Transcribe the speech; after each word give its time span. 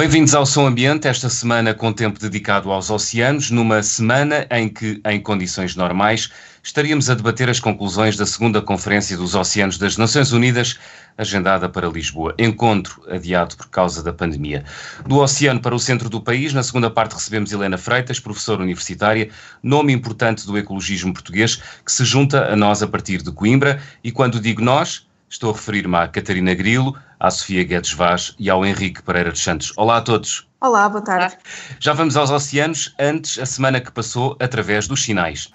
Bem-vindos 0.00 0.34
ao 0.34 0.46
Som 0.46 0.66
Ambiente, 0.66 1.06
esta 1.06 1.28
semana 1.28 1.74
com 1.74 1.92
tempo 1.92 2.18
dedicado 2.18 2.72
aos 2.72 2.88
oceanos, 2.88 3.50
numa 3.50 3.82
semana 3.82 4.46
em 4.50 4.66
que, 4.66 4.98
em 5.04 5.20
condições 5.20 5.76
normais, 5.76 6.30
estaríamos 6.62 7.10
a 7.10 7.14
debater 7.14 7.50
as 7.50 7.60
conclusões 7.60 8.16
da 8.16 8.24
segunda 8.24 8.62
Conferência 8.62 9.14
dos 9.14 9.34
Oceanos 9.34 9.76
das 9.76 9.98
Nações 9.98 10.32
Unidas, 10.32 10.78
agendada 11.18 11.68
para 11.68 11.86
Lisboa. 11.86 12.34
Encontro 12.38 13.02
adiado 13.10 13.54
por 13.58 13.68
causa 13.68 14.02
da 14.02 14.10
pandemia. 14.10 14.64
Do 15.06 15.18
oceano 15.18 15.60
para 15.60 15.74
o 15.74 15.78
centro 15.78 16.08
do 16.08 16.22
país, 16.22 16.54
na 16.54 16.62
segunda 16.62 16.88
parte 16.88 17.12
recebemos 17.12 17.52
Helena 17.52 17.76
Freitas, 17.76 18.18
professora 18.18 18.62
universitária, 18.62 19.28
nome 19.62 19.92
importante 19.92 20.46
do 20.46 20.56
ecologismo 20.56 21.12
português, 21.12 21.56
que 21.84 21.92
se 21.92 22.06
junta 22.06 22.50
a 22.50 22.56
nós 22.56 22.82
a 22.82 22.86
partir 22.86 23.20
de 23.20 23.30
Coimbra, 23.32 23.82
e 24.02 24.10
quando 24.10 24.40
digo 24.40 24.62
nós, 24.62 25.09
estou 25.30 25.50
a 25.50 25.52
referir-me 25.52 25.96
à 25.96 26.08
Catarina 26.08 26.52
Grilo, 26.54 26.96
à 27.18 27.30
Sofia 27.30 27.62
Guedes 27.62 27.92
Vaz 27.92 28.34
e 28.36 28.50
ao 28.50 28.66
Henrique 28.66 29.00
Pereira 29.00 29.30
dos 29.30 29.42
Santos. 29.42 29.72
Olá 29.76 29.98
a 29.98 30.00
todos. 30.00 30.48
Olá, 30.60 30.88
boa 30.88 31.02
tarde. 31.02 31.38
Já 31.78 31.92
vamos 31.92 32.16
aos 32.16 32.30
oceanos, 32.30 32.92
antes 32.98 33.38
a 33.38 33.46
semana 33.46 33.80
que 33.80 33.92
passou 33.92 34.36
através 34.40 34.88
dos 34.88 35.02
sinais. 35.04 35.50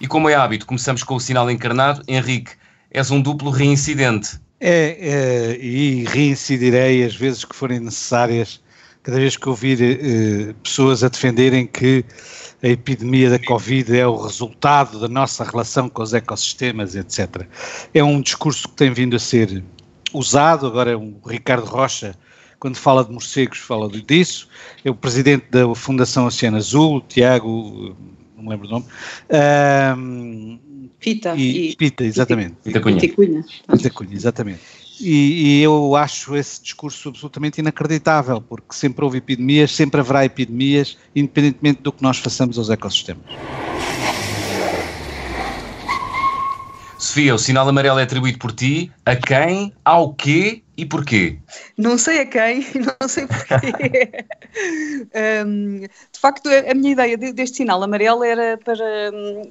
E 0.00 0.08
como 0.08 0.28
é 0.28 0.34
hábito, 0.34 0.66
começamos 0.66 1.04
com 1.04 1.14
o 1.14 1.20
sinal 1.20 1.48
encarnado. 1.48 2.02
Henrique, 2.08 2.52
és 2.90 3.12
um 3.12 3.22
duplo 3.22 3.50
reincidente. 3.50 4.40
É, 4.60 4.96
é 5.00 5.58
e 5.58 6.04
reincidirei 6.04 7.04
as 7.04 7.14
vezes 7.14 7.44
que 7.44 7.54
forem 7.54 7.78
necessárias, 7.78 8.60
cada 9.02 9.18
vez 9.18 9.36
que 9.36 9.48
ouvir 9.48 9.80
eh, 9.82 10.54
pessoas 10.62 11.02
a 11.02 11.08
defenderem 11.08 11.66
que 11.66 12.04
a 12.62 12.68
epidemia 12.68 13.28
da 13.30 13.38
Covid 13.38 13.96
é 13.96 14.06
o 14.06 14.16
resultado 14.16 15.00
da 15.00 15.08
nossa 15.08 15.42
relação 15.42 15.88
com 15.88 16.02
os 16.02 16.14
ecossistemas, 16.14 16.94
etc. 16.94 17.46
É 17.92 18.02
um 18.04 18.20
discurso 18.20 18.68
que 18.68 18.76
tem 18.76 18.92
vindo 18.92 19.16
a 19.16 19.18
ser 19.18 19.62
usado, 20.12 20.66
agora 20.66 20.96
o 20.96 21.20
Ricardo 21.26 21.66
Rocha, 21.66 22.14
quando 22.60 22.76
fala 22.76 23.04
de 23.04 23.10
morcegos, 23.10 23.58
fala 23.58 23.88
disso, 23.88 24.48
é 24.84 24.90
o 24.90 24.94
presidente 24.94 25.46
da 25.50 25.74
Fundação 25.74 26.26
Oceano 26.26 26.56
Azul, 26.56 27.00
Tiago, 27.08 27.96
não 28.36 28.44
me 28.44 28.50
lembro 28.50 28.68
o 28.68 28.70
nome, 28.70 28.86
um, 29.98 30.58
Pita. 31.00 31.34
E, 31.34 31.70
e, 31.70 31.76
Pita, 31.76 32.04
exatamente. 32.04 32.54
Pita 32.62 32.80
Cunha. 32.80 33.00
Pita 33.00 33.14
Cunha. 33.16 33.44
Pita 33.72 33.90
Cunha, 33.90 34.14
exatamente. 34.14 34.60
E, 35.02 35.58
e, 35.58 35.62
eu 35.62 35.96
acho 35.96 36.36
esse 36.36 36.62
discurso 36.62 37.08
absolutamente 37.08 37.60
inacreditável, 37.60 38.40
porque 38.40 38.72
sempre 38.72 39.04
houve 39.04 39.18
epidemias, 39.18 39.74
sempre 39.74 40.00
haverá 40.00 40.24
epidemias, 40.24 40.96
independentemente 41.14 41.82
do 41.82 41.92
que 41.92 42.02
nós 42.04 42.18
façamos 42.18 42.56
aos 42.56 42.70
ecossistemas. 42.70 43.24
Sofia, 46.96 47.34
o 47.34 47.38
sinal 47.38 47.68
amarelo 47.68 47.98
é 47.98 48.04
atribuído 48.04 48.38
por 48.38 48.52
ti? 48.52 48.92
A 49.04 49.16
quem, 49.16 49.72
ao 49.84 50.14
quê 50.14 50.62
e 50.74 50.86
porquê? 50.86 51.38
Não 51.76 51.98
sei 51.98 52.20
a 52.20 52.26
quem, 52.26 52.64
não 53.00 53.08
sei 53.08 53.26
porquê. 53.26 54.24
um, 55.46 55.80
de 55.80 56.18
facto, 56.18 56.48
a 56.48 56.74
minha 56.74 56.92
ideia 56.92 57.16
deste 57.18 57.58
sinal 57.58 57.82
amarelo 57.82 58.24
era 58.24 58.56
para 58.56 59.10
um, 59.12 59.42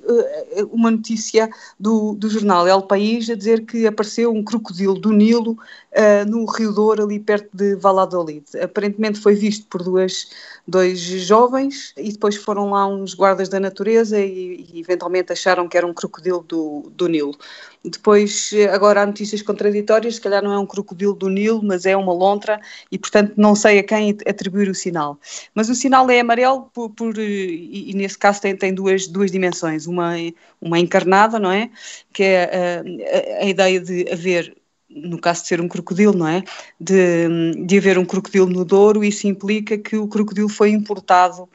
uma 0.72 0.90
notícia 0.90 1.50
do, 1.80 2.16
do 2.16 2.28
jornal 2.28 2.68
El 2.68 2.82
País 2.82 3.30
a 3.30 3.36
dizer 3.36 3.66
que 3.66 3.86
apareceu 3.86 4.34
um 4.34 4.44
crocodilo 4.44 4.98
do 4.98 5.12
Nilo 5.12 5.52
uh, 5.52 6.28
no 6.28 6.46
Rio 6.46 6.72
Douro, 6.72 7.04
ali 7.04 7.20
perto 7.20 7.50
de 7.54 7.76
Valladolid. 7.76 8.44
Aparentemente 8.60 9.20
foi 9.20 9.36
visto 9.36 9.68
por 9.68 9.84
duas, 9.84 10.28
dois 10.68 11.00
jovens 11.00 11.94
e 11.98 12.12
depois 12.12 12.36
foram 12.36 12.72
lá 12.72 12.88
uns 12.88 13.14
guardas 13.14 13.48
da 13.48 13.60
natureza 13.60 14.20
e, 14.20 14.66
e 14.74 14.80
eventualmente 14.80 15.32
acharam 15.32 15.68
que 15.68 15.78
era 15.78 15.86
um 15.86 15.94
crocodilo 15.94 16.44
do, 16.48 16.92
do 16.96 17.08
Nilo. 17.08 17.38
Depois, 17.84 18.52
agora 18.72 19.02
há 19.02 19.06
notícias 19.06 19.42
contraditórias, 19.42 20.16
se 20.16 20.22
calhar 20.22 20.44
não 20.44 20.52
é 20.52 20.60
um 20.60 20.68
crocodilo 20.68 21.14
do 21.14 21.30
Nilo, 21.30 21.62
mas 21.64 21.86
é 21.86 21.98
uma 21.98 22.14
lontra 22.14 22.60
e, 22.92 22.98
portanto, 23.00 23.34
não 23.38 23.56
sei 23.56 23.80
a 23.80 23.84
quem 23.84 24.18
atribuir 24.28 24.70
o 24.70 24.76
sinal. 24.76 25.20
Mas 25.56 25.68
o 25.68 25.76
sinal 25.76 26.10
é 26.10 26.20
amarelo 26.20 26.70
por, 26.74 26.92
por 26.92 27.18
e, 27.18 27.90
e, 27.90 27.94
nesse 27.96 28.18
caso 28.18 28.40
tem, 28.42 28.56
tem 28.56 28.74
duas, 28.74 29.08
duas 29.08 29.32
dimensões. 29.32 29.88
Uma, 29.88 30.14
uma 30.62 30.78
encarnada, 30.78 31.40
não 31.40 31.52
é? 31.52 31.72
Que 32.14 32.24
é 32.24 32.44
a, 32.44 33.40
a, 33.42 33.46
a 33.46 33.46
ideia 33.46 33.80
de 33.80 34.12
haver 34.12 34.56
no 34.94 35.20
caso 35.20 35.44
de 35.44 35.48
ser 35.48 35.62
um 35.62 35.68
crocodilo, 35.68 36.14
não 36.14 36.28
é? 36.28 36.44
De, 36.80 37.56
de 37.66 37.78
haver 37.78 37.98
um 37.98 38.06
crocodilo 38.06 38.48
no 38.48 38.66
Douro, 38.66 39.04
isso 39.04 39.28
implica 39.28 39.78
que 39.78 39.96
o 39.96 40.08
crocodilo 40.08 40.50
foi 40.50 40.72
importado, 40.72 41.48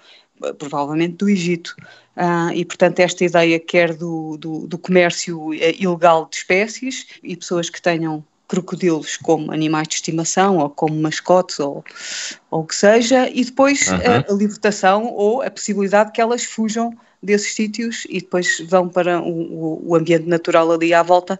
provavelmente 0.58 1.16
do 1.16 1.28
Egito. 1.28 1.74
Uh, 2.16 2.50
e, 2.54 2.64
portanto, 2.64 3.00
esta 3.00 3.24
ideia 3.24 3.58
quer 3.60 3.94
do, 3.94 4.36
do, 4.38 4.66
do 4.66 4.78
comércio 4.78 5.52
eh, 5.52 5.74
ilegal 5.78 6.26
de 6.30 6.36
espécies 6.36 7.06
e 7.22 7.36
pessoas 7.36 7.68
que 7.68 7.80
tenham 7.80 8.24
crocodilos 8.48 9.16
como 9.16 9.52
animais 9.52 9.88
de 9.88 9.96
estimação 9.96 10.58
ou 10.58 10.70
como 10.70 10.94
mascotes 11.00 11.58
ou, 11.58 11.84
ou 12.50 12.60
o 12.60 12.64
que 12.64 12.74
seja, 12.74 13.28
e 13.28 13.44
depois 13.44 13.88
uhum. 13.88 13.96
a, 13.96 14.32
a, 14.32 14.34
libertação 14.34 15.06
ou 15.12 15.42
a 15.42 15.50
possibilidade 15.50 16.12
que 16.12 16.20
elas 16.20 16.44
fujam 16.44 16.96
desses 17.26 17.54
sítios 17.54 18.06
e 18.08 18.20
depois 18.20 18.62
vão 18.68 18.88
para 18.88 19.20
o, 19.20 19.90
o 19.90 19.94
ambiente 19.94 20.26
natural 20.26 20.70
ali 20.72 20.94
à 20.94 21.02
volta 21.02 21.38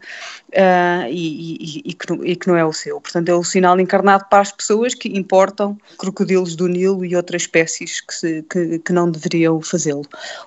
uh, 0.48 1.08
e, 1.08 1.78
e, 1.78 1.82
e, 1.86 1.92
que, 1.94 2.12
e, 2.24 2.36
que, 2.36 2.48
não 2.48 2.56
é 2.56 2.64
o 2.64 2.72
seu. 2.72 3.00
Portanto, 3.00 3.28
é 3.28 3.34
o 3.34 3.44
sinal 3.44 3.78
encarnado 3.80 4.26
para 4.28 4.42
as 4.42 4.52
pessoas 4.52 4.94
que 4.94 5.08
importam 5.16 5.78
crocodilos 5.98 6.56
do 6.56 6.69
Nilo 6.69 7.04
e 7.04 7.16
outras 7.16 7.42
espécies 7.42 8.00
que, 8.00 8.14
se, 8.14 8.42
que, 8.42 8.78
que 8.80 8.92
não 8.92 9.10
deveriam 9.10 9.60
fazê-lo. 9.62 10.04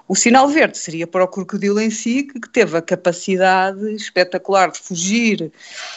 O 0.07 0.16
sinal 0.16 0.47
verde 0.47 0.78
seria 0.78 1.07
para 1.07 1.23
o 1.23 1.28
crocodilo 1.28 1.79
em 1.79 1.89
si, 1.89 2.23
que 2.23 2.49
teve 2.49 2.78
a 2.78 2.81
capacidade 2.81 3.95
espetacular 3.95 4.72
de 4.72 4.79
fugir 4.79 5.51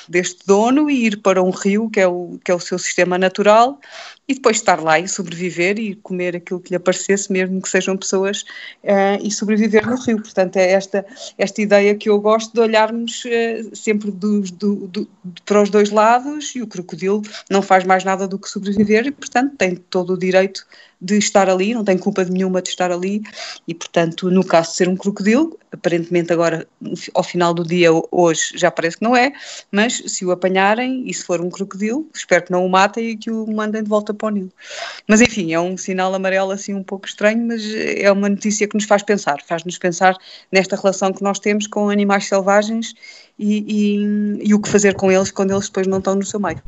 deste 0.08 0.46
dono 0.46 0.88
e 0.88 1.06
ir 1.06 1.20
para 1.20 1.42
um 1.42 1.50
rio, 1.50 1.90
que 1.90 2.00
é 2.00 2.06
o, 2.06 2.38
que 2.44 2.50
é 2.50 2.54
o 2.54 2.60
seu 2.60 2.78
sistema 2.78 3.18
natural, 3.18 3.80
e 4.32 4.34
depois 4.34 4.56
estar 4.56 4.80
lá 4.80 4.98
e 4.98 5.06
sobreviver 5.06 5.78
e 5.78 5.94
comer 5.94 6.36
aquilo 6.36 6.58
que 6.58 6.70
lhe 6.70 6.76
aparecesse, 6.76 7.30
mesmo 7.30 7.60
que 7.60 7.68
sejam 7.68 7.96
pessoas, 7.98 8.42
uh, 8.82 9.20
e 9.22 9.30
sobreviver 9.30 9.86
no 9.86 9.96
rio. 9.96 10.22
Portanto, 10.22 10.56
é 10.56 10.72
esta, 10.72 11.04
esta 11.36 11.60
ideia 11.60 11.94
que 11.94 12.08
eu 12.08 12.18
gosto 12.18 12.54
de 12.54 12.60
olharmos 12.60 13.24
uh, 13.26 13.76
sempre 13.76 14.10
do, 14.10 14.40
do, 14.40 15.08
para 15.44 15.62
os 15.62 15.68
dois 15.68 15.90
lados, 15.90 16.54
e 16.56 16.62
o 16.62 16.66
crocodilo 16.66 17.20
não 17.50 17.60
faz 17.60 17.84
mais 17.84 18.04
nada 18.04 18.26
do 18.26 18.38
que 18.38 18.48
sobreviver, 18.48 19.06
e, 19.06 19.10
portanto, 19.10 19.54
tem 19.56 19.76
todo 19.76 20.14
o 20.14 20.18
direito 20.18 20.66
de 20.98 21.18
estar 21.18 21.50
ali, 21.50 21.74
não 21.74 21.84
tem 21.84 21.98
culpa 21.98 22.24
nenhuma 22.24 22.62
de 22.62 22.70
estar 22.70 22.90
ali, 22.90 23.22
e, 23.68 23.74
portanto, 23.74 24.30
no 24.30 24.42
caso 24.42 24.70
de 24.70 24.76
ser 24.76 24.88
um 24.88 24.96
crocodilo, 24.96 25.58
aparentemente 25.72 26.32
agora, 26.32 26.66
ao 27.14 27.22
final 27.22 27.54
do 27.54 27.64
dia, 27.64 27.88
hoje, 28.10 28.52
já 28.54 28.70
parece 28.70 28.98
que 28.98 29.02
não 29.02 29.16
é, 29.16 29.32
mas 29.70 30.02
se 30.06 30.24
o 30.24 30.30
apanharem, 30.30 31.04
e 31.08 31.14
se 31.14 31.24
for 31.24 31.40
um 31.40 31.50
crocodilo, 31.50 32.06
espero 32.14 32.44
que 32.44 32.52
não 32.52 32.64
o 32.64 32.68
matem 32.68 33.10
e 33.10 33.16
que 33.16 33.30
o 33.30 33.46
mandem 33.50 33.82
de 33.82 33.88
volta 33.88 34.12
para 34.12 34.28
o 34.28 34.30
Nilo. 34.30 34.52
Mas, 35.08 35.20
enfim, 35.20 35.52
é 35.52 35.60
um 35.60 35.76
sinal 35.76 36.14
amarelo 36.14 36.50
assim 36.50 36.74
um 36.74 36.82
pouco 36.82 37.06
estranho, 37.06 37.46
mas 37.46 37.62
é 37.74 38.10
uma 38.12 38.28
notícia 38.28 38.68
que 38.68 38.74
nos 38.74 38.84
faz 38.84 39.02
pensar, 39.02 39.38
faz-nos 39.46 39.78
pensar 39.78 40.16
nesta 40.50 40.76
relação 40.76 41.12
que 41.12 41.22
nós 41.22 41.38
temos 41.38 41.66
com 41.66 41.88
animais 41.88 42.26
selvagens 42.26 42.94
e, 43.38 43.64
e, 43.66 44.48
e 44.48 44.54
o 44.54 44.60
que 44.60 44.68
fazer 44.68 44.94
com 44.94 45.10
eles 45.10 45.30
quando 45.30 45.52
eles 45.52 45.66
depois 45.66 45.86
não 45.86 45.98
estão 45.98 46.14
no 46.14 46.24
seu 46.24 46.38
meio. 46.38 46.62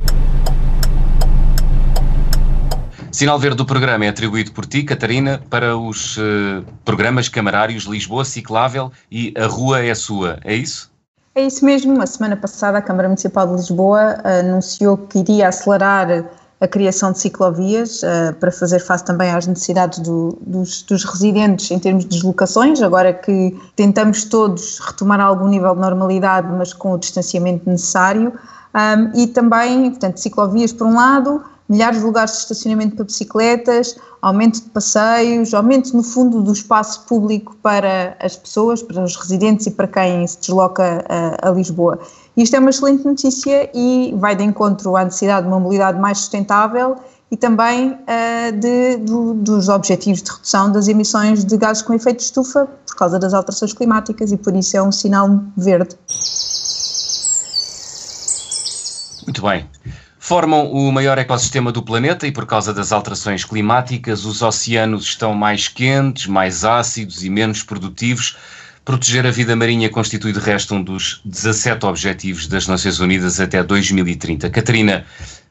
Sinal 3.15 3.39
verde 3.39 3.55
do 3.55 3.65
programa 3.65 4.03
é 4.03 4.09
atribuído 4.09 4.51
por 4.51 4.65
ti, 4.65 4.83
Catarina, 4.83 5.41
para 5.49 5.77
os 5.77 6.17
uh, 6.17 6.65
programas 6.83 7.29
camarários 7.29 7.85
Lisboa 7.85 8.25
Ciclável 8.25 8.91
e 9.09 9.33
A 9.37 9.47
Rua 9.47 9.81
é 9.81 9.95
Sua, 9.95 10.37
é 10.43 10.53
isso? 10.53 10.91
É 11.33 11.43
isso 11.43 11.63
mesmo. 11.63 12.01
A 12.01 12.05
semana 12.05 12.35
passada 12.35 12.77
a 12.77 12.81
Câmara 12.81 13.07
Municipal 13.07 13.47
de 13.47 13.53
Lisboa 13.53 14.17
anunciou 14.21 14.97
que 14.97 15.19
iria 15.19 15.47
acelerar 15.47 16.25
a 16.59 16.67
criação 16.67 17.13
de 17.13 17.19
ciclovias 17.19 18.03
uh, 18.03 18.33
para 18.37 18.51
fazer 18.51 18.79
face 18.79 19.05
também 19.05 19.31
às 19.31 19.47
necessidades 19.47 19.99
do, 19.99 20.37
dos, 20.41 20.81
dos, 20.81 21.05
residentes 21.05 21.71
em 21.71 21.79
termos 21.79 22.03
de 22.03 22.09
deslocações, 22.09 22.81
agora 22.81 23.13
que 23.13 23.57
tentamos 23.77 24.25
todos 24.25 24.79
retomar 24.79 25.21
algum 25.21 25.47
nível 25.47 25.73
de 25.73 25.79
normalidade, 25.79 26.49
mas 26.51 26.73
com 26.73 26.91
o 26.91 26.97
distanciamento 26.97 27.69
necessário, 27.69 28.33
um, 28.75 29.17
e 29.17 29.27
também, 29.27 29.89
portanto, 29.91 30.17
ciclovias 30.17 30.73
por 30.73 30.85
um 30.85 30.95
lado, 30.95 31.41
milhares 31.67 31.99
de 31.99 32.05
lugares 32.05 32.31
de 32.31 32.37
estacionamento 32.39 32.95
para 32.95 33.05
bicicletas, 33.05 33.95
aumento 34.21 34.61
de 34.61 34.69
passeios, 34.69 35.53
aumento, 35.53 35.95
no 35.95 36.03
fundo, 36.03 36.41
do 36.41 36.51
espaço 36.51 37.05
público 37.05 37.55
para 37.61 38.15
as 38.19 38.35
pessoas, 38.35 38.81
para 38.81 39.03
os 39.03 39.15
residentes 39.15 39.65
e 39.67 39.71
para 39.71 39.87
quem 39.87 40.25
se 40.27 40.39
desloca 40.39 41.03
a, 41.07 41.49
a 41.49 41.51
Lisboa. 41.51 41.99
Isto 42.37 42.55
é 42.55 42.59
uma 42.59 42.69
excelente 42.69 43.05
notícia 43.05 43.69
e 43.73 44.13
vai 44.17 44.35
de 44.35 44.43
encontro 44.43 44.95
à 44.95 45.03
necessidade 45.03 45.43
de 45.43 45.47
uma 45.47 45.59
mobilidade 45.59 45.99
mais 45.99 46.19
sustentável 46.19 46.97
e 47.31 47.37
também 47.37 47.91
uh, 47.91 48.51
de, 48.59 48.97
do, 48.97 49.33
dos 49.33 49.69
objetivos 49.69 50.21
de 50.21 50.31
redução 50.31 50.71
das 50.71 50.87
emissões 50.87 51.43
de 51.43 51.57
gases 51.57 51.81
com 51.81 51.93
efeito 51.93 52.17
de 52.17 52.23
estufa 52.23 52.67
por 52.85 52.95
causa 52.95 53.17
das 53.17 53.33
alterações 53.33 53.73
climáticas 53.73 54.31
e 54.31 54.37
por 54.37 54.55
isso 54.55 54.77
é 54.77 54.83
um 54.83 54.91
sinal 54.91 55.39
verde. 55.57 55.95
Muito 59.25 59.41
bem. 59.41 59.67
Formam 60.27 60.71
o 60.71 60.91
maior 60.91 61.19
ecossistema 61.19 61.71
do 61.71 61.83
planeta 61.83 62.25
e, 62.25 62.31
por 62.31 62.47
causa 62.47 62.73
das 62.73 62.91
alterações 62.91 63.45
climáticas, 63.45 64.25
os 64.25 64.41
oceanos 64.41 65.03
estão 65.03 65.35
mais 65.35 65.67
quentes, 65.67 66.25
mais 66.25 66.65
ácidos 66.65 67.23
e 67.23 67.29
menos 67.29 67.61
produtivos. 67.61 68.35
Proteger 68.83 69.27
a 69.27 69.29
vida 69.29 69.55
marinha 69.55 69.87
constitui, 69.87 70.33
de 70.33 70.39
resto, 70.39 70.73
um 70.73 70.81
dos 70.81 71.21
17 71.25 71.85
Objetivos 71.85 72.47
das 72.47 72.65
Nações 72.65 72.99
Unidas 72.99 73.39
até 73.39 73.61
2030. 73.61 74.49
Catarina, 74.49 75.05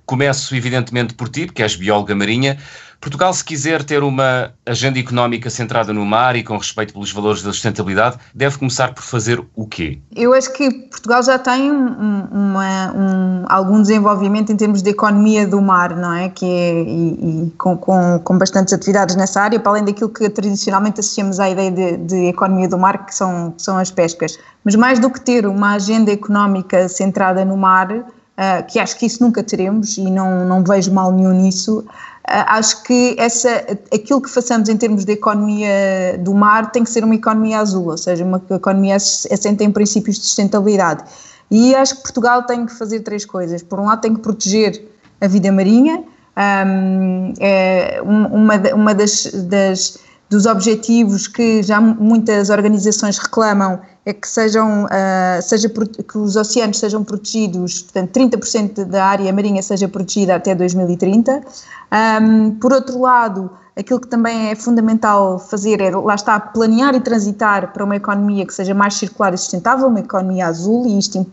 Começo, 0.06 0.54
evidentemente, 0.54 1.14
por 1.14 1.28
ti, 1.28 1.46
porque 1.46 1.62
és 1.62 1.76
bióloga 1.76 2.14
marinha. 2.14 2.58
Portugal, 3.04 3.34
se 3.34 3.44
quiser 3.44 3.84
ter 3.84 4.02
uma 4.02 4.50
agenda 4.64 4.98
económica 4.98 5.50
centrada 5.50 5.92
no 5.92 6.06
mar 6.06 6.36
e 6.36 6.42
com 6.42 6.56
respeito 6.56 6.94
pelos 6.94 7.12
valores 7.12 7.42
da 7.42 7.52
sustentabilidade, 7.52 8.16
deve 8.34 8.56
começar 8.56 8.94
por 8.94 9.02
fazer 9.02 9.44
o 9.54 9.66
quê? 9.66 9.98
Eu 10.16 10.32
acho 10.32 10.50
que 10.54 10.70
Portugal 10.70 11.22
já 11.22 11.38
tem 11.38 11.70
um, 11.70 12.26
uma, 12.32 12.92
um, 12.92 13.44
algum 13.46 13.82
desenvolvimento 13.82 14.50
em 14.50 14.56
termos 14.56 14.80
de 14.80 14.88
economia 14.88 15.46
do 15.46 15.60
mar, 15.60 15.94
não 15.94 16.14
é? 16.14 16.30
Que 16.30 16.46
é, 16.46 16.82
e, 16.82 17.46
e 17.46 17.50
com, 17.58 17.76
com, 17.76 18.18
com, 18.20 18.38
bastantes 18.38 18.72
atividades 18.72 19.16
nessa 19.16 19.42
área, 19.42 19.60
para 19.60 19.72
além 19.72 19.84
daquilo 19.84 20.08
que 20.08 20.30
tradicionalmente 20.30 21.00
associamos 21.00 21.38
à 21.38 21.50
ideia 21.50 21.70
de, 21.70 21.96
de 21.98 22.28
economia 22.28 22.68
do 22.68 22.78
mar, 22.78 23.04
que 23.04 23.14
são, 23.14 23.52
são 23.58 23.76
as 23.76 23.90
pescas. 23.90 24.38
Mas 24.64 24.74
mais 24.76 24.98
do 24.98 25.10
que 25.10 25.20
ter 25.20 25.46
uma 25.46 25.74
agenda 25.74 26.10
económica 26.10 26.88
centrada 26.88 27.44
no 27.44 27.56
mar, 27.56 27.88
Uh, 28.36 28.66
que 28.66 28.80
acho 28.80 28.98
que 28.98 29.06
isso 29.06 29.22
nunca 29.22 29.44
teremos 29.44 29.96
e 29.96 30.10
não, 30.10 30.44
não 30.44 30.64
vejo 30.64 30.92
mal 30.92 31.12
nenhum 31.12 31.32
nisso. 31.32 31.78
Uh, 31.78 31.86
acho 32.26 32.82
que 32.82 33.14
essa, 33.16 33.48
aquilo 33.94 34.20
que 34.20 34.28
façamos 34.28 34.68
em 34.68 34.76
termos 34.76 35.04
de 35.04 35.12
economia 35.12 36.18
do 36.18 36.34
mar 36.34 36.72
tem 36.72 36.82
que 36.82 36.90
ser 36.90 37.04
uma 37.04 37.14
economia 37.14 37.60
azul, 37.60 37.90
ou 37.90 37.96
seja, 37.96 38.24
uma 38.24 38.42
economia 38.50 38.96
assente 38.96 39.62
em 39.62 39.70
princípios 39.70 40.18
de 40.18 40.26
sustentabilidade. 40.26 41.04
E 41.48 41.76
acho 41.76 41.96
que 41.96 42.02
Portugal 42.02 42.42
tem 42.42 42.66
que 42.66 42.74
fazer 42.74 43.00
três 43.00 43.24
coisas. 43.24 43.62
Por 43.62 43.78
um 43.78 43.84
lado, 43.84 44.00
tem 44.00 44.14
que 44.14 44.20
proteger 44.20 44.84
a 45.20 45.28
vida 45.28 45.52
marinha. 45.52 46.02
Um, 46.36 47.32
é 47.38 48.00
uma, 48.02 48.56
uma 48.74 48.94
das, 48.94 49.30
das 49.44 49.98
dos 50.28 50.46
objetivos 50.46 51.28
que 51.28 51.62
já 51.62 51.80
muitas 51.80 52.50
organizações 52.50 53.18
reclamam 53.18 53.80
é 54.06 54.12
que 54.12 54.28
sejam 54.28 54.84
uh, 54.84 55.42
seja 55.42 55.68
que 55.68 56.18
os 56.18 56.36
oceanos 56.36 56.78
sejam 56.78 57.02
protegidos, 57.02 57.82
portanto 57.82 58.10
30% 58.12 58.84
da 58.84 59.04
área 59.04 59.32
marinha 59.32 59.62
seja 59.62 59.88
protegida 59.88 60.34
até 60.34 60.54
2030. 60.54 61.42
Um, 62.22 62.50
por 62.52 62.72
outro 62.72 63.00
lado, 63.00 63.50
aquilo 63.76 64.00
que 64.00 64.08
também 64.08 64.50
é 64.50 64.54
fundamental 64.54 65.38
fazer 65.38 65.80
é, 65.80 65.90
lá 65.90 66.14
está, 66.14 66.38
planear 66.38 66.94
e 66.94 67.00
transitar 67.00 67.72
para 67.72 67.84
uma 67.84 67.96
economia 67.96 68.46
que 68.46 68.52
seja 68.52 68.74
mais 68.74 68.94
circular 68.94 69.32
e 69.32 69.38
sustentável, 69.38 69.88
uma 69.88 70.00
economia 70.00 70.46
azul, 70.46 70.86
e 70.86 70.98
isto 70.98 71.26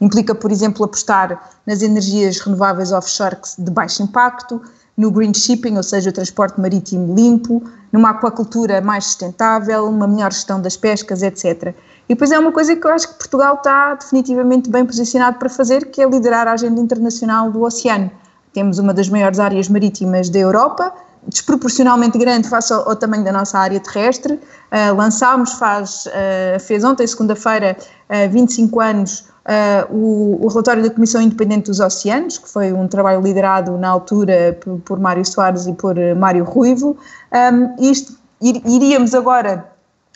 implica, 0.00 0.34
por 0.34 0.52
exemplo, 0.52 0.84
apostar 0.84 1.50
nas 1.66 1.82
energias 1.82 2.38
renováveis 2.38 2.92
offshore 2.92 3.36
de 3.58 3.70
baixo 3.70 4.02
impacto, 4.02 4.60
no 4.98 5.12
green 5.12 5.32
shipping, 5.32 5.76
ou 5.76 5.82
seja, 5.82 6.10
o 6.10 6.12
transporte 6.12 6.60
marítimo 6.60 7.14
limpo, 7.14 7.62
numa 7.92 8.10
aquacultura 8.10 8.80
mais 8.80 9.04
sustentável, 9.04 9.86
uma 9.86 10.08
melhor 10.08 10.32
gestão 10.32 10.60
das 10.60 10.76
pescas, 10.76 11.22
etc. 11.22 11.72
E 12.08 12.14
depois 12.14 12.32
é 12.32 12.38
uma 12.38 12.50
coisa 12.50 12.74
que 12.74 12.84
eu 12.84 12.90
acho 12.90 13.08
que 13.08 13.14
Portugal 13.14 13.54
está 13.54 13.94
definitivamente 13.94 14.68
bem 14.68 14.84
posicionado 14.84 15.38
para 15.38 15.48
fazer, 15.48 15.86
que 15.86 16.02
é 16.02 16.08
liderar 16.08 16.48
a 16.48 16.52
agenda 16.52 16.80
internacional 16.80 17.48
do 17.48 17.62
oceano. 17.62 18.10
Temos 18.52 18.80
uma 18.80 18.92
das 18.92 19.08
maiores 19.08 19.38
áreas 19.38 19.68
marítimas 19.68 20.28
da 20.28 20.40
Europa, 20.40 20.92
desproporcionalmente 21.28 22.18
grande 22.18 22.48
face 22.48 22.72
ao, 22.72 22.88
ao 22.88 22.96
tamanho 22.96 23.22
da 23.22 23.30
nossa 23.30 23.56
área 23.56 23.78
terrestre. 23.78 24.34
Uh, 24.34 24.96
lançámos, 24.96 25.52
faz, 25.52 26.06
uh, 26.06 26.58
fez 26.58 26.82
ontem, 26.82 27.06
segunda-feira, 27.06 27.76
uh, 28.10 28.30
25 28.32 28.80
anos, 28.80 29.28
uh, 29.48 29.94
o, 29.94 30.44
o, 30.44 30.48
relatório 30.48 30.82
da 30.82 30.90
Comissão 30.90 31.22
Independente 31.22 31.66
dos 31.66 31.80
Oceanos, 31.80 32.38
que 32.38 32.48
foi 32.48 32.72
um 32.72 32.86
trabalho 32.86 33.22
liderado 33.22 33.76
na 33.78 33.88
altura 33.88 34.58
por, 34.60 34.78
por 34.80 35.00
Mário 35.00 35.24
Soares 35.24 35.66
e 35.66 35.72
por 35.72 35.96
uh, 35.96 36.14
Mário 36.14 36.44
Ruivo. 36.44 36.96
Um, 37.32 37.90
isto, 37.90 38.12
ir, 38.42 38.62
iríamos 38.66 39.14
agora 39.14 39.66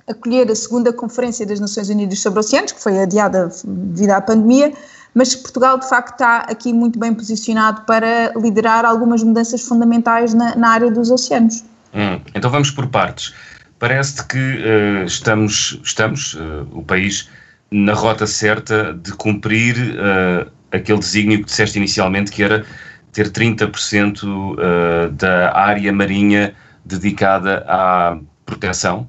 acolher 0.07 0.51
a 0.51 0.55
segunda 0.55 0.93
Conferência 0.93 1.47
das 1.47 1.59
Nações 1.59 1.89
Unidas 1.89 2.21
sobre 2.21 2.41
Oceanos, 2.41 2.73
que 2.73 2.83
foi 2.83 3.01
adiada 3.01 3.51
devido 3.65 4.11
à 4.11 4.21
pandemia, 4.21 4.73
mas 5.15 5.35
Portugal 5.35 5.79
de 5.79 5.89
facto 5.89 6.13
está 6.13 6.39
aqui 6.41 6.73
muito 6.73 6.99
bem 6.99 7.15
posicionado 7.15 7.83
para 7.83 8.33
liderar 8.37 8.85
algumas 8.85 9.23
mudanças 9.23 9.63
fundamentais 9.63 10.35
na, 10.35 10.57
na 10.57 10.71
área 10.71 10.91
dos 10.91 11.11
oceanos. 11.11 11.65
Hum, 11.95 12.21
então 12.35 12.51
vamos 12.51 12.71
por 12.71 12.87
partes. 12.89 13.35
Parece-te 13.79 14.25
que 14.25 14.39
uh, 14.39 15.05
estamos, 15.05 15.79
estamos 15.85 16.35
uh, 16.35 16.67
o 16.73 16.83
país 16.83 17.29
na 17.73 17.95
rota 17.95 18.27
certa 18.27 18.93
de 18.93 19.13
cumprir 19.13 19.77
uh, 19.77 20.51
aquele 20.71 20.99
desígnio 20.99 21.39
que 21.39 21.45
disseste 21.47 21.79
inicialmente, 21.79 22.31
que 22.31 22.43
era 22.43 22.65
ter 23.13 23.31
30% 23.31 24.23
uh, 24.25 25.11
da 25.13 25.57
área 25.57 25.93
marinha 25.93 26.55
dedicada 26.85 27.65
à 27.67 28.19
proteção? 28.47 29.07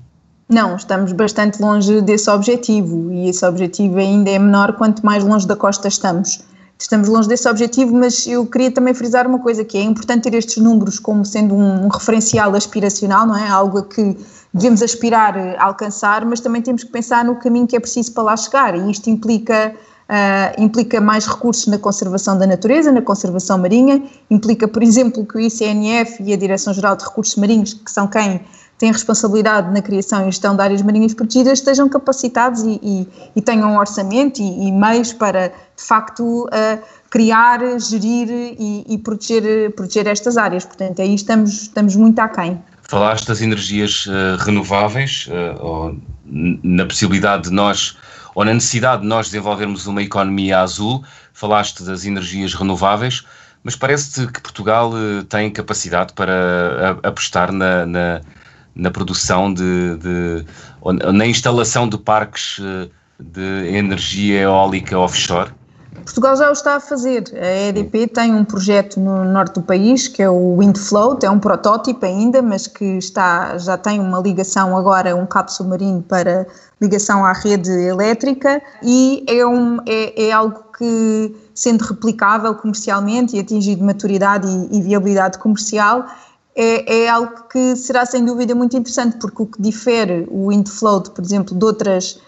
Não, 0.50 0.76
estamos 0.76 1.12
bastante 1.14 1.62
longe 1.62 2.02
desse 2.02 2.30
objetivo 2.30 3.12
e 3.12 3.30
esse 3.30 3.46
objetivo 3.46 3.98
ainda 3.98 4.30
é 4.30 4.38
menor 4.38 4.74
quanto 4.74 5.06
mais 5.06 5.24
longe 5.24 5.48
da 5.48 5.56
costa 5.56 5.88
estamos. 5.88 6.44
Estamos 6.78 7.08
longe 7.08 7.30
desse 7.30 7.48
objetivo, 7.48 7.96
mas 7.96 8.28
eu 8.28 8.46
queria 8.46 8.70
também 8.70 8.94
frisar 8.94 9.26
uma 9.26 9.40
coisa 9.40 9.64
que 9.64 9.78
é 9.78 9.82
importante 9.82 10.24
ter 10.30 10.36
estes 10.36 10.58
números 10.58 11.00
como 11.00 11.24
sendo 11.24 11.56
um, 11.56 11.88
referencial 11.88 12.54
aspiracional, 12.56 13.26
não 13.26 13.38
é? 13.38 13.48
Algo 13.48 13.84
que 13.84 14.18
devemos 14.54 14.82
aspirar 14.82 15.38
a 15.38 15.66
alcançar, 15.66 16.26
mas 16.26 16.40
também 16.40 16.62
temos 16.62 16.84
que 16.84 16.92
pensar 16.92 17.26
no 17.26 17.36
caminho 17.36 17.66
que 17.66 17.76
é 17.76 17.80
preciso 17.80 18.14
para 18.14 18.24
lá 18.24 18.38
chegar 18.38 18.76
e 18.76 18.92
isto 18.92 19.10
implica 19.10 19.74
Uh, 20.04 20.62
implica 20.62 21.00
mais 21.00 21.26
recursos 21.26 21.66
na 21.68 21.78
conservação 21.78 22.38
da 22.38 22.46
natureza, 22.46 22.92
na 22.92 23.02
conservação 23.02 23.58
marinha, 23.58 24.04
implica, 24.30 24.68
por 24.68 24.84
exemplo, 24.84 25.26
que 25.26 25.38
o 25.38 25.40
ICNF 25.40 26.22
e 26.22 26.34
a 26.34 26.36
Direção-Geral 26.36 26.98
de 26.98 27.06
Recursos 27.06 27.36
Marinhos, 27.38 27.74
que 27.74 27.90
são 27.90 28.06
quem 28.06 28.42
tem 28.78 28.92
responsabilidade 28.92 29.72
na 29.72 29.82
criação 29.82 30.24
e 30.24 30.26
gestão 30.26 30.58
de 30.58 30.62
áreas 30.62 30.82
marinhas 30.82 31.14
protegidas, 31.14 31.60
estejam 31.60 31.88
capacitados 31.88 32.64
e, 32.64 32.80
e, 32.84 33.08
e 33.34 33.42
tenham 33.42 33.72
um 33.72 33.78
orçamento 33.78 34.42
e, 34.42 34.68
e, 34.68 34.72
meios 34.74 35.14
para, 35.14 35.48
de 35.48 35.84
facto, 35.84 36.46
uh, 36.46 36.84
criar, 37.10 37.62
gerir 37.80 38.28
e, 38.60 38.98
proteger, 38.98 39.72
proteger 39.74 40.08
estas 40.08 40.36
áreas. 40.36 40.66
Portanto, 40.66 41.02
aí 41.02 41.16
estamos, 41.16 41.62
estamos 41.62 41.96
muito 41.96 42.20
aquém. 42.20 42.62
Falaste 42.84 43.28
das 43.28 43.42
energias 43.42 44.06
uh, 44.06 44.38
renováveis, 44.40 45.28
uh, 45.28 45.66
ou 45.66 45.98
na 46.26 46.86
possibilidade 46.86 47.44
de 47.44 47.52
nós, 47.52 47.98
ou 48.36 48.44
na 48.46 48.54
necessidade 48.54 49.02
de 49.02 49.08
nós 49.08 49.28
desenvolvermos 49.28 49.88
uma 49.88 50.02
economia 50.02 50.60
azul, 50.60 51.04
falaste 51.34 51.84
das 51.84 52.06
energias 52.06 52.54
renováveis, 52.54 53.24
mas 53.64 53.76
parece-te 53.76 54.32
que 54.32 54.42
Portugal 54.42 54.92
uh, 54.92 55.24
tem 55.24 55.50
capacidade 55.50 56.14
para 56.14 56.98
apostar 57.04 57.52
na, 57.52 57.86
na, 57.86 58.22
na 58.76 58.92
produção 58.92 59.54
de, 59.54 59.98
de, 59.98 60.46
ou 60.82 60.94
na 60.94 61.26
instalação 61.26 61.88
de 61.88 61.98
parques 61.98 62.60
de 63.20 63.68
energia 63.76 64.42
eólica 64.42 64.98
offshore? 64.98 65.52
Portugal 66.02 66.36
já 66.36 66.50
o 66.50 66.54
está 66.54 66.76
a 66.76 66.80
fazer. 66.80 67.24
A 67.34 67.70
EDP 67.70 68.08
tem 68.08 68.34
um 68.34 68.44
projeto 68.44 69.00
no 69.00 69.24
norte 69.26 69.56
do 69.56 69.62
país 69.62 70.08
que 70.08 70.22
é 70.22 70.30
o 70.30 70.58
Windfloat, 70.58 71.26
é 71.26 71.30
um 71.30 71.40
protótipo 71.40 72.06
ainda, 72.06 72.42
mas 72.42 72.68
que 72.68 72.98
está, 72.98 73.58
já 73.58 73.78
tem 73.78 74.00
uma 74.00 74.20
ligação 74.20 74.78
agora, 74.78 75.16
um 75.16 75.26
cabo 75.26 75.52
submarino 75.52 76.02
para 76.02 76.48
ligação 76.82 77.26
à 77.26 77.34
rede 77.34 77.72
elétrica. 77.72 78.62
E 78.82 79.24
é, 79.28 79.46
um, 79.46 79.78
é, 79.86 80.28
é 80.28 80.32
algo 80.32 80.64
que, 80.78 81.36
sendo 81.54 81.82
replicável 81.84 82.54
comercialmente 82.56 83.36
e 83.38 83.40
atingido 83.40 83.84
maturidade 83.84 84.48
e, 84.48 84.78
e 84.78 84.82
viabilidade 84.82 85.38
comercial, 85.38 86.06
é, 86.56 87.04
é, 87.04 87.10
algo 87.10 87.48
que 87.52 87.76
será 87.76 88.06
sem 88.06 88.24
dúvida 88.24 88.54
muito 88.54 88.78
interessante, 88.78 89.18
porque 89.18 89.42
o 89.42 89.46
que 89.48 89.62
difere 89.62 90.28
o 90.30 90.50
Windfloat, 90.50 91.12
por 91.12 91.24
exemplo, 91.24 91.58
de 91.58 91.66
outras, 91.66 92.20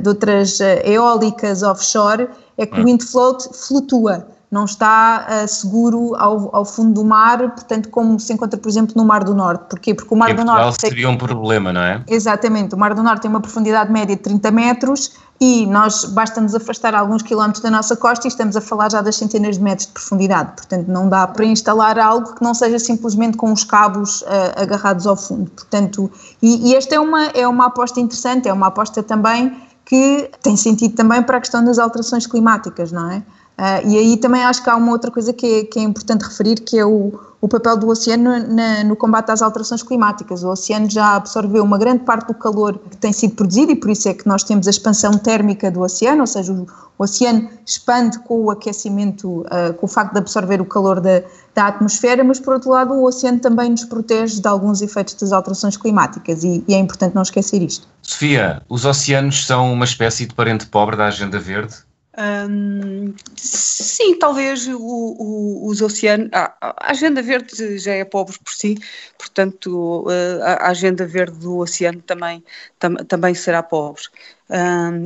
de 0.00 0.08
outras 0.08 0.60
eólicas 0.84 1.62
offshore 1.62 2.28
é 2.56 2.64
que 2.64 2.80
o 2.80 2.84
wind 2.84 3.02
float 3.02 3.48
flutua. 3.52 4.26
Não 4.50 4.64
está 4.64 5.26
uh, 5.28 5.48
seguro 5.48 6.14
ao, 6.16 6.54
ao, 6.56 6.64
fundo 6.64 6.94
do 6.94 7.04
mar, 7.04 7.38
portanto, 7.50 7.90
como 7.90 8.18
se 8.18 8.32
encontra, 8.32 8.58
por 8.58 8.68
exemplo, 8.68 8.94
no 8.96 9.04
Mar 9.04 9.22
do 9.22 9.34
Norte. 9.34 9.64
Porquê? 9.68 9.94
Porque 9.94 10.12
o 10.12 10.16
Mar 10.16 10.34
do 10.34 10.44
Norte. 10.44 10.80
seria 10.80 11.08
um 11.08 11.18
problema, 11.18 11.72
não 11.72 11.82
é? 11.82 12.02
Exatamente. 12.08 12.74
O 12.74 12.78
Mar 12.78 12.94
do 12.94 13.02
Norte 13.02 13.22
tem 13.22 13.30
uma 13.30 13.40
profundidade 13.40 13.92
média 13.92 14.16
de 14.16 14.22
30 14.22 14.50
metros 14.50 15.12
e 15.40 15.66
nós 15.66 16.04
basta 16.06 16.40
nos 16.40 16.54
afastar 16.54 16.94
alguns 16.94 17.22
quilómetros 17.22 17.62
da 17.62 17.70
nossa 17.70 17.94
costa 17.94 18.26
e 18.26 18.28
estamos 18.28 18.56
a 18.56 18.60
falar 18.60 18.90
já 18.90 19.02
das 19.02 19.16
centenas 19.16 19.56
de 19.56 19.62
metros 19.62 19.86
de 19.86 19.92
profundidade. 19.92 20.52
Portanto, 20.56 20.88
não 20.88 21.08
dá 21.08 21.26
para 21.26 21.44
instalar 21.44 21.98
algo 21.98 22.34
que 22.34 22.42
não 22.42 22.54
seja 22.54 22.78
simplesmente 22.78 23.36
com 23.36 23.52
os 23.52 23.64
cabos 23.64 24.22
uh, 24.22 24.26
agarrados 24.56 25.06
ao 25.06 25.16
fundo. 25.16 25.50
Portanto, 25.50 26.10
e, 26.42 26.70
e 26.70 26.74
esta 26.74 26.94
é 26.94 27.00
uma, 27.00 27.26
é 27.26 27.46
uma 27.46 27.66
aposta 27.66 28.00
interessante, 28.00 28.48
é 28.48 28.52
uma 28.52 28.68
aposta 28.68 29.02
também 29.02 29.56
que 29.84 30.30
tem 30.42 30.56
sentido 30.56 30.94
também 30.94 31.22
para 31.22 31.36
a 31.38 31.40
questão 31.40 31.64
das 31.64 31.78
alterações 31.78 32.26
climáticas, 32.26 32.92
não 32.92 33.10
é? 33.10 33.22
Uh, 33.58 33.88
e 33.88 33.98
aí 33.98 34.16
também 34.16 34.44
acho 34.44 34.62
que 34.62 34.70
há 34.70 34.76
uma 34.76 34.92
outra 34.92 35.10
coisa 35.10 35.32
que 35.32 35.44
é, 35.44 35.64
que 35.64 35.80
é 35.80 35.82
importante 35.82 36.22
referir, 36.22 36.60
que 36.60 36.78
é 36.78 36.86
o, 36.86 37.18
o 37.40 37.48
papel 37.48 37.76
do 37.76 37.88
oceano 37.88 38.38
na, 38.54 38.84
no 38.84 38.94
combate 38.94 39.32
às 39.32 39.42
alterações 39.42 39.82
climáticas. 39.82 40.44
O 40.44 40.48
oceano 40.48 40.88
já 40.88 41.16
absorveu 41.16 41.64
uma 41.64 41.76
grande 41.76 42.04
parte 42.04 42.28
do 42.28 42.34
calor 42.34 42.78
que 42.78 42.96
tem 42.96 43.12
sido 43.12 43.34
produzido 43.34 43.72
e 43.72 43.74
por 43.74 43.90
isso 43.90 44.08
é 44.08 44.14
que 44.14 44.28
nós 44.28 44.44
temos 44.44 44.68
a 44.68 44.70
expansão 44.70 45.10
térmica 45.18 45.72
do 45.72 45.80
oceano, 45.80 46.20
ou 46.20 46.26
seja, 46.28 46.52
o, 46.52 46.68
o 46.96 47.02
oceano 47.02 47.50
expande 47.66 48.20
com 48.20 48.44
o 48.44 48.50
aquecimento, 48.52 49.40
uh, 49.40 49.74
com 49.76 49.86
o 49.86 49.88
facto 49.88 50.12
de 50.12 50.18
absorver 50.18 50.60
o 50.60 50.64
calor 50.64 51.00
da, 51.00 51.24
da 51.52 51.66
atmosfera, 51.66 52.22
mas 52.22 52.38
por 52.38 52.54
outro 52.54 52.70
lado 52.70 52.94
o 52.94 53.04
oceano 53.04 53.40
também 53.40 53.70
nos 53.70 53.84
protege 53.84 54.40
de 54.40 54.46
alguns 54.46 54.82
efeitos 54.82 55.14
das 55.14 55.32
alterações 55.32 55.76
climáticas 55.76 56.44
e, 56.44 56.62
e 56.68 56.74
é 56.74 56.78
importante 56.78 57.12
não 57.12 57.22
esquecer 57.22 57.60
isto. 57.60 57.88
Sofia, 58.02 58.62
os 58.68 58.84
oceanos 58.84 59.44
são 59.44 59.72
uma 59.72 59.84
espécie 59.84 60.26
de 60.26 60.34
parente 60.34 60.64
pobre 60.66 60.96
da 60.96 61.06
Agenda 61.06 61.40
Verde? 61.40 61.87
Hum, 62.20 63.14
sim, 63.36 64.18
talvez 64.18 64.66
o, 64.66 64.76
o, 64.76 65.68
os 65.68 65.80
oceanos. 65.80 66.28
Ah, 66.32 66.52
a 66.60 66.90
Agenda 66.90 67.22
Verde 67.22 67.78
já 67.78 67.92
é 67.92 68.04
pobre 68.04 68.36
por 68.42 68.52
si, 68.52 68.76
portanto, 69.16 70.04
a 70.42 70.68
Agenda 70.68 71.06
Verde 71.06 71.38
do 71.38 71.58
oceano 71.58 72.02
também, 72.02 72.42
tam, 72.80 72.96
também 72.96 73.34
será 73.34 73.62
pobre. 73.62 74.02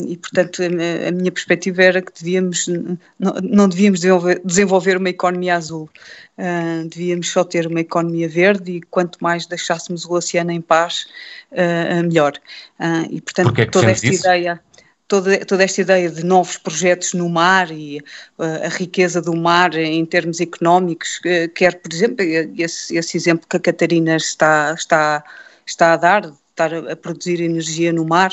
E, 0.09 0.17
portanto, 0.17 0.63
a, 0.63 1.11
minha 1.11 1.31
perspectiva 1.31 1.83
era 1.83 2.01
que 2.01 2.13
devíamos, 2.19 2.67
não, 3.19 3.35
não 3.43 3.69
devíamos 3.69 4.01
desenvolver, 4.01 4.41
desenvolver, 4.43 4.97
uma 4.97 5.11
economia 5.11 5.57
azul, 5.57 5.91
devíamos 6.89 7.29
só 7.29 7.45
ter 7.45 7.67
uma 7.67 7.81
economia 7.81 8.29
verde 8.29 8.77
e 8.77 8.81
quanto 8.81 9.19
mais 9.21 9.45
deixássemos 9.45 10.07
o 10.07 10.15
oceano 10.15 10.53
em 10.53 10.63
paz, 10.63 11.07
uh, 11.51 12.03
melhor. 12.05 12.33
Uh, 12.81 13.07
e, 13.11 13.21
portanto, 13.21 13.61
é 13.61 13.67
toda 13.67 13.91
esta 13.91 14.07
isso? 14.07 14.23
ideia 14.23 14.63
toda, 15.13 15.45
toda 15.45 15.63
esta 15.63 15.83
ideia 15.83 16.09
de 16.09 16.25
novos 16.25 16.57
projetos 16.57 17.13
no 17.13 17.29
mar 17.29 17.71
e 17.71 18.01
uh, 18.39 18.65
a 18.65 18.69
riqueza 18.69 19.21
do 19.21 19.37
mar 19.37 19.75
em 19.75 20.07
termos 20.07 20.41
económicos, 20.41 21.19
uh, 21.19 21.53
quer, 21.55 21.83
por 21.83 21.93
exemplo, 21.93 22.25
esse, 22.25 22.97
esse, 22.97 23.19
exemplo 23.19 23.47
que 23.47 23.59
a 23.59 23.61
Catarina 23.61 24.17
está, 24.17 24.73
está, 24.73 25.23
está 25.67 25.93
a 25.93 25.97
dar, 25.99 26.33
estar 26.49 26.73
a, 26.73 26.93
a 26.93 26.97
produzir 26.97 27.43
energia 27.43 27.93
no 27.93 28.07
mar, 28.07 28.33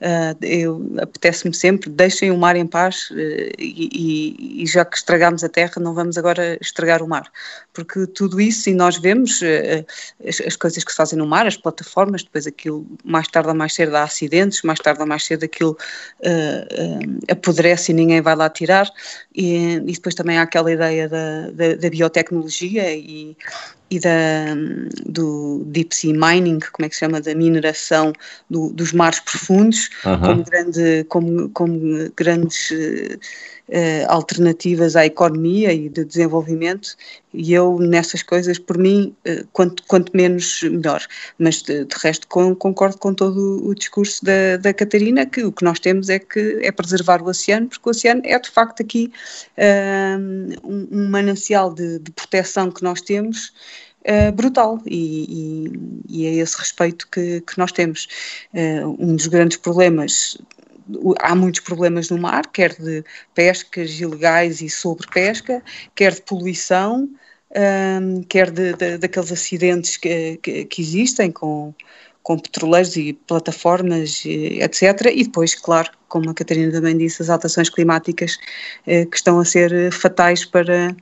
Uh, 0.00 1.02
apetece-me 1.02 1.52
sempre, 1.52 1.90
deixem 1.90 2.30
o 2.30 2.38
mar 2.38 2.54
em 2.54 2.64
paz 2.64 3.10
uh, 3.10 3.16
e, 3.58 4.62
e, 4.62 4.64
já 4.64 4.84
que 4.84 4.96
estragamos 4.96 5.42
a 5.42 5.48
terra, 5.48 5.72
não 5.80 5.92
vamos 5.92 6.16
agora 6.16 6.56
estragar 6.60 7.02
o 7.02 7.08
mar, 7.08 7.28
porque 7.72 8.06
tudo 8.06 8.40
isso, 8.40 8.70
e 8.70 8.74
nós 8.74 8.96
vemos 8.96 9.42
uh, 9.42 9.84
as, 10.24 10.40
as, 10.40 10.54
coisas 10.54 10.84
que 10.84 10.92
se 10.92 10.96
fazem 10.96 11.18
no 11.18 11.26
mar, 11.26 11.48
as 11.48 11.56
plataformas, 11.56 12.22
depois 12.22 12.46
aquilo 12.46 12.86
mais 13.04 13.26
tarde 13.26 13.48
ou 13.48 13.56
mais 13.56 13.74
cedo 13.74 13.96
há 13.96 14.04
acidentes, 14.04 14.62
mais 14.62 14.78
tarde 14.78 15.00
ou 15.00 15.06
mais 15.06 15.24
cedo 15.24 15.44
aquilo 15.44 15.76
apodrece 17.28 17.90
e 17.90 17.94
ninguém 17.94 18.20
vai 18.20 18.36
lá 18.36 18.48
tirar, 18.48 18.88
e, 19.38 19.74
e, 19.76 19.92
depois 19.92 20.16
também 20.16 20.36
há 20.36 20.42
aquela 20.42 20.72
ideia 20.72 21.08
da, 21.08 21.50
da, 21.50 21.76
da 21.76 21.90
biotecnologia 21.90 22.92
e, 22.92 23.36
e 23.88 24.00
da, 24.00 24.56
do 25.06 25.62
deep 25.66 25.94
sea 25.94 26.12
mining, 26.12 26.58
como 26.72 26.84
é 26.84 26.88
que 26.88 26.96
se 26.96 27.00
chama, 27.00 27.20
da 27.20 27.32
mineração 27.36 28.12
do, 28.50 28.72
dos 28.72 28.92
mares 28.92 29.20
profundos, 29.20 29.90
uhum. 30.04 30.20
como, 30.20 30.44
grande, 30.44 31.04
como, 31.08 31.48
como 31.50 32.12
grandes 32.16 32.72
uh, 33.68 34.06
alternativas 34.08 34.96
à 34.96 35.06
economia 35.06 35.72
e 35.72 35.88
de 35.88 36.04
desenvolvimento, 36.04 36.96
e 37.32 37.52
eu 37.52 37.78
nessas 37.78 38.22
coisas, 38.22 38.58
por 38.58 38.78
mim, 38.78 39.14
uh, 39.26 39.46
quanto, 39.52 39.82
quanto 39.84 40.16
menos, 40.16 40.62
melhor. 40.62 41.04
Mas 41.38 41.62
de, 41.62 41.84
de 41.84 41.96
resto 42.02 42.26
com, 42.28 42.54
concordo 42.54 42.98
com 42.98 43.14
todo 43.14 43.66
o 43.66 43.74
discurso 43.74 44.24
da, 44.24 44.56
da 44.56 44.72
Catarina, 44.72 45.26
que 45.26 45.44
o 45.44 45.52
que 45.52 45.64
nós 45.64 45.78
temos 45.78 46.08
é 46.08 46.18
que 46.18 46.58
é 46.62 46.72
preservar 46.72 47.22
o 47.22 47.26
oceano, 47.28 47.68
porque 47.68 47.88
o 47.88 47.90
oceano 47.90 48.22
é 48.24 48.38
de 48.38 48.50
facto 48.50 48.82
aqui 48.82 49.12
um, 50.18 50.90
um 50.90 51.08
manancial 51.08 51.72
de, 51.72 51.98
de 51.98 52.10
proteção 52.12 52.70
que 52.70 52.82
nós 52.82 53.00
temos 53.00 53.52
uh, 54.04 54.32
brutal 54.32 54.80
e, 54.86 55.70
e, 56.08 56.22
e, 56.22 56.26
é 56.26 56.34
esse 56.36 56.56
respeito 56.56 57.08
que, 57.08 57.40
que 57.42 57.58
nós 57.58 57.72
temos. 57.72 58.08
Um 58.98 59.14
dos 59.14 59.26
grandes 59.26 59.58
problemas 59.58 60.38
há 61.20 61.34
muitos 61.34 61.60
problemas 61.60 62.10
no 62.10 62.18
mar, 62.18 62.46
quer 62.46 62.74
de 62.74 63.04
pescas 63.34 64.00
ilegais 64.00 64.60
e 64.60 64.68
sobrepesca, 64.68 65.62
quer 65.94 66.14
de 66.14 66.22
poluição, 66.22 67.08
um, 68.02 68.22
quer 68.22 68.50
de, 68.50 68.74
de, 68.74 68.98
daqueles 68.98 69.32
acidentes 69.32 69.96
que, 69.96 70.38
que, 70.42 70.64
que, 70.64 70.82
existem 70.82 71.30
com, 71.30 71.74
com 72.22 72.38
petroleiros 72.38 72.96
e 72.96 73.12
plataformas, 73.12 74.22
etc. 74.24 75.10
E 75.14 75.24
depois, 75.24 75.54
claro, 75.54 75.90
como 76.08 76.30
a 76.30 76.34
Catarina 76.34 76.72
também 76.72 76.96
disse, 76.96 77.22
as 77.22 77.30
alterações 77.30 77.70
climáticas 77.70 78.38
eh, 78.86 79.06
que 79.06 79.16
estão 79.16 79.38
a 79.40 79.44
ser 79.44 79.92
fatais 79.92 80.44
para, 80.44 80.94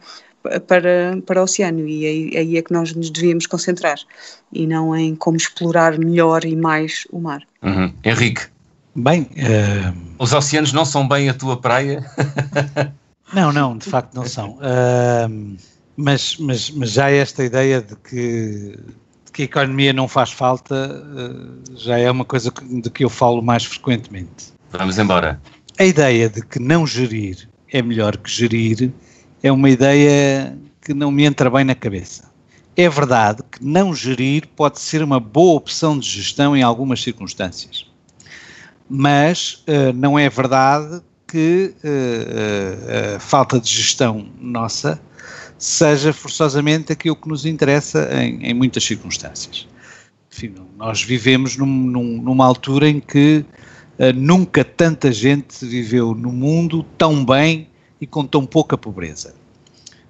para, 0.67 1.21
para 1.25 1.41
o 1.41 1.45
oceano 1.45 1.87
e 1.89 2.07
aí, 2.07 2.37
aí, 2.37 2.57
é 2.57 2.63
que 2.63 2.73
nós 2.73 2.95
nos 2.95 3.11
devíamos 3.11 3.47
concentrar 3.47 3.99
e 4.53 4.67
não 4.67 4.97
em 4.97 5.15
como 5.15 5.37
explorar 5.37 5.99
melhor 5.99 6.45
e 6.45 6.55
mais 6.55 7.07
o 7.11 7.21
mar. 7.21 7.43
Uhum. 7.63 7.93
Henrique. 8.05 8.56
Bem, 8.97 9.23
uh... 9.23 9.95
os 10.19 10.33
oceanos 10.33 10.73
não 10.73 10.85
são 10.85 11.07
bem 11.07 11.29
a 11.29 11.35
tua 11.35 11.61
praia? 11.61 12.05
não, 13.33 13.53
não, 13.53 13.77
de 13.77 13.89
facto 13.89 14.15
não 14.15 14.25
são. 14.25 14.53
Uh, 14.53 15.57
mas, 15.97 16.37
mas, 16.39 16.71
mas 16.71 16.91
já 16.93 17.11
esta 17.11 17.45
ideia 17.45 17.83
de 17.83 17.95
que, 17.97 18.79
de 19.27 19.33
que 19.33 19.43
a 19.43 19.45
economia 19.45 19.93
não 19.93 20.09
faz 20.09 20.33
falta 20.33 20.75
uh, 20.75 21.77
já 21.77 21.99
é 21.99 22.11
uma 22.11 22.25
coisa 22.25 22.51
de 22.51 22.91
que 22.91 23.05
eu 23.05 23.11
falo 23.11 23.43
mais 23.43 23.65
frequentemente. 23.65 24.55
Vamos 24.73 24.99
embora. 24.99 25.41
A 25.79 25.85
ideia 25.85 26.31
de 26.31 26.41
que 26.41 26.59
não 26.59 26.87
gerir 26.87 27.47
é 27.71 27.83
melhor 27.83 28.17
que 28.17 28.31
gerir 28.31 28.91
é 29.43 29.53
uma 29.53 29.69
ideia 29.69 30.57
que 30.81 30.95
não 30.95 31.11
me 31.11 31.25
entra 31.25 31.51
bem 31.51 31.65
na 31.65 31.75
cabeça. 31.75 32.31
É 32.75 32.89
verdade 32.89 33.43
que 33.51 33.65
não 33.65 33.95
gerir 33.95 34.49
pode 34.57 34.81
ser 34.81 35.03
uma 35.03 35.21
boa 35.21 35.57
opção 35.57 35.99
de 35.99 36.09
gestão 36.09 36.57
em 36.57 36.63
algumas 36.63 37.03
circunstâncias, 37.03 37.86
mas 38.89 39.65
uh, 39.69 39.93
não 39.95 40.19
é 40.19 40.29
verdade 40.29 41.03
que 41.27 41.75
uh, 41.85 43.17
a 43.17 43.21
falta 43.21 43.61
de 43.61 43.69
gestão 43.69 44.29
nossa 44.41 45.01
seja 45.59 46.13
forçosamente 46.13 46.93
aquilo 46.93 47.17
que 47.17 47.29
nos 47.29 47.45
interessa 47.45 48.09
em, 48.13 48.45
em 48.45 48.55
muitas 48.55 48.85
circunstâncias. 48.85 49.67
Enfim, 50.33 50.55
nós 50.77 51.03
vivemos 51.03 51.57
num, 51.57 51.67
num, 51.67 52.23
numa 52.23 52.45
altura 52.45 52.89
em 52.89 53.01
que 53.01 53.45
uh, 53.99 54.13
nunca 54.15 54.65
tanta 54.65 55.11
gente 55.11 55.65
viveu 55.65 56.15
no 56.15 56.31
mundo 56.31 56.83
tão 56.97 57.25
bem 57.25 57.69
e 58.01 58.07
com 58.07 58.27
tão 58.27 58.45
pouca 58.45 58.77
pobreza, 58.77 59.35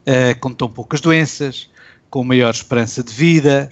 uh, 0.03 0.39
com 0.41 0.53
tão 0.53 0.69
poucas 0.69 1.01
doenças, 1.01 1.71
com 2.11 2.25
maior 2.25 2.53
esperança 2.53 3.03
de 3.03 3.13
vida, 3.13 3.71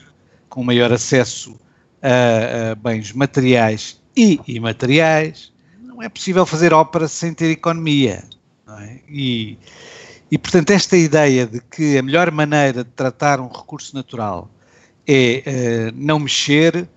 com 0.49 0.63
maior 0.63 0.93
acesso 0.93 1.59
a, 2.01 2.71
a 2.71 2.75
bens 2.77 3.13
materiais 3.13 4.01
e 4.17 4.41
imateriais. 4.47 5.53
Não 5.83 6.03
é 6.03 6.09
possível 6.09 6.45
fazer 6.45 6.73
ópera 6.73 7.09
sem 7.09 7.33
ter 7.33 7.51
economia. 7.51 8.25
É? 8.81 8.99
E, 9.09 9.59
e, 10.31 10.39
portanto, 10.39 10.71
esta 10.71 10.97
ideia 10.97 11.47
de 11.47 11.61
que 11.61 11.99
a 11.99 12.03
melhor 12.03 12.31
maneira 12.31 12.85
de 12.85 12.91
tratar 12.91 13.41
um 13.41 13.49
recurso 13.49 13.95
natural 13.95 14.51
é 15.07 15.43
uh, 15.47 15.95
não 15.97 16.19
mexer 16.19 16.89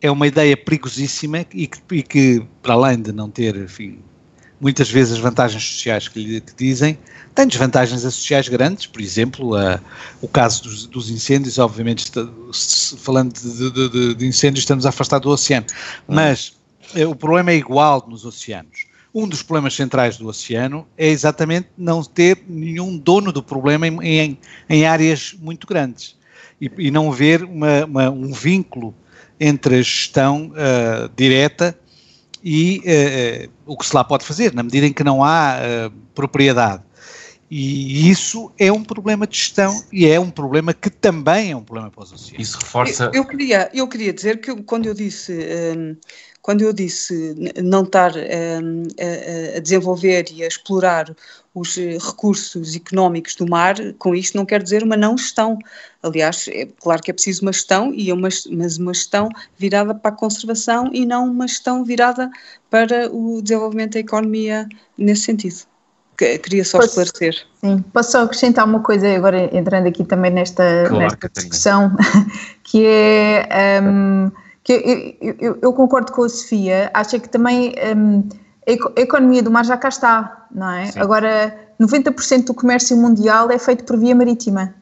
é 0.00 0.10
uma 0.10 0.26
ideia 0.26 0.56
perigosíssima 0.56 1.44
e 1.52 1.66
que, 1.66 1.78
e 1.92 2.02
que, 2.02 2.46
para 2.62 2.74
além 2.74 3.02
de 3.02 3.12
não 3.12 3.30
ter, 3.30 3.54
enfim, 3.56 3.98
muitas 4.60 4.90
vezes 4.90 5.14
as 5.14 5.18
vantagens 5.18 5.62
sociais 5.62 6.06
que 6.08 6.22
lhe 6.22 6.40
que 6.40 6.52
dizem 6.56 6.98
têm 7.34 7.46
desvantagens 7.46 8.02
sociais 8.02 8.48
grandes, 8.48 8.86
por 8.86 9.00
exemplo, 9.00 9.56
a, 9.56 9.80
o 10.20 10.28
caso 10.28 10.64
dos, 10.64 10.86
dos 10.86 11.10
incêndios, 11.10 11.58
obviamente, 11.58 12.00
está, 12.00 12.28
falando 12.98 13.32
de, 13.32 13.70
de, 13.70 14.14
de, 14.14 14.26
incêndios, 14.26 14.60
estamos 14.60 14.84
afastados 14.84 15.24
do 15.24 15.32
oceano, 15.32 15.66
hum. 16.08 16.14
mas 16.14 16.52
é, 16.94 17.06
o 17.06 17.14
problema 17.14 17.50
é 17.52 17.56
igual 17.56 18.04
nos 18.08 18.24
oceanos. 18.24 18.90
Um 19.12 19.26
dos 19.26 19.42
problemas 19.42 19.74
centrais 19.74 20.16
do 20.16 20.28
oceano 20.28 20.86
é 20.96 21.08
exatamente 21.08 21.68
não 21.76 22.02
ter 22.02 22.44
nenhum 22.48 22.96
dono 22.96 23.32
do 23.32 23.42
problema 23.42 23.88
em, 23.88 23.98
em, 24.02 24.38
em 24.68 24.86
áreas 24.86 25.34
muito 25.40 25.66
grandes 25.66 26.16
e, 26.60 26.70
e 26.78 26.90
não 26.90 27.10
ver 27.10 27.42
uma, 27.42 27.84
uma, 27.86 28.10
um 28.10 28.32
vínculo 28.32 28.94
entre 29.38 29.76
a 29.76 29.82
gestão 29.82 30.52
uh, 30.52 31.10
direta 31.16 31.76
e 32.42 32.82
uh, 33.46 33.50
o 33.66 33.76
que 33.76 33.86
se 33.86 33.94
lá 33.94 34.02
pode 34.02 34.24
fazer, 34.24 34.54
na 34.54 34.62
medida 34.62 34.86
em 34.86 34.92
que 34.92 35.04
não 35.04 35.22
há 35.22 35.58
uh, 35.58 35.90
propriedade. 36.14 36.82
E 37.50 38.08
isso 38.08 38.52
é 38.56 38.70
um 38.70 38.84
problema 38.84 39.26
de 39.26 39.36
gestão 39.36 39.82
e 39.92 40.06
é 40.06 40.20
um 40.20 40.30
problema 40.30 40.72
que 40.72 40.88
também 40.88 41.50
é 41.50 41.56
um 41.56 41.64
problema 41.64 41.90
para 41.90 42.04
os 42.04 42.12
oceanos. 42.12 42.48
Isso 42.48 42.58
reforça. 42.58 43.10
Eu, 43.12 43.22
eu 43.22 43.24
queria, 43.24 43.70
eu 43.74 43.88
queria 43.88 44.12
dizer 44.12 44.40
que 44.40 44.54
quando 44.62 44.86
eu 44.86 44.94
disse. 44.94 45.32
Um, 45.76 45.96
quando 46.42 46.62
eu 46.62 46.72
disse 46.72 47.34
não 47.62 47.82
estar 47.82 48.12
um, 48.16 48.82
a, 48.98 49.56
a, 49.56 49.60
desenvolver 49.60 50.26
e 50.32 50.42
a 50.42 50.46
explorar 50.46 51.14
os 51.54 51.76
recursos 51.76 52.74
económicos 52.74 53.34
do 53.34 53.48
mar, 53.48 53.74
com 53.98 54.14
isto 54.14 54.36
não 54.36 54.46
quer 54.46 54.62
dizer 54.62 54.82
uma 54.82 54.96
não 54.96 55.18
gestão. 55.18 55.58
Aliás, 56.02 56.46
é 56.48 56.66
claro 56.80 57.02
que 57.02 57.10
é 57.10 57.14
preciso 57.14 57.42
uma 57.42 57.52
gestão, 57.52 57.92
e 57.92 58.08
é 58.08 58.14
uma, 58.14 58.28
mas 58.50 58.78
uma 58.78 58.94
gestão 58.94 59.28
virada 59.58 59.94
para 59.94 60.10
a 60.10 60.16
conservação 60.16 60.90
e 60.92 61.04
não 61.04 61.26
uma 61.26 61.46
gestão 61.46 61.84
virada 61.84 62.30
para 62.70 63.10
o 63.12 63.42
desenvolvimento 63.42 63.94
da 63.94 64.00
economia 64.00 64.68
nesse 64.96 65.22
sentido 65.22 65.70
queria 66.38 66.64
só 66.64 66.78
posso, 66.78 67.00
esclarecer. 67.00 67.46
Sim, 67.60 67.82
posso 67.92 68.12
só 68.12 68.22
acrescentar 68.24 68.66
uma 68.66 68.80
coisa, 68.80 69.08
agora 69.14 69.48
entrando 69.56 69.86
aqui 69.86 70.04
também 70.04 70.30
nesta, 70.30 70.84
claro, 70.86 71.04
nesta 71.04 71.28
discussão, 71.30 71.96
que 72.62 72.84
é 72.86 73.80
um, 73.82 74.30
que 74.62 75.16
eu, 75.20 75.36
eu, 75.38 75.58
eu, 75.62 75.72
concordo 75.72 76.12
com 76.12 76.22
a 76.22 76.28
Sofia, 76.28 76.90
acho 76.92 77.18
que 77.18 77.28
também 77.28 77.74
um, 77.96 78.28
a 78.66 79.00
economia 79.00 79.42
do 79.42 79.50
mar 79.50 79.64
já 79.64 79.76
cá 79.76 79.88
está, 79.88 80.46
não 80.50 80.70
é? 80.70 80.86
Sim. 80.86 81.00
Agora, 81.00 81.58
90% 81.80 82.44
do 82.44 82.54
comércio 82.54 82.96
mundial 82.96 83.50
é 83.50 83.58
feito 83.58 83.84
por 83.84 83.96
via 83.98 84.14
marítima. 84.14 84.74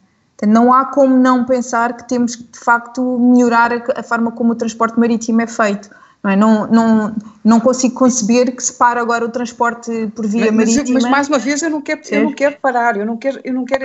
não 0.47 0.73
há 0.73 0.87
como 0.87 1.17
não 1.17 1.45
pensar 1.45 1.97
que 1.97 2.09
temos 2.09 2.35
que, 2.35 2.43
de 2.43 2.59
facto, 2.59 3.19
melhorar 3.19 3.73
a, 3.73 4.01
a 4.01 4.03
forma 4.03 4.33
como 4.33 4.53
o 4.53 4.57
transporte 4.57 4.99
marítimo 4.99 5.41
é 5.41 5.47
feito. 5.47 5.91
Não, 6.23 6.31
é? 6.31 6.37
não, 6.37 6.67
não, 6.67 7.17
não, 7.45 7.61
consigo 7.61 7.95
conceber 7.95 8.55
que 8.55 8.61
se 8.61 8.73
pare 8.73 8.99
agora 8.99 9.25
o 9.25 9.29
transporte 9.29 10.11
por 10.17 10.27
via 10.27 10.51
mas, 10.51 10.75
marítima. 10.75 10.99
Mas, 11.01 11.11
mais 11.11 11.29
uma 11.29 11.39
vez 11.39 11.63
eu 11.63 11.71
não 11.71 11.81
quero, 11.81 12.01
eu 12.11 12.25
não 12.25 12.33
quero 12.33 12.57
parar, 12.61 12.97
eu 12.97 13.07
não 13.07 13.17
quero, 13.17 13.41
eu 13.45 13.55
não 13.55 13.65
quero 13.65 13.85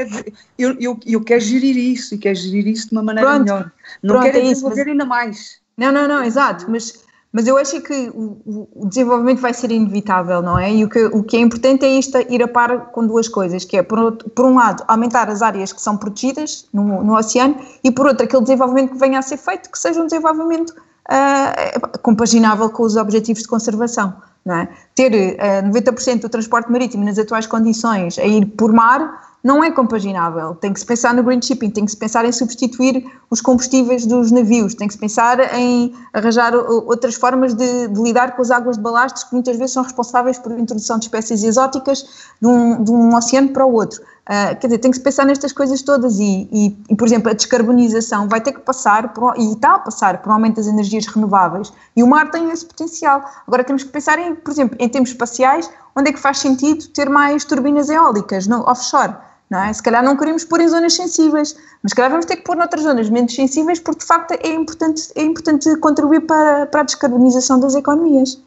eu, 0.58 0.76
eu, 0.80 1.00
eu 1.06 1.24
quero 1.24 1.42
gerir 1.42 1.78
isso 1.78 2.16
e 2.16 2.18
quero 2.18 2.36
gerir 2.36 2.68
isso 2.68 2.88
de 2.88 2.94
uma 2.94 3.04
maneira 3.04 3.30
pronto, 3.30 3.44
melhor. 3.44 3.72
Não 4.02 4.16
pronto, 4.16 4.24
quero 4.24 4.38
é 4.40 4.42
desenvolver 4.42 4.86
mas... 4.86 4.88
ainda 4.88 5.06
mais. 5.06 5.63
Não, 5.78 5.92
não, 5.92 6.08
não, 6.08 6.24
exato, 6.24 6.66
mas, 6.70 7.04
mas 7.32 7.48
eu 7.48 7.58
acho 7.58 7.82
que 7.82 8.10
o, 8.10 8.68
o, 8.76 8.88
desenvolvimento 8.88 9.42
vai 9.42 9.54
ser 9.54 9.72
inevitável, 9.72 10.42
não 10.42 10.58
é? 10.58 10.72
E 10.72 10.84
o 10.84 10.90
que, 10.90 11.06
o 11.06 11.24
que 11.24 11.38
é 11.38 11.40
importante 11.40 11.84
é 11.84 11.90
isto, 11.90 12.18
ir 12.30 12.44
a 12.44 12.48
par 12.48 12.92
com 12.92 13.08
duas 13.08 13.28
coisas, 13.28 13.66
que 13.66 13.78
é, 13.78 13.84
por, 13.84 13.98
outro, 13.98 14.30
por 14.30 14.46
um 14.46 14.56
lado, 14.56 14.84
aumentar 14.88 15.30
as 15.30 15.42
áreas 15.42 15.74
que 15.74 15.82
são 15.82 15.98
protegidas 15.98 16.68
no, 16.72 17.04
no 17.04 17.18
oceano 17.18 17.58
e, 17.84 17.92
por 17.92 18.06
outro, 18.06 18.24
aquele 18.24 18.44
desenvolvimento 18.44 18.92
que 18.92 19.00
venha 19.00 19.18
a 19.18 19.22
ser 19.22 19.38
feito, 19.38 19.72
que 19.72 19.80
seja 19.80 20.00
um 20.00 20.06
desenvolvimento 20.06 20.70
uh, 20.72 21.98
compaginável 22.04 22.70
com 22.70 22.84
os 22.84 22.96
objetivos 22.96 23.42
de 23.42 23.48
conservação. 23.48 24.14
Não 24.46 24.56
é? 24.56 24.70
Ter 24.94 25.12
uh, 25.12 25.36
eh, 25.40 25.62
90% 25.62 26.20
do 26.20 26.30
transporte 26.30 26.70
marítimo 26.70 27.06
nas 27.06 27.18
atuais 27.18 27.48
condições 27.48 28.20
a 28.20 28.26
ir 28.26 28.46
por 28.46 28.74
mar 28.74 29.33
não 29.44 29.62
é 29.62 29.70
compaginável. 29.70 30.56
Tem 30.56 30.72
que 30.72 30.80
se 30.80 30.86
pensar 30.86 31.14
no 31.14 31.22
green 31.22 31.42
shipping, 31.42 31.70
tem 31.70 31.84
que 31.84 31.92
se 31.92 31.98
pensar 31.98 32.24
em 32.24 32.32
substituir 32.32 33.06
os 33.30 33.42
combustíveis 33.42 34.06
dos 34.06 34.32
navios, 34.32 34.74
tem 34.74 34.88
que 34.88 34.94
se 34.94 35.00
pensar 35.00 35.54
em 35.54 35.94
arranjar 36.14 36.56
outras 36.56 37.16
formas 37.16 37.54
de, 37.54 37.88
de 37.90 38.02
lidar 38.02 38.36
com 38.36 38.42
as 38.42 38.50
águas 38.50 38.78
de 38.78 38.82
balastos 38.82 39.26
que 39.26 39.34
muitas 39.34 39.58
vezes 39.58 39.74
são 39.74 39.84
responsáveis 39.84 40.40
por 40.40 40.58
introdução 40.58 40.98
de 40.98 41.06
espécies 41.06 41.44
exóticas 41.44 42.06
de 42.42 42.48
um, 42.48 42.84
de 42.84 42.92
um 42.92 43.14
oceano 43.16 43.50
para 43.50 43.66
o 43.66 43.74
outro. 43.74 44.02
Uh, 44.24 44.56
quer 44.58 44.68
dizer, 44.68 44.78
tem 44.78 44.90
que 44.90 44.96
se 44.96 45.04
pensar 45.04 45.26
nestas 45.26 45.52
coisas 45.52 45.82
todas 45.82 46.18
e, 46.18 46.48
e, 46.50 46.78
e, 46.90 46.96
por 46.96 47.06
exemplo, 47.06 47.30
a 47.30 47.34
descarbonização 47.34 48.30
vai 48.30 48.40
ter 48.40 48.54
que 48.54 48.62
passar, 48.62 49.14
por, 49.14 49.38
e 49.38 49.52
está 49.52 49.76
a 49.76 49.80
passar, 49.80 50.22
por 50.22 50.30
um 50.30 50.34
aumento 50.34 50.56
das 50.56 50.68
energias 50.68 51.06
renováveis 51.08 51.74
e 51.94 52.02
o 52.02 52.08
mar 52.08 52.32
tem 52.32 52.50
esse 52.50 52.66
potencial. 52.66 53.22
Agora 53.46 53.66
temos 53.66 53.84
que 53.84 53.90
pensar, 53.90 54.18
em, 54.20 54.34
por 54.36 54.52
exemplo, 54.52 54.78
em 54.80 54.88
termos 54.88 55.10
espaciais, 55.10 55.70
onde 55.94 56.12
é 56.12 56.14
que 56.14 56.20
faz 56.20 56.38
sentido 56.38 56.88
ter 56.88 57.10
mais 57.10 57.44
turbinas 57.44 57.90
eólicas 57.90 58.48
no 58.48 58.62
offshore. 58.62 59.14
Não 59.54 59.62
é? 59.62 59.72
Se 59.72 59.84
calhar 59.84 60.04
não 60.04 60.18
queremos 60.18 60.44
pôr 60.44 60.62
em 60.62 60.68
zonas 60.68 60.96
sensíveis, 60.96 61.56
mas 61.84 61.92
se 61.92 61.96
calhar 61.96 62.10
vamos 62.10 62.26
ter 62.26 62.38
que 62.38 62.44
pôr 62.44 62.56
noutras 62.56 62.82
zonas 62.82 63.08
menos 63.08 63.36
sensíveis, 63.36 63.80
porque 63.80 64.00
de 64.00 64.08
facto 64.08 64.32
é 64.32 64.48
importante, 64.52 65.12
é 65.16 65.22
importante 65.22 65.78
contribuir 65.78 66.22
para, 66.22 66.66
para 66.66 66.82
a 66.82 66.84
descarbonização 66.84 67.60
das 67.60 67.76
economias. 67.76 68.42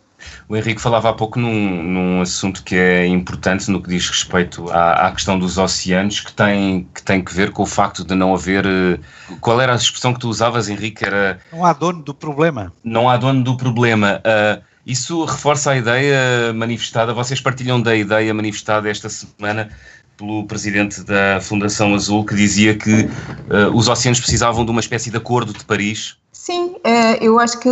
O 0.49 0.57
Henrique 0.57 0.81
falava 0.81 1.11
há 1.11 1.13
pouco 1.13 1.39
num, 1.39 1.81
num 1.81 2.21
assunto 2.23 2.65
que 2.65 2.75
é 2.75 3.07
importante 3.07 3.71
no 3.71 3.81
que 3.81 3.89
diz 3.89 4.09
respeito 4.09 4.69
à, 4.73 5.07
à, 5.07 5.13
questão 5.13 5.39
dos 5.39 5.59
oceanos, 5.59 6.19
que 6.19 6.33
tem, 6.33 6.89
que 6.93 7.05
tem 7.05 7.23
que 7.23 7.33
ver 7.33 7.53
com 7.53 7.63
o 7.63 7.67
facto 7.67 8.03
de 8.03 8.17
não 8.17 8.35
haver. 8.35 8.67
Eh, 8.67 8.99
qual 9.41 9.61
era 9.61 9.75
a 9.75 9.77
expressão 9.77 10.13
que 10.13 10.19
tu 10.19 10.29
usavas, 10.29 10.69
Henrique? 10.69 11.05
Era. 11.05 11.39
Não 11.53 11.65
há 11.65 11.73
dono 11.73 12.03
do 12.03 12.15
problema. 12.15 12.73
Não 12.83 13.09
há 13.09 13.17
dono 13.17 13.45
do 13.45 13.57
problema. 13.57 14.21
Uh, 14.25 14.61
isso 14.87 15.25
reforça 15.25 15.73
a 15.73 15.77
ideia 15.77 16.53
manifestada, 16.53 17.13
vocês 17.13 17.41
partilham 17.41 17.83
da 17.83 17.97
ideia 17.97 18.33
manifestada 18.33 18.89
esta 18.89 19.09
semana 19.09 19.69
pelo 20.17 20.47
presidente 20.47 21.03
da 21.03 21.41
Fundação 21.41 21.95
Azul, 21.95 22.25
que 22.25 22.35
dizia 22.35 22.77
que 22.77 23.03
uh, 23.03 23.75
os 23.75 23.89
oceanos 23.89 24.21
precisavam 24.21 24.65
de 24.65 24.71
uma 24.71 24.81
espécie 24.81 25.11
de 25.11 25.17
acordo 25.17 25.53
de 25.53 25.65
Paris. 25.65 26.17
Sim, 26.47 26.77
eh, 26.85 27.19
eu 27.21 27.41
acho 27.41 27.59
que 27.59 27.69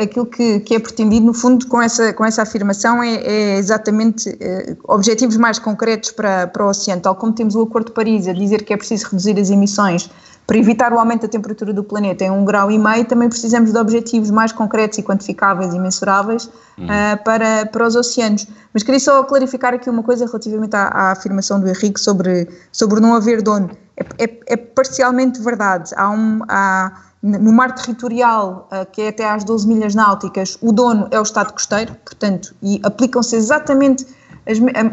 aquilo 0.00 0.24
que, 0.24 0.74
é 0.74 0.78
pretendido, 0.78 1.26
no 1.26 1.34
fundo, 1.34 1.66
com 1.66 1.82
essa, 1.82 2.14
com 2.14 2.24
essa 2.24 2.40
afirmação 2.40 3.02
é, 3.02 3.16
é 3.16 3.56
exatamente 3.58 4.34
eh, 4.40 4.74
objetivos 4.84 5.36
mais 5.36 5.58
concretos 5.58 6.10
para, 6.10 6.46
para 6.46 6.64
o 6.64 6.70
oceano, 6.70 7.02
tal 7.02 7.14
como 7.14 7.34
temos 7.34 7.54
o 7.54 7.60
Acordo 7.60 7.88
de 7.88 7.92
Paris 7.92 8.26
a 8.26 8.32
dizer 8.32 8.64
que 8.64 8.72
é 8.72 8.76
preciso 8.78 9.06
reduzir 9.10 9.38
as 9.38 9.50
emissões 9.50 10.08
para 10.50 10.58
evitar 10.58 10.92
o 10.92 10.98
aumento 10.98 11.22
da 11.22 11.28
temperatura 11.28 11.72
do 11.72 11.84
planeta 11.84 12.24
em 12.24 12.30
um 12.32 12.44
grau 12.44 12.72
e 12.72 12.76
meio, 12.76 13.04
também 13.04 13.28
precisamos 13.28 13.70
de 13.70 13.78
objetivos 13.78 14.32
mais 14.32 14.50
concretos 14.50 14.98
e 14.98 15.02
quantificáveis 15.04 15.72
e 15.72 15.78
mensuráveis 15.78 16.46
uh, 16.46 17.22
para, 17.24 17.66
para 17.66 17.86
os 17.86 17.94
oceanos. 17.94 18.48
Mas 18.74 18.82
queria 18.82 18.98
só 18.98 19.22
clarificar 19.22 19.74
aqui 19.74 19.88
uma 19.88 20.02
coisa 20.02 20.26
relativamente 20.26 20.74
à, 20.74 20.88
à 20.88 21.12
afirmação 21.12 21.60
do 21.60 21.68
Henrique 21.68 22.00
sobre, 22.00 22.48
sobre 22.72 22.98
não 22.98 23.14
haver 23.14 23.42
dono. 23.42 23.70
É, 23.96 24.24
é, 24.24 24.40
é 24.46 24.56
parcialmente 24.56 25.40
verdade. 25.40 25.92
Há 25.96 26.10
um. 26.10 26.40
Há, 26.48 27.00
no 27.22 27.52
mar 27.52 27.72
territorial, 27.76 28.66
eh, 28.72 28.86
que 28.86 29.02
é 29.02 29.08
até 29.08 29.30
às 29.30 29.44
12 29.44 29.68
milhas 29.68 29.94
náuticas, 29.94 30.58
o 30.62 30.72
dono 30.72 31.06
é 31.10 31.20
o 31.20 31.22
Estado 31.22 31.52
costeiro, 31.52 31.94
portanto, 32.02 32.54
e 32.62 32.80
aplicam-se 32.82 33.36
exatamente 33.36 34.06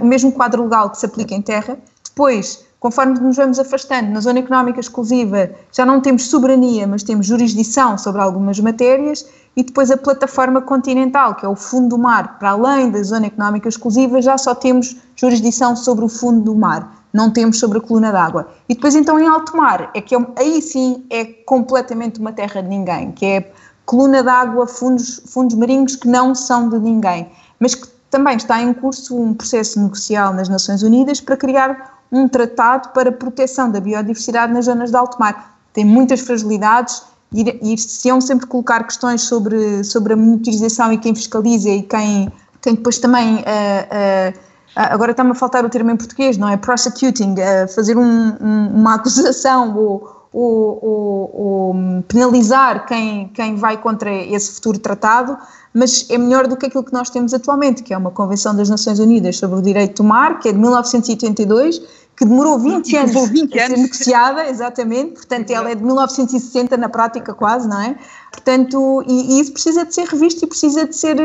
o 0.01 0.05
mesmo 0.05 0.33
quadro 0.33 0.61
legal 0.63 0.89
que 0.89 0.99
se 0.99 1.05
aplica 1.05 1.33
em 1.33 1.41
terra. 1.41 1.79
Depois, 2.03 2.66
conforme 2.87 3.19
nos 3.19 3.35
vamos 3.35 3.59
afastando, 3.59 4.11
na 4.11 4.21
zona 4.21 4.39
económica 4.39 4.79
exclusiva 4.79 5.51
já 5.73 5.85
não 5.85 5.99
temos 5.99 6.29
soberania, 6.29 6.87
mas 6.87 7.03
temos 7.03 7.25
jurisdição 7.25 7.97
sobre 7.97 8.21
algumas 8.21 8.61
matérias, 8.61 9.27
e 9.57 9.63
depois 9.63 9.91
a 9.91 9.97
plataforma 9.97 10.61
continental, 10.61 11.35
que 11.35 11.45
é 11.45 11.49
o 11.49 11.55
fundo 11.55 11.89
do 11.89 11.97
mar, 11.97 12.39
para 12.39 12.51
além 12.51 12.89
da 12.89 13.03
zona 13.03 13.25
económica 13.25 13.67
exclusiva, 13.67 14.21
já 14.21 14.37
só 14.37 14.55
temos 14.55 14.95
jurisdição 15.17 15.75
sobre 15.75 16.05
o 16.05 16.07
fundo 16.07 16.41
do 16.41 16.55
mar 16.55 16.95
não 17.13 17.31
temos 17.31 17.57
sobre 17.57 17.79
a 17.79 17.81
coluna 17.81 18.11
d'água. 18.11 18.47
E 18.69 18.75
depois 18.75 18.93
então 18.93 19.19
em 19.19 19.25
alto 19.27 19.57
mar, 19.57 19.89
é 19.95 20.01
que 20.01 20.13
é, 20.13 20.19
aí 20.37 20.61
sim 20.61 21.03
é 21.09 21.25
completamente 21.25 22.19
uma 22.19 22.31
terra 22.31 22.61
de 22.61 22.67
ninguém, 22.67 23.11
que 23.11 23.25
é 23.25 23.51
coluna 23.85 24.21
d'água, 24.21 24.67
fundos, 24.67 25.21
fundos 25.25 25.55
marinhos 25.55 25.95
que 25.95 26.07
não 26.07 26.35
são 26.35 26.69
de 26.69 26.77
ninguém, 26.77 27.27
mas 27.59 27.73
que 27.73 27.87
também 28.11 28.37
está 28.37 28.61
em 28.61 28.71
curso 28.73 29.19
um 29.19 29.33
processo 29.33 29.81
negocial 29.81 30.33
nas 30.33 30.47
Nações 30.47 30.83
Unidas 30.83 31.19
para 31.19 31.35
criar 31.35 31.96
um 32.11 32.27
tratado 32.27 32.89
para 32.89 33.11
proteção 33.11 33.69
da 33.69 33.79
biodiversidade 33.79 34.53
nas 34.53 34.65
zonas 34.65 34.91
de 34.91 34.97
alto 34.97 35.19
mar. 35.19 35.57
Tem 35.73 35.85
muitas 35.85 36.21
fragilidades 36.21 37.03
e, 37.33 37.73
e 37.73 37.77
se 37.77 38.07
iam 38.07 38.21
sempre 38.21 38.47
colocar 38.47 38.83
questões 38.83 39.21
sobre, 39.21 39.83
sobre 39.83 40.13
a 40.13 40.15
monitorização 40.15 40.91
e 40.93 40.97
quem 40.97 41.13
fiscaliza 41.13 41.69
e 41.69 41.83
quem, 41.83 42.31
quem 42.61 42.75
depois 42.75 42.97
também 42.97 43.35
uh, 43.35 43.39
uh, 43.39 44.39
agora 44.75 45.11
está-me 45.11 45.31
a 45.31 45.35
faltar 45.35 45.65
o 45.65 45.69
termo 45.69 45.91
em 45.91 45.97
português, 45.97 46.37
não 46.37 46.47
é? 46.47 46.55
Prosecuting, 46.55 47.33
uh, 47.33 47.67
fazer 47.73 47.97
um, 47.97 48.37
um, 48.41 48.67
uma 48.75 48.95
acusação 48.95 49.75
ou, 49.75 50.16
ou, 50.33 50.79
ou, 50.81 51.31
ou, 51.33 52.03
penalizar 52.07 52.85
quem, 52.85 53.29
quem 53.29 53.55
vai 53.55 53.77
contra 53.77 54.13
esse 54.13 54.53
futuro 54.53 54.79
tratado, 54.79 55.37
mas 55.73 56.05
é 56.09 56.17
melhor 56.17 56.47
do 56.47 56.57
que 56.57 56.65
aquilo 56.65 56.83
que 56.83 56.93
nós 56.93 57.09
temos 57.09 57.33
atualmente, 57.33 57.83
que 57.83 57.93
é 57.93 57.97
uma 57.97 58.11
Convenção 58.11 58.55
das 58.55 58.69
Nações 58.69 58.99
Unidas 58.99 59.37
sobre 59.37 59.59
o 59.59 59.61
Direito 59.61 60.01
do 60.01 60.03
Mar, 60.03 60.39
que 60.39 60.49
é 60.49 60.51
de 60.51 60.59
1982, 60.59 61.81
que 62.15 62.25
demorou 62.25 62.57
20 62.57 62.95
anos 62.97 63.29
20 63.29 63.59
a 63.59 63.67
ser 63.67 63.77
negociada, 63.77 64.49
exatamente, 64.49 65.13
portanto 65.13 65.51
ela 65.51 65.69
é 65.69 65.75
de 65.75 65.83
1960 65.83 66.75
na 66.77 66.89
prática 66.89 67.33
quase, 67.33 67.67
não 67.67 67.81
é? 67.81 67.95
Portanto, 68.31 69.03
e, 69.07 69.37
e 69.37 69.39
isso 69.39 69.53
precisa 69.53 69.85
de 69.85 69.93
ser 69.93 70.07
revisto 70.07 70.43
e 70.43 70.47
precisa 70.47 70.85
de 70.85 70.95
ser 70.95 71.17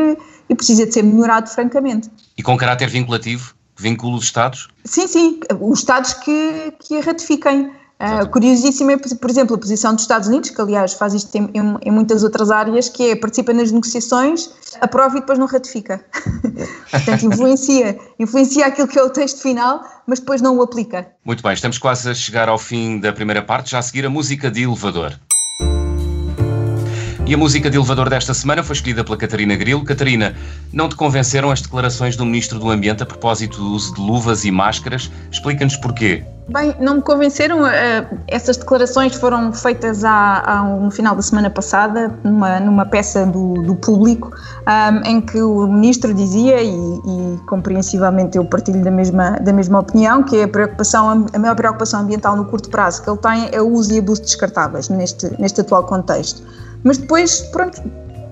e 0.48 0.54
precisa 0.54 0.86
de 0.86 0.92
ser 0.92 1.02
melhorado 1.02 1.48
francamente. 1.48 2.10
E 2.36 2.42
com 2.42 2.56
caráter 2.56 2.88
vinculativo? 2.88 3.54
Vincula 3.76 4.16
os 4.16 4.24
Estados? 4.24 4.68
Sim, 4.84 5.06
sim, 5.06 5.40
os 5.60 5.78
Estados 5.78 6.12
que, 6.14 6.72
que 6.80 6.98
a 6.98 7.00
ratifiquem. 7.00 7.70
Uh, 8.02 8.28
curiosíssimo 8.30 8.90
é, 8.90 8.96
por 8.96 9.30
exemplo, 9.30 9.54
a 9.54 9.58
posição 9.58 9.94
dos 9.94 10.02
Estados 10.02 10.26
Unidos, 10.26 10.50
que 10.50 10.60
aliás 10.60 10.92
faz 10.92 11.14
isto 11.14 11.32
em, 11.36 11.48
em, 11.54 11.76
em, 11.82 11.90
muitas 11.92 12.24
outras 12.24 12.50
áreas, 12.50 12.88
que 12.88 13.10
é 13.10 13.14
participa 13.14 13.52
nas 13.52 13.70
negociações, 13.70 14.50
aprova 14.80 15.18
e 15.18 15.20
depois 15.20 15.38
não 15.38 15.46
ratifica. 15.46 16.04
Portanto, 16.90 17.26
influencia, 17.26 17.96
influencia 18.18 18.66
aquilo 18.66 18.88
que 18.88 18.98
é 18.98 19.02
o 19.04 19.10
texto 19.10 19.40
final, 19.40 19.84
mas 20.04 20.18
depois 20.18 20.42
não 20.42 20.56
o 20.56 20.62
aplica. 20.62 21.06
Muito 21.24 21.44
bem, 21.44 21.52
estamos 21.52 21.78
quase 21.78 22.10
a 22.10 22.14
chegar 22.14 22.48
ao 22.48 22.58
fim 22.58 22.98
da 22.98 23.12
primeira 23.12 23.40
parte, 23.40 23.70
já 23.70 23.78
a 23.78 23.82
seguir 23.82 24.04
a 24.04 24.10
música 24.10 24.50
de 24.50 24.64
elevador. 24.64 25.16
E 27.24 27.34
a 27.34 27.38
música 27.38 27.70
de 27.70 27.76
elevador 27.76 28.10
desta 28.10 28.34
semana 28.34 28.64
foi 28.64 28.74
escolhida 28.74 29.04
pela 29.04 29.16
Catarina 29.16 29.54
Grilo. 29.54 29.84
Catarina, 29.84 30.34
não 30.72 30.88
te 30.88 30.96
convenceram 30.96 31.52
as 31.52 31.62
declarações 31.62 32.16
do 32.16 32.26
Ministro 32.26 32.58
do 32.58 32.68
Ambiente 32.68 33.04
a 33.04 33.06
propósito 33.06 33.58
do 33.58 33.70
uso 33.70 33.94
de 33.94 34.00
luvas 34.00 34.44
e 34.44 34.50
máscaras? 34.50 35.08
Explica-nos 35.30 35.76
porquê. 35.76 36.24
Bem, 36.48 36.74
não 36.81 36.96
me 36.96 37.02
convenceram. 37.02 37.66
Eh, 37.66 38.05
essas 38.26 38.57
declarações 38.57 39.14
foram 39.14 39.52
feitas 39.52 40.05
há, 40.05 40.42
há, 40.44 40.64
no 40.64 40.90
final 40.90 41.14
da 41.14 41.22
semana 41.22 41.48
passada, 41.48 42.12
numa, 42.24 42.59
numa 42.59 42.85
peça 42.85 43.24
do, 43.24 43.55
do 43.62 43.76
público, 43.76 44.33
um, 44.66 45.09
em 45.09 45.20
que 45.20 45.40
o 45.40 45.66
ministro 45.68 46.12
dizia, 46.12 46.61
e, 46.61 46.68
e, 46.68 47.38
compreensivelmente 47.46 48.37
eu 48.37 48.44
partilho 48.44 48.83
da 48.83 48.90
mesma, 48.90 49.33
da 49.40 49.52
mesma 49.52 49.78
opinião, 49.78 50.24
que 50.24 50.38
é 50.38 50.42
a, 50.44 50.48
preocupação, 50.48 51.26
a 51.33 51.38
maior 51.38 51.55
preocupação 51.55 52.00
ambiental 52.00 52.37
no 52.37 52.44
curto 52.44 52.68
prazo 52.70 53.02
que 53.02 53.09
ele 53.09 53.18
tem 53.18 53.48
é 53.52 53.62
o 53.62 53.68
uso 53.68 53.94
e 53.94 53.98
abuso 53.98 54.20
de 54.20 54.26
descartáveis 54.26 54.88
neste, 54.88 55.31
neste 55.40 55.61
atual 55.61 55.85
contexto. 55.85 56.42
Mas 56.83 56.98
depois, 56.98 57.40
pronto, 57.52 57.81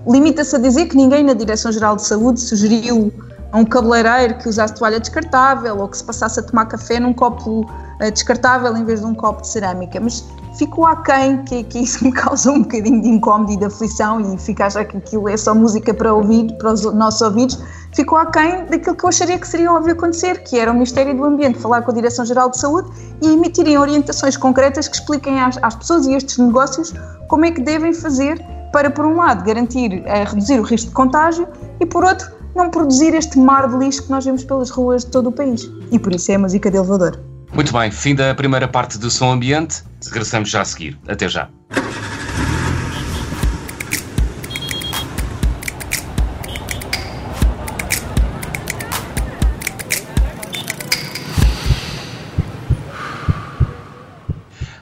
limita-se 0.05 0.55
a 0.55 0.59
dizer 0.59 0.87
que 0.87 0.97
ninguém 0.97 1.23
na 1.23 1.33
Direção-Geral 1.33 1.95
de 1.95 2.03
Saúde 2.03 2.41
sugeriu 2.41 3.11
a 3.51 3.57
um 3.57 3.65
cabeleireiro 3.65 4.37
que 4.37 4.47
usasse 4.47 4.73
toalha 4.75 4.99
descartável 4.99 5.77
ou 5.77 5.87
que 5.87 5.97
se 5.97 6.03
passasse 6.03 6.39
a 6.39 6.43
tomar 6.43 6.65
café 6.65 6.99
num 6.99 7.13
copo 7.13 7.61
uh, 7.61 8.11
descartável 8.11 8.75
em 8.75 8.85
vez 8.85 9.01
de 9.01 9.05
um 9.05 9.13
copo 9.13 9.41
de 9.41 9.47
cerâmica. 9.49 9.99
Mas 9.99 10.25
ficou 10.57 10.85
aquém, 10.85 11.43
que, 11.43 11.63
que 11.63 11.79
isso 11.79 12.03
me 12.03 12.11
causa 12.13 12.51
um 12.51 12.61
bocadinho 12.61 13.01
de 13.01 13.09
incómodo 13.09 13.51
e 13.51 13.57
de 13.57 13.65
aflição 13.65 14.33
e 14.33 14.37
fica 14.37 14.63
a 14.63 14.67
achar 14.67 14.85
que 14.85 14.97
aquilo 14.97 15.27
é 15.27 15.35
só 15.35 15.53
música 15.53 15.93
para 15.93 16.13
ouvir, 16.13 16.53
para 16.57 16.71
os 16.71 16.81
nossos 16.93 17.21
ouvidos, 17.21 17.59
ficou 17.93 18.17
aquém 18.17 18.65
daquilo 18.65 18.95
que 18.95 19.03
eu 19.03 19.09
acharia 19.09 19.37
que 19.37 19.47
seria 19.47 19.71
óbvio 19.71 19.93
acontecer, 19.93 20.43
que 20.43 20.57
era 20.57 20.71
o 20.71 20.73
Ministério 20.73 21.15
do 21.15 21.25
Ambiente 21.25 21.59
falar 21.59 21.81
com 21.81 21.91
a 21.91 21.93
Direção-Geral 21.93 22.49
de 22.49 22.57
Saúde 22.57 22.89
e 23.21 23.33
emitirem 23.33 23.77
orientações 23.77 24.37
concretas 24.37 24.87
que 24.87 24.95
expliquem 24.95 25.41
às, 25.41 25.57
às 25.61 25.75
pessoas 25.75 26.05
e 26.07 26.13
estes 26.13 26.37
negócios 26.37 26.93
como 27.27 27.45
é 27.45 27.51
que 27.51 27.61
devem 27.61 27.93
fazer 27.93 28.41
para, 28.71 28.89
por 28.89 29.05
um 29.05 29.17
lado, 29.17 29.43
garantir, 29.43 30.01
eh, 30.05 30.23
reduzir 30.23 30.59
o 30.59 30.63
risco 30.63 30.87
de 30.87 30.93
contágio 30.93 31.45
e, 31.79 31.85
por 31.85 32.05
outro, 32.05 32.31
não 32.55 32.69
produzir 32.69 33.13
este 33.13 33.37
mar 33.37 33.67
de 33.67 33.77
lixo 33.77 34.03
que 34.03 34.09
nós 34.11 34.25
vemos 34.25 34.43
pelas 34.43 34.69
ruas 34.69 35.05
de 35.05 35.11
todo 35.11 35.27
o 35.27 35.31
país. 35.31 35.69
E 35.91 35.99
por 35.99 36.13
isso 36.13 36.31
é 36.31 36.35
a 36.35 36.39
música 36.39 36.69
de 36.69 36.77
elevador. 36.77 37.19
Muito 37.53 37.73
bem, 37.73 37.91
fim 37.91 38.15
da 38.15 38.33
primeira 38.33 38.67
parte 38.67 38.97
do 38.97 39.09
Som 39.09 39.31
Ambiente. 39.31 39.83
Regressamos 40.05 40.49
já 40.49 40.61
a 40.61 40.65
seguir. 40.65 40.97
Até 41.07 41.27
já. 41.27 41.49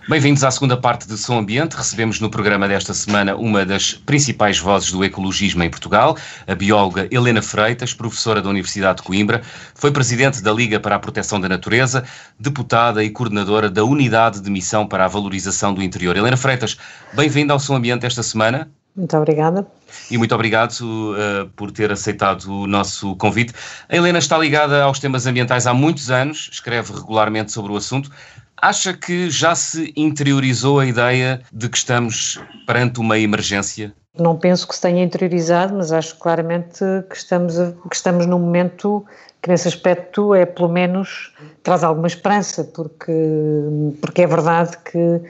Bem-vindos 0.10 0.43
à 0.43 0.50
segunda 0.50 0.76
parte 0.76 1.08
de 1.08 1.15
Som 1.15 1.38
Ambiente. 1.38 1.76
Recebemos 1.76 2.19
no 2.19 2.32
programa 2.32 2.67
desta 2.67 2.95
semana 2.95 3.36
uma 3.36 3.63
das 3.63 3.93
principais 3.93 4.58
vozes 4.58 4.91
do 4.91 5.04
ecologismo 5.04 5.62
em 5.62 5.69
Portugal, 5.69 6.17
a 6.48 6.56
bióloga 6.56 7.08
Helena 7.12 7.43
Freitas, 7.43 7.93
professora 7.93 8.41
da 8.41 8.50
Universidade 8.50 8.98
de 8.98 9.04
Coimbra, 9.04 9.43
foi 9.76 9.91
presidente 9.91 10.41
da 10.41 10.52
Liga 10.52 10.80
para 10.80 10.95
a 10.95 11.00
Proteção 11.00 11.39
da 11.39 11.48
Natureza, 11.48 12.04
deputada 12.39 13.04
e 13.04 13.12
coordenadora 13.12 13.69
da 13.69 13.84
Unidade 13.84 14.41
de 14.41 14.50
Missão 14.50 14.88
para 14.88 15.06
a 15.06 15.08
Valorização 15.08 15.76
do 15.76 15.84
Interior. 15.84 16.17
Helena 16.17 16.38
Freitas, 16.38 16.76
bem-vinda 17.13 17.54
ao 17.54 17.60
Som 17.60 17.76
Ambiente 17.76 18.08
esta 18.08 18.24
semana. 18.24 18.67
Muito 18.95 19.15
obrigada. 19.15 19.65
E 20.10 20.17
muito 20.17 20.34
obrigado 20.34 20.72
uh, 20.82 21.48
por 21.56 21.72
ter 21.72 21.91
aceitado 21.91 22.52
o 22.52 22.67
nosso 22.67 23.15
convite. 23.15 23.54
A 23.88 23.95
Helena 23.95 24.19
está 24.19 24.38
ligada 24.38 24.84
aos 24.84 25.00
temas 25.00 25.26
ambientais 25.26 25.67
há 25.67 25.74
muitos 25.74 26.10
anos, 26.10 26.50
escreve 26.52 26.93
regularmente 26.93 27.52
sobre 27.52 27.72
o 27.72 27.78
assunto. 27.78 28.12
Acha 28.62 28.93
que 28.93 29.30
já 29.30 29.56
se 29.56 29.93
interiorizou 29.95 30.80
a 30.80 30.86
ideia 30.86 31.41
de 31.52 31.69
que 31.69 31.78
estamos 31.78 32.39
perante 32.67 33.00
uma 33.00 33.17
emergência? 33.17 33.93
Não 34.17 34.36
penso 34.36 34.67
que 34.67 34.76
se 34.76 34.82
tenha 34.82 35.04
interiorizado, 35.04 35.76
mas 35.76 35.91
acho 35.91 36.17
claramente 36.17 36.80
que 37.10 37.15
estamos, 37.15 37.56
que 37.89 37.95
estamos 37.95 38.26
num 38.26 38.39
momento 38.39 39.06
que 39.41 39.50
nesse 39.50 39.67
aspecto 39.69 40.36
é 40.36 40.45
pelo 40.45 40.67
menos 40.67 41.34
traz 41.63 41.84
alguma 41.84 42.08
esperança, 42.08 42.65
porque, 42.65 43.13
porque 44.02 44.24
é 44.24 44.28
verdade 44.28 44.78
que 44.80 45.22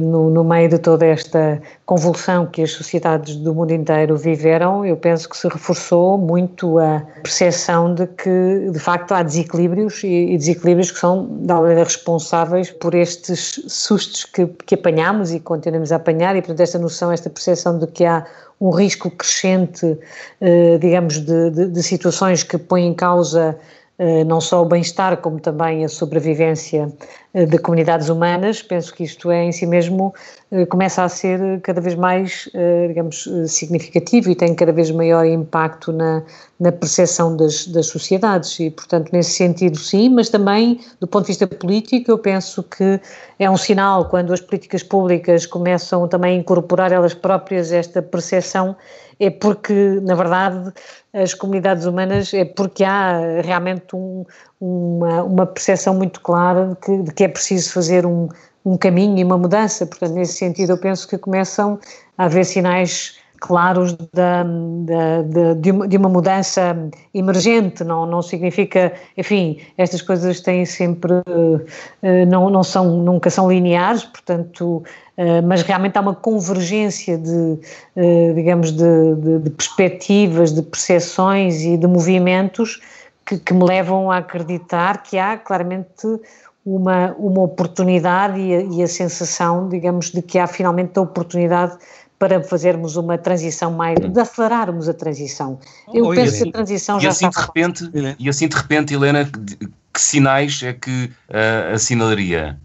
no, 0.00 0.30
no, 0.30 0.44
meio 0.44 0.68
de 0.68 0.78
toda 0.78 1.04
esta 1.04 1.60
convulsão 1.84 2.46
que 2.46 2.62
as 2.62 2.70
sociedades 2.70 3.34
do 3.34 3.52
mundo 3.52 3.72
inteiro 3.72 4.16
viveram, 4.16 4.84
eu 4.86 4.96
penso 4.96 5.28
que 5.28 5.36
se 5.36 5.48
reforçou 5.48 6.16
muito 6.16 6.78
a 6.78 7.02
percepção 7.22 7.92
de 7.92 8.06
que, 8.06 8.70
de 8.70 8.78
facto, 8.78 9.12
há 9.12 9.24
desequilíbrios 9.24 10.04
e, 10.04 10.06
e 10.06 10.38
desequilíbrios 10.38 10.92
que 10.92 10.98
são, 10.98 11.18
alguma 11.40 11.62
maneira, 11.62 11.82
responsáveis 11.82 12.70
por 12.70 12.94
estes 12.94 13.60
sustos 13.66 14.24
que, 14.24 14.46
que 14.46 14.76
apanhamos 14.76 15.32
e 15.32 15.40
continuamos 15.40 15.90
a 15.90 15.96
apanhar, 15.96 16.36
e, 16.36 16.40
portanto, 16.40 16.60
esta 16.60 16.78
noção, 16.78 17.10
esta 17.10 17.28
percepção 17.28 17.76
de 17.76 17.88
que 17.88 18.04
há 18.04 18.24
um 18.60 18.70
risco 18.70 19.10
crescente, 19.10 19.86
uh, 19.86 20.78
digamos, 20.78 21.18
de, 21.18 21.50
de, 21.50 21.66
de 21.68 21.82
situações 21.82 22.44
que 22.44 22.58
põem 22.58 22.88
em 22.88 22.94
causa 22.94 23.56
eh, 23.58 23.79
não 24.26 24.40
só 24.40 24.62
o 24.62 24.64
bem-estar, 24.64 25.18
como 25.18 25.38
também 25.38 25.84
a 25.84 25.88
sobrevivência 25.88 26.90
eh, 27.34 27.44
de 27.44 27.58
comunidades 27.58 28.08
humanas. 28.08 28.62
Penso 28.62 28.94
que 28.94 29.04
isto 29.04 29.30
é 29.30 29.44
em 29.44 29.52
si 29.52 29.66
mesmo, 29.66 30.14
eh, 30.50 30.64
começa 30.64 31.04
a 31.04 31.08
ser 31.08 31.60
cada 31.60 31.82
vez 31.82 31.94
mais, 31.94 32.48
digamos, 32.88 33.28
significativo 33.46 34.30
e 34.30 34.34
tem 34.34 34.54
cada 34.54 34.72
vez 34.72 34.90
maior 34.90 35.26
impacto 35.26 35.92
na, 35.92 36.22
na 36.58 36.72
percepção 36.72 37.36
das, 37.36 37.66
das 37.66 37.86
sociedades. 37.86 38.58
E, 38.58 38.70
portanto, 38.70 39.10
nesse 39.12 39.32
sentido, 39.32 39.76
sim, 39.76 40.08
mas 40.08 40.30
também 40.30 40.80
do 40.98 41.06
ponto 41.06 41.24
de 41.24 41.28
vista 41.28 41.46
político, 41.46 42.10
eu 42.10 42.18
penso 42.18 42.62
que 42.62 42.98
é 43.38 43.50
um 43.50 43.56
sinal 43.56 44.06
quando 44.06 44.32
as 44.32 44.40
políticas 44.40 44.82
públicas 44.82 45.44
começam 45.44 46.08
também 46.08 46.36
a 46.36 46.40
incorporar 46.40 46.90
elas 46.90 47.12
próprias 47.12 47.70
esta 47.70 48.00
percepção 48.00 48.76
é 49.20 49.28
porque, 49.28 50.00
na 50.02 50.14
verdade, 50.14 50.72
as 51.12 51.34
comunidades 51.34 51.84
humanas 51.84 52.32
é 52.32 52.44
porque 52.44 52.82
há 52.82 53.40
realmente 53.42 53.94
um, 53.94 54.24
uma, 54.58 55.22
uma 55.22 55.46
percepção 55.46 55.94
muito 55.94 56.20
clara 56.22 56.68
de 56.68 56.76
que, 56.76 57.02
de 57.02 57.12
que 57.12 57.24
é 57.24 57.28
preciso 57.28 57.70
fazer 57.70 58.06
um, 58.06 58.28
um 58.64 58.78
caminho 58.78 59.18
e 59.18 59.22
uma 59.22 59.36
mudança. 59.36 59.84
Portanto, 59.84 60.14
nesse 60.14 60.32
sentido, 60.32 60.70
eu 60.70 60.78
penso 60.78 61.06
que 61.06 61.18
começam 61.18 61.78
a 62.16 62.24
haver 62.24 62.46
sinais 62.46 63.18
claros 63.40 63.96
da, 64.12 64.44
da, 64.44 65.54
de, 65.54 65.70
uma, 65.70 65.88
de, 65.88 65.96
uma, 65.96 66.08
mudança 66.08 66.76
emergente, 67.12 67.82
não, 67.82 68.04
não 68.04 68.20
significa, 68.20 68.92
enfim, 69.16 69.58
estas 69.78 70.02
coisas 70.02 70.40
têm 70.40 70.66
sempre, 70.66 71.14
eh, 72.02 72.26
não, 72.26 72.50
não 72.50 72.62
são, 72.62 72.98
nunca 72.98 73.30
são 73.30 73.50
lineares, 73.50 74.04
portanto, 74.04 74.84
eh, 75.16 75.40
mas 75.40 75.62
realmente 75.62 75.96
há 75.96 76.02
uma 76.02 76.14
convergência 76.14 77.16
de, 77.16 77.58
eh, 77.96 78.32
digamos, 78.34 78.72
de, 78.72 79.14
de, 79.16 79.38
de 79.38 79.50
perspectivas, 79.50 80.52
de 80.52 80.62
percepções 80.62 81.62
e 81.62 81.78
de 81.78 81.86
movimentos 81.86 82.80
que, 83.24 83.38
que, 83.38 83.54
me 83.54 83.64
levam 83.64 84.10
a 84.10 84.18
acreditar 84.18 85.02
que 85.02 85.18
há 85.18 85.38
claramente 85.38 86.06
uma, 86.64 87.14
uma 87.18 87.42
oportunidade 87.42 88.38
e 88.38 88.54
a, 88.54 88.60
e 88.60 88.82
a 88.82 88.86
sensação, 88.86 89.68
digamos, 89.68 90.10
de 90.10 90.20
que 90.20 90.38
há 90.38 90.46
finalmente 90.46 90.98
a 90.98 91.02
oportunidade 91.02 91.76
para 92.20 92.42
fazermos 92.42 92.96
uma 92.96 93.16
transição 93.16 93.72
mais, 93.72 93.98
de 93.98 94.20
acelerarmos 94.20 94.90
a 94.90 94.92
transição. 94.92 95.58
Eu 95.92 96.04
oh, 96.04 96.10
penso 96.10 96.34
assim, 96.34 96.42
que 96.42 96.48
a 96.50 96.52
transição 96.52 96.98
e 96.98 97.00
já 97.00 97.08
assim 97.08 97.26
está... 97.26 97.40
De 97.40 97.46
repente, 97.46 97.90
e 98.18 98.28
assim 98.28 98.46
de 98.46 98.54
repente, 98.54 98.92
Helena, 98.92 99.24
que, 99.24 99.66
que 99.94 100.00
sinais 100.00 100.62
é 100.62 100.74
que 100.74 101.10
uh, 101.30 101.74
assinalaria? 101.74 102.60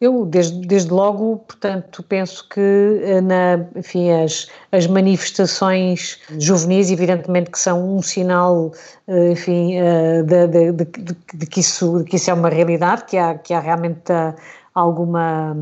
Eu, 0.00 0.26
desde, 0.26 0.66
desde 0.66 0.90
logo, 0.90 1.36
portanto, 1.38 2.02
penso 2.02 2.46
que 2.50 2.60
eh, 2.60 3.20
na, 3.22 3.66
enfim, 3.76 4.10
as, 4.10 4.46
as 4.70 4.86
manifestações 4.86 6.18
juvenis, 6.38 6.90
evidentemente 6.90 7.50
que 7.50 7.58
são 7.58 7.96
um 7.96 8.02
sinal, 8.02 8.72
eh, 9.08 9.30
enfim, 9.30 9.76
de, 10.26 10.48
de, 10.48 10.72
de, 10.72 11.16
de, 11.34 11.46
que 11.46 11.60
isso, 11.60 12.00
de 12.00 12.04
que 12.04 12.16
isso 12.16 12.30
é 12.30 12.34
uma 12.34 12.50
realidade, 12.50 13.04
que 13.06 13.16
há, 13.16 13.38
que 13.38 13.54
há 13.54 13.60
realmente 13.60 14.12
alguma, 14.74 15.56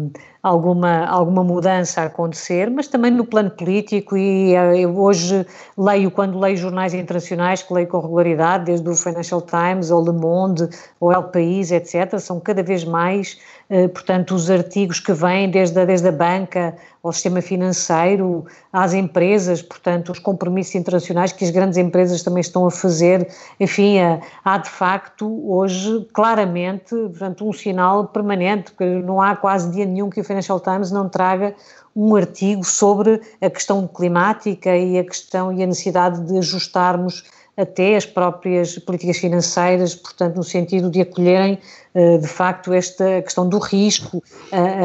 alguma, 0.44 1.07
alguma 1.07 1.42
mudança 1.42 2.02
a 2.02 2.04
acontecer, 2.04 2.70
mas 2.70 2.87
também 2.87 3.11
no 3.11 3.24
plano 3.24 3.50
político 3.50 4.14
e 4.14 4.52
eu 4.78 4.94
hoje 5.00 5.46
leio, 5.76 6.11
quando 6.11 6.38
leio 6.38 6.59
jornais 6.59 6.92
internacionais, 6.92 7.62
que 7.62 7.72
leio 7.72 7.88
com 7.88 7.98
regularidade, 7.98 8.66
desde 8.66 8.87
o 8.87 8.94
Financial 8.94 9.40
Times, 9.40 9.90
ou 9.90 10.04
Le 10.04 10.12
Monde, 10.12 10.68
ou 11.00 11.11
El 11.11 11.22
País, 11.24 11.72
etc., 11.72 12.18
são 12.18 12.38
cada 12.38 12.62
vez 12.62 12.85
mais 12.85 13.38
eh, 13.70 13.88
portanto, 13.88 14.35
os 14.35 14.50
artigos 14.50 15.00
que 15.00 15.12
vêm 15.12 15.50
desde 15.50 15.80
a, 15.80 15.85
desde 15.85 16.09
a 16.09 16.12
banca 16.12 16.76
ao 17.02 17.12
sistema 17.12 17.40
financeiro, 17.40 18.44
às 18.72 18.94
empresas, 18.94 19.62
portanto, 19.62 20.12
os 20.12 20.18
compromissos 20.18 20.74
internacionais 20.74 21.33
que 21.33 21.44
as 21.44 21.50
grandes 21.50 21.76
empresas 21.78 22.22
também 22.22 22.40
estão 22.40 22.66
a 22.66 22.70
fazer, 22.70 23.28
enfim, 23.61 23.96
há 24.44 24.59
de 24.59 24.70
facto 24.70 25.26
hoje 25.50 26.07
claramente, 26.14 26.94
portanto, 26.94 27.46
um 27.46 27.52
sinal 27.52 28.09
permanente, 28.09 28.70
porque 28.72 28.85
não 28.85 29.20
há 29.20 29.37
quase 29.37 29.70
dia 29.70 29.85
nenhum 29.85 30.09
que 30.09 30.20
o 30.20 30.24
Financial 30.35 30.61
Times 30.61 30.90
não 30.90 31.09
traga 31.09 31.55
um 31.94 32.16
artigo 32.16 32.64
sobre 32.64 33.20
a 33.40 33.49
questão 33.49 33.87
climática 33.87 34.77
e 34.77 34.99
a 34.99 35.05
questão 35.05 35.53
e 35.53 35.62
a 35.62 35.66
necessidade 35.66 36.20
de 36.27 36.38
ajustarmos 36.38 37.25
até 37.57 37.94
as 37.94 38.05
próprias 38.05 38.77
políticas 38.81 39.18
financeiras, 39.18 39.94
portanto, 39.94 40.35
no 40.35 40.42
sentido 40.42 40.90
de 40.90 41.01
acolherem 41.01 41.57
eh, 41.94 42.18
de 42.18 42.27
facto 42.27 42.73
esta 42.73 43.23
questão 43.23 43.49
do 43.49 43.59
risco 43.59 44.20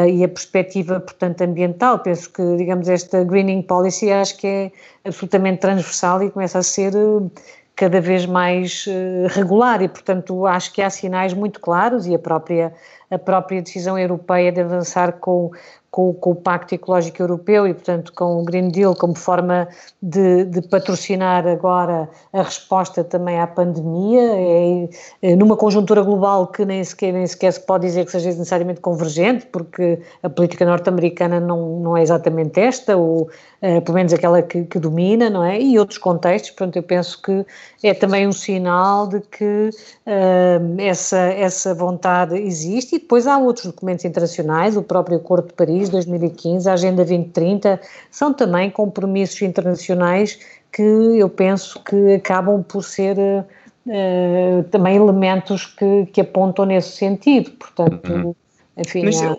e 0.07 0.23
a 0.23 0.27
perspectiva, 0.27 0.99
portanto, 0.99 1.41
ambiental. 1.41 1.97
Penso 1.97 2.29
que, 2.31 2.57
digamos, 2.57 2.87
esta 2.87 3.23
greening 3.23 3.63
policy 3.63 4.11
acho 4.11 4.37
que 4.37 4.47
é 4.47 4.71
absolutamente 5.03 5.61
transversal 5.61 6.21
e 6.21 6.29
começa 6.29 6.59
a 6.59 6.63
ser 6.63 6.93
eh, 6.95 7.41
cada 7.79 8.01
vez 8.01 8.25
mais 8.25 8.85
eh, 8.89 9.27
regular 9.29 9.81
e, 9.81 9.87
portanto, 9.87 10.45
acho 10.45 10.73
que 10.73 10.81
há 10.81 10.89
sinais 10.89 11.33
muito 11.33 11.61
claros 11.61 12.05
e 12.05 12.13
a 12.13 12.19
própria, 12.19 12.73
a 13.09 13.17
própria 13.17 13.61
decisão 13.61 13.97
europeia 13.97 14.51
de 14.51 14.61
avançar 14.61 15.13
com 15.13 15.51
com, 15.91 16.13
com, 16.13 16.31
o 16.31 16.35
Pacto 16.35 16.75
Ecológico 16.75 17.21
Europeu 17.21 17.67
e, 17.67 17.73
portanto, 17.73 18.13
com 18.13 18.41
o 18.41 18.43
Green 18.43 18.69
Deal 18.69 18.95
como 18.95 19.15
forma 19.15 19.67
de, 20.01 20.45
de 20.45 20.61
patrocinar 20.61 21.47
agora 21.47 22.09
a 22.31 22.43
resposta 22.43 23.03
também 23.03 23.39
à 23.39 23.47
pandemia, 23.47 24.21
é, 24.21 24.89
é, 25.21 25.35
numa 25.35 25.57
conjuntura 25.57 26.01
global 26.01 26.47
que 26.47 26.63
nem 26.63 26.83
sequer, 26.83 27.13
nem 27.13 27.25
sequer 27.25 27.53
se 27.53 27.59
pode 27.59 27.87
dizer 27.87 28.05
que 28.05 28.11
seja 28.11 28.29
necessariamente 28.29 28.81
convergente, 28.81 29.45
porque 29.47 29.99
a 30.21 30.29
política 30.29 30.65
norte-americana 30.65 31.39
não, 31.39 31.79
não 31.79 31.97
é 31.97 32.01
exatamente 32.01 32.59
esta, 32.59 32.95
ou 32.95 33.23
uh, 33.23 33.81
pelo 33.81 33.95
menos 33.95 34.13
aquela 34.13 34.41
que, 34.41 34.63
que, 34.65 34.79
domina, 34.79 35.29
não 35.29 35.43
é? 35.43 35.59
E 35.59 35.79
outros 35.79 35.97
contextos, 35.97 36.51
portanto, 36.51 36.75
eu 36.75 36.83
penso 36.83 37.21
que 37.21 37.45
é 37.83 37.93
também 37.93 38.27
um 38.27 38.31
sinal 38.31 39.07
de 39.07 39.21
que 39.21 39.69
uh, 39.69 40.81
essa, 40.81 41.17
essa 41.17 41.73
vontade 41.73 42.35
existe 42.37 42.95
e 42.95 42.99
depois 42.99 43.25
há 43.25 43.37
outros 43.37 43.65
documentos 43.65 44.05
internacionais, 44.05 44.77
o 44.77 44.83
próprio 44.83 45.17
Acordo 45.17 45.47
de 45.47 45.53
Paris, 45.53 45.78
2015, 45.87 46.69
a 46.69 46.73
Agenda 46.73 47.05
2030, 47.05 47.79
são 48.11 48.33
também 48.33 48.69
compromissos 48.69 49.41
internacionais 49.41 50.39
que 50.73 50.81
eu 50.81 51.29
penso 51.29 51.81
que 51.83 52.15
acabam 52.15 52.61
por 52.63 52.83
ser 52.83 53.17
uh, 53.17 54.63
também 54.69 54.97
elementos 54.97 55.65
que, 55.65 56.07
que 56.07 56.21
apontam 56.21 56.65
nesse 56.65 56.97
sentido. 56.97 57.51
Portanto, 57.51 58.11
uhum. 58.11 58.35
enfim. 58.77 59.05
Mas, 59.05 59.21
há... 59.21 59.37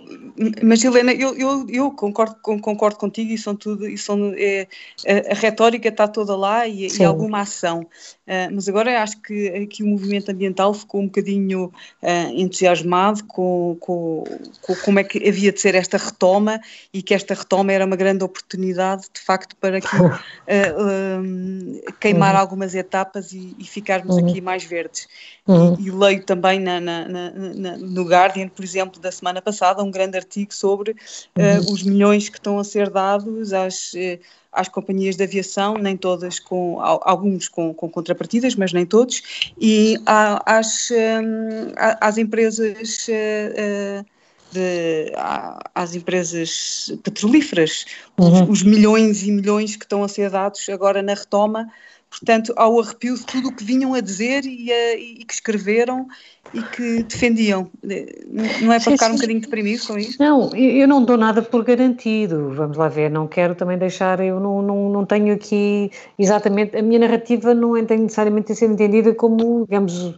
mas 0.62 0.84
Helena, 0.84 1.12
eu, 1.12 1.36
eu, 1.36 1.66
eu 1.68 1.90
concordo, 1.90 2.36
concordo 2.42 2.96
contigo 2.96 3.32
e 3.32 3.38
são 3.38 3.54
tudo, 3.54 3.88
e 3.88 3.96
são, 3.96 4.32
é, 4.36 4.66
a, 5.06 5.32
a, 5.32 5.34
retórica 5.34 5.88
está 5.88 6.06
toda 6.08 6.36
lá 6.36 6.66
e, 6.66 6.88
e 6.88 7.04
alguma 7.04 7.40
ação. 7.40 7.86
Uh, 8.30 8.46
mas 8.52 8.68
agora 8.68 9.02
acho 9.02 9.20
que 9.22 9.48
aqui 9.48 9.82
o 9.82 9.86
movimento 9.86 10.30
ambiental 10.30 10.72
ficou 10.72 11.00
um 11.00 11.06
bocadinho 11.06 11.64
uh, 11.64 12.32
entusiasmado 12.32 13.24
com, 13.24 13.76
com, 13.80 14.22
com, 14.62 14.76
como 14.76 15.00
é 15.00 15.04
que 15.04 15.28
havia 15.28 15.50
de 15.50 15.60
ser 15.60 15.74
esta 15.74 15.96
retoma 15.96 16.60
e 16.94 17.02
que 17.02 17.12
esta 17.12 17.34
retoma 17.34 17.72
era 17.72 17.84
uma 17.84 17.96
grande 17.96 18.22
oportunidade, 18.22 19.06
de 19.12 19.20
facto, 19.20 19.56
para 19.56 19.80
que, 19.80 19.96
uh, 19.96 21.92
queimar 21.98 22.34
uhum. 22.34 22.40
algumas 22.40 22.74
etapas 22.76 23.32
e, 23.32 23.56
e 23.58 23.64
ficarmos 23.64 24.16
uhum. 24.16 24.28
aqui 24.28 24.40
mais 24.40 24.62
verdes. 24.62 25.08
Uhum. 25.48 25.76
E, 25.80 25.88
e, 25.88 25.90
leio 25.90 26.24
também 26.24 26.60
na, 26.60 26.80
na, 26.80 27.08
na, 27.08 27.76
no 27.76 28.04
Guardian, 28.04 28.48
por 28.48 28.64
exemplo, 28.64 29.00
da 29.00 29.10
semana 29.10 29.42
passada, 29.42 29.82
um 29.82 29.90
grande 29.90 30.16
artigo 30.20 30.54
sobre 30.54 30.92
uhum. 31.36 31.72
os 31.72 31.82
milhões 31.82 32.28
que 32.28 32.38
estão 32.38 32.58
a 32.58 32.64
ser 32.64 32.90
dados 32.90 33.52
às 33.52 33.92
às 34.52 34.68
companhias 34.68 35.16
de 35.16 35.22
aviação, 35.22 35.74
nem 35.74 35.96
todas 35.96 36.38
com, 36.38 36.80
alguns 36.80 37.48
com, 37.48 37.72
com 37.72 37.88
contrapartidas, 37.88 38.54
mas 38.54 38.72
nem 38.72 38.84
todos, 38.84 39.52
e 39.60 39.96
às, 40.06 40.90
hum, 40.90 41.72
às 41.76 42.18
empresas 42.18 43.06
uh, 43.08 44.04
de, 44.52 45.12
às 45.74 45.94
empresas 45.94 46.92
petrolíferas, 47.04 47.86
uhum. 48.18 48.42
os, 48.44 48.60
os, 48.60 48.62
milhões 48.62 49.22
e 49.22 49.30
milhões 49.30 49.76
que 49.76 49.84
estão 49.84 50.02
a 50.02 50.08
ser 50.08 50.30
dados 50.30 50.68
agora 50.68 51.02
na 51.02 51.14
retoma, 51.14 51.70
portanto, 52.10 52.52
ao 52.56 52.78
arrepio 52.80 53.14
de 53.14 53.24
tudo 53.24 53.48
o 53.48 53.52
que 53.52 53.62
vinham 53.62 53.94
a 53.94 54.00
dizer 54.00 54.44
e, 54.44 54.70
a, 54.72 54.94
e 54.96 55.24
que 55.24 55.32
escreveram 55.32 56.08
e 56.52 56.60
que 56.62 57.04
defendiam. 57.04 57.70
Não 58.60 58.72
é 58.72 58.80
para 58.80 58.80
sim, 58.80 58.90
ficar 58.92 59.06
sim. 59.06 59.12
um 59.12 59.14
bocadinho 59.14 59.40
deprimido 59.40 59.86
com 59.86 59.96
isso? 59.96 60.16
Não, 60.20 60.50
eu 60.54 60.88
não 60.88 61.04
dou 61.04 61.16
nada 61.16 61.40
por 61.40 61.64
garantido, 61.64 62.52
vamos 62.54 62.76
lá 62.76 62.88
ver, 62.88 63.10
não 63.10 63.28
quero 63.28 63.54
também 63.54 63.78
deixar, 63.78 64.20
eu 64.20 64.40
não, 64.40 64.60
não, 64.60 64.90
não 64.90 65.06
tenho 65.06 65.32
aqui 65.32 65.90
exatamente, 66.18 66.76
a 66.76 66.82
minha 66.82 66.98
narrativa 66.98 67.54
não 67.54 67.76
é 67.76 67.82
necessariamente 67.82 68.52
a 68.52 68.54
ser 68.54 68.66
entendida 68.66 69.14
como, 69.14 69.64
digamos, 69.64 70.14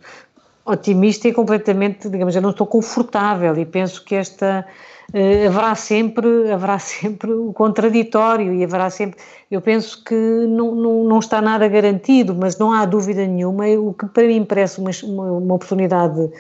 otimista 0.65 1.29
e 1.29 1.33
completamente, 1.33 2.09
digamos, 2.09 2.35
eu 2.35 2.43
não 2.43 2.51
estou 2.51 2.67
confortável 2.67 3.57
e 3.59 3.67
penso 3.67 4.03
que 4.05 4.15
esta 4.15 4.67
uh, 5.15 5.47
haverá 5.47 5.75
sempre 5.75 6.53
haverá 6.53 6.79
sempre 6.79 7.33
o 7.33 7.53
contraditório 7.53 8.55
e 8.55 8.65
haverá 8.65 8.91
sempre 8.91 9.19
eu 9.51 9.61
penso 9.61 10.03
que 10.05 10.15
não, 10.15 10.75
não, 10.75 11.05
não 11.05 11.19
está 11.19 11.41
nada 11.41 11.67
garantido 11.69 12.35
mas 12.35 12.59
não 12.59 12.73
há 12.73 12.85
dúvida 12.85 13.27
nenhuma 13.27 13.67
o 13.69 13.93
que 13.95 14.07
para 14.07 14.27
mim 14.27 14.45
parece 14.45 14.81
uma, 14.81 14.91
uma, 15.03 15.55
oportunidade 15.55 16.31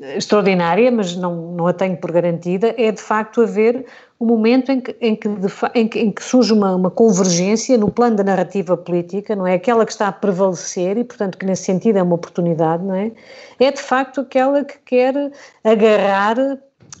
extraordinária, 0.00 0.90
mas 0.90 1.16
não, 1.16 1.52
não 1.52 1.66
a 1.66 1.72
tenho 1.72 1.96
por 1.96 2.12
garantida, 2.12 2.74
é 2.76 2.92
de 2.92 3.00
facto 3.00 3.40
haver 3.40 3.84
um 4.20 4.26
momento 4.26 4.70
em 4.70 4.80
que, 4.80 4.96
em 5.00 5.16
que, 5.16 5.28
em 5.74 5.88
que, 5.88 5.98
em 5.98 6.10
que 6.10 6.22
surge 6.22 6.52
uma, 6.52 6.74
uma, 6.74 6.90
convergência 6.90 7.76
no 7.78 7.90
plano 7.90 8.16
da 8.16 8.24
narrativa 8.24 8.76
política, 8.76 9.34
não 9.36 9.46
é? 9.46 9.54
Aquela 9.54 9.84
que 9.84 9.92
está 9.92 10.08
a 10.08 10.12
prevalecer 10.12 10.96
e, 10.98 11.04
portanto, 11.04 11.38
que 11.38 11.46
nesse 11.46 11.64
sentido 11.64 11.98
é 11.98 12.02
uma 12.02 12.14
oportunidade, 12.14 12.84
não 12.84 12.94
é? 12.94 13.12
É 13.58 13.70
de 13.70 13.80
facto 13.80 14.20
aquela 14.20 14.64
que 14.64 14.78
quer 14.84 15.14
agarrar 15.62 16.36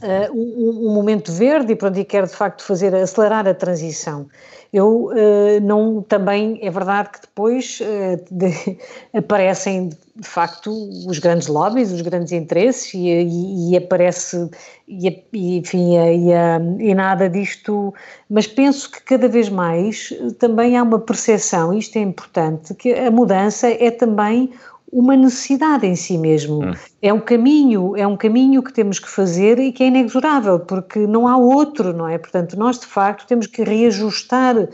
uh, 0.02 0.32
um, 0.32 0.88
um, 0.88 0.94
momento 0.94 1.32
verde 1.32 1.72
e, 1.72 1.76
pronto, 1.76 1.98
e 1.98 2.04
quer 2.04 2.26
de 2.26 2.34
facto 2.34 2.62
fazer, 2.62 2.94
acelerar 2.94 3.46
a 3.46 3.54
transição. 3.54 4.26
Eu 4.72 5.06
uh, 5.06 5.60
não, 5.62 6.02
também 6.02 6.58
é 6.60 6.70
verdade 6.70 7.10
que 7.10 7.20
depois 7.22 7.80
uh, 7.80 8.22
de, 8.30 8.78
aparecem 9.16 9.88
de 9.88 10.28
facto 10.28 10.70
os 11.08 11.18
grandes 11.18 11.48
lobbies, 11.48 11.90
os 11.92 12.02
grandes 12.02 12.32
interesses 12.32 12.92
e, 12.92 13.08
e, 13.08 13.70
e 13.70 13.76
aparece 13.76 14.50
e, 14.86 15.24
enfim 15.32 15.96
e, 15.96 16.32
e, 16.80 16.94
nada 16.94 17.28
disto, 17.30 17.94
mas 18.28 18.46
penso 18.46 18.90
que 18.90 19.00
cada 19.02 19.28
vez 19.28 19.48
mais 19.48 20.12
também 20.38 20.76
há 20.76 20.82
uma 20.82 20.98
percepção, 20.98 21.72
isto 21.72 21.96
é 21.96 22.00
importante, 22.00 22.74
que 22.74 22.92
a 22.92 23.10
mudança 23.10 23.68
é 23.68 23.90
também 23.90 24.52
uma 24.92 25.16
necessidade 25.16 25.86
em 25.86 25.94
si 25.94 26.16
mesmo. 26.16 26.64
Hum. 26.64 26.74
É 27.00 27.12
um 27.12 27.20
caminho, 27.20 27.96
é 27.96 28.06
um 28.06 28.16
caminho 28.16 28.62
que 28.62 28.72
temos 28.72 28.98
que 28.98 29.08
fazer 29.08 29.58
e 29.58 29.72
que 29.72 29.82
é 29.82 29.88
inexorável, 29.88 30.60
porque 30.60 31.00
não 31.00 31.28
há 31.28 31.36
outro, 31.36 31.92
não 31.92 32.08
é? 32.08 32.18
Portanto, 32.18 32.58
nós 32.58 32.78
de 32.78 32.86
facto 32.86 33.26
temos 33.26 33.46
que 33.46 33.62
reajustar 33.62 34.68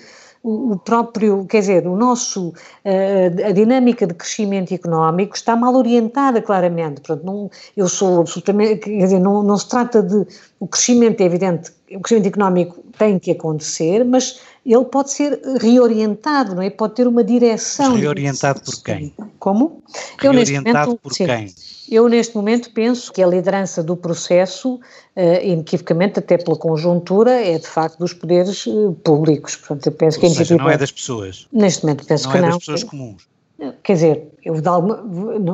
o 0.47 0.77
próprio, 0.77 1.47
quer 1.47 1.61
dizer, 1.61 1.87
o 1.87 1.97
nosso, 1.97 2.53
eh, 2.85 3.33
a 3.47 3.51
dinâmica 3.51 4.07
de 4.07 4.13
crescimento 4.13 4.75
económico 4.75 5.35
está 5.35 5.57
mal 5.57 5.75
orientada 5.75 6.43
claramente, 6.43 7.01
portanto, 7.01 7.25
não, 7.25 7.51
eu 7.75 7.89
sou 7.89 8.21
absolutamente, 8.21 8.81
quer 8.81 9.05
dizer, 9.05 9.21
não, 9.21 9.43
não 9.43 9.57
se 9.57 9.67
trata 9.67 10.03
de, 10.03 10.27
o 10.61 10.67
crescimento 10.67 11.23
é 11.23 11.25
evidente, 11.25 11.73
o 11.91 11.99
crescimento 11.99 12.27
económico 12.27 12.85
tem 12.99 13.19
que 13.19 13.31
acontecer, 13.31 14.05
mas 14.05 14.39
ele 14.65 14.85
pode 14.87 15.11
ser 15.11 15.41
reorientado, 15.61 16.55
não 16.55 16.63
é? 16.63 16.71
Pode 16.71 16.95
ter 16.95 17.07
uma 17.07 17.23
direção. 17.23 17.97
Reorientado 17.97 18.61
por 18.61 18.83
quem? 18.83 19.15
Como? 19.39 19.83
Eu, 20.23 20.33
reorientado 20.33 20.87
momento, 20.87 21.01
por 21.03 21.13
sim, 21.13 21.27
quem? 21.27 21.55
Eu 21.91 22.09
neste 22.09 22.35
momento 22.35 22.71
penso 22.73 23.13
que 23.13 23.23
a 23.23 23.27
liderança 23.27 23.83
do 23.83 23.95
processo, 23.95 24.77
uh, 24.77 25.43
inequivocamente 25.43 26.19
até 26.19 26.39
pela 26.39 26.57
conjuntura, 26.57 27.33
é 27.33 27.59
de 27.59 27.67
facto 27.67 27.99
dos 27.99 28.15
poderes 28.15 28.67
uh, 28.67 28.97
públicos. 29.05 29.55
Portanto, 29.57 29.87
eu 29.87 29.93
penso 29.93 30.19
Ou 30.19 30.29
que 30.29 30.35
seja, 30.35 30.57
não 30.57 30.71
é 30.71 30.79
das 30.79 30.91
pessoas. 30.91 31.47
Neste 31.53 31.85
momento 31.85 32.07
penso 32.07 32.25
não 32.25 32.33
que 32.33 32.39
é 32.39 32.41
não. 32.41 32.49
Não 32.49 32.55
é 32.55 32.59
das 32.59 32.65
pessoas 32.65 32.85
comuns. 32.85 33.35
Quer 33.83 33.93
dizer, 33.95 34.29
eu, 34.45 34.57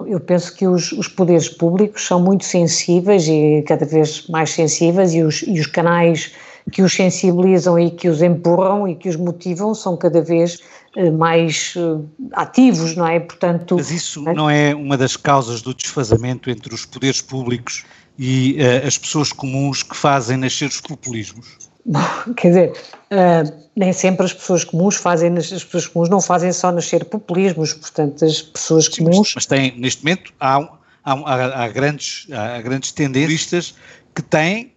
eu 0.06 0.20
penso 0.20 0.54
que 0.54 0.66
os, 0.66 0.90
os, 0.92 1.06
poderes 1.06 1.48
públicos 1.48 2.06
são 2.06 2.20
muito 2.20 2.44
sensíveis 2.44 3.28
e 3.28 3.62
cada 3.66 3.84
vez 3.84 4.26
mais 4.28 4.50
sensíveis 4.50 5.12
e 5.12 5.22
os, 5.22 5.42
e 5.42 5.60
os 5.60 5.66
canais 5.66 6.32
que 6.70 6.82
os 6.82 6.92
sensibilizam 6.92 7.78
e 7.78 7.90
que 7.90 8.08
os 8.08 8.22
empurram 8.22 8.86
e 8.86 8.94
que 8.94 9.08
os 9.08 9.16
motivam 9.16 9.74
são 9.74 9.96
cada 9.96 10.22
vez 10.22 10.58
eh, 10.96 11.10
mais 11.10 11.74
eh, 11.76 12.00
ativos, 12.32 12.96
não 12.96 13.06
é? 13.06 13.20
Portanto, 13.20 13.76
Mas 13.76 13.90
isso 13.90 14.22
não 14.22 14.50
é 14.50 14.74
uma 14.74 14.96
das 14.96 15.16
causas 15.16 15.62
do 15.62 15.74
desfazamento 15.74 16.50
entre 16.50 16.74
os 16.74 16.84
poderes 16.84 17.20
públicos 17.20 17.84
e 18.18 18.58
uh, 18.60 18.86
as 18.86 18.98
pessoas 18.98 19.32
comuns 19.32 19.82
que 19.82 19.96
fazem 19.96 20.36
nascer 20.36 20.68
os 20.68 20.80
populismos? 20.80 21.56
Bom, 21.86 22.00
quer 22.36 22.48
dizer, 22.48 22.72
uh, 23.10 23.68
nem 23.74 23.92
sempre 23.92 24.26
as 24.26 24.34
pessoas 24.34 24.62
comuns 24.62 24.96
fazem, 24.96 25.32
as 25.38 25.64
pessoas 25.64 25.86
comuns 25.86 26.10
não 26.10 26.20
fazem 26.20 26.52
só 26.52 26.70
nascer 26.70 27.04
populismos, 27.06 27.72
portanto 27.72 28.24
as 28.24 28.42
pessoas 28.42 28.86
Sim, 28.86 29.04
comuns... 29.04 29.34
Mas, 29.34 29.34
mas 29.36 29.46
tem, 29.46 29.78
neste 29.78 30.04
momento 30.04 30.32
há, 30.38 30.56
há, 31.02 31.64
há, 31.64 31.68
grandes, 31.68 32.26
há 32.30 32.60
grandes 32.60 32.92
tendências 32.92 33.74
que 34.14 34.22
têm 34.22 34.72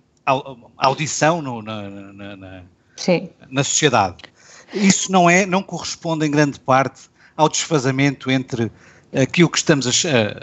audição 0.78 1.42
no, 1.42 1.62
na, 1.62 1.90
na, 1.90 2.36
na, 2.36 2.64
na, 3.50 3.64
sociedade. 3.64 4.18
Isso 4.74 5.12
não 5.12 5.30
é, 5.30 5.46
não 5.46 5.62
corresponde 5.62 6.26
em 6.26 6.32
grande 6.32 6.60
parte 6.60 7.10
ao 7.36 7.50
desfazamento 7.50 8.32
entre 8.32 8.72
aquilo 9.14 9.50
que 9.50 9.58
estamos 9.58 9.88
a, 9.88 9.92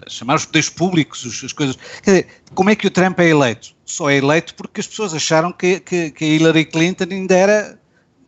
chamar 0.08 0.36
os 0.36 0.44
poderes 0.44 0.68
públicos, 0.68 1.42
as 1.44 1.52
coisas. 1.52 1.76
Quer 2.02 2.10
dizer, 2.10 2.26
como 2.54 2.70
é 2.70 2.76
que 2.76 2.86
o 2.86 2.90
Trump 2.90 3.18
é 3.18 3.28
eleito? 3.28 3.74
Só 3.84 4.08
é 4.08 4.16
eleito 4.16 4.54
porque 4.54 4.80
as 4.80 4.86
pessoas 4.86 5.14
acharam 5.14 5.52
que, 5.52 5.80
que, 5.80 6.10
que 6.10 6.24
a 6.24 6.28
Hillary 6.28 6.64
Clinton 6.66 7.06
ainda 7.10 7.36
era, 7.36 7.78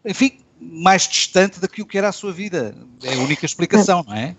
enfim, 0.05 0.39
mais 0.61 1.07
distante 1.07 1.61
daquilo 1.61 1.87
que 1.87 1.99
era 1.99 2.09
a 2.09 2.13
sua 2.13 2.33
vida. 2.33 2.75
É 3.03 3.15
a 3.15 3.19
única 3.19 3.47
explicação, 3.47 4.05
não 4.07 4.15
é? 4.15 4.35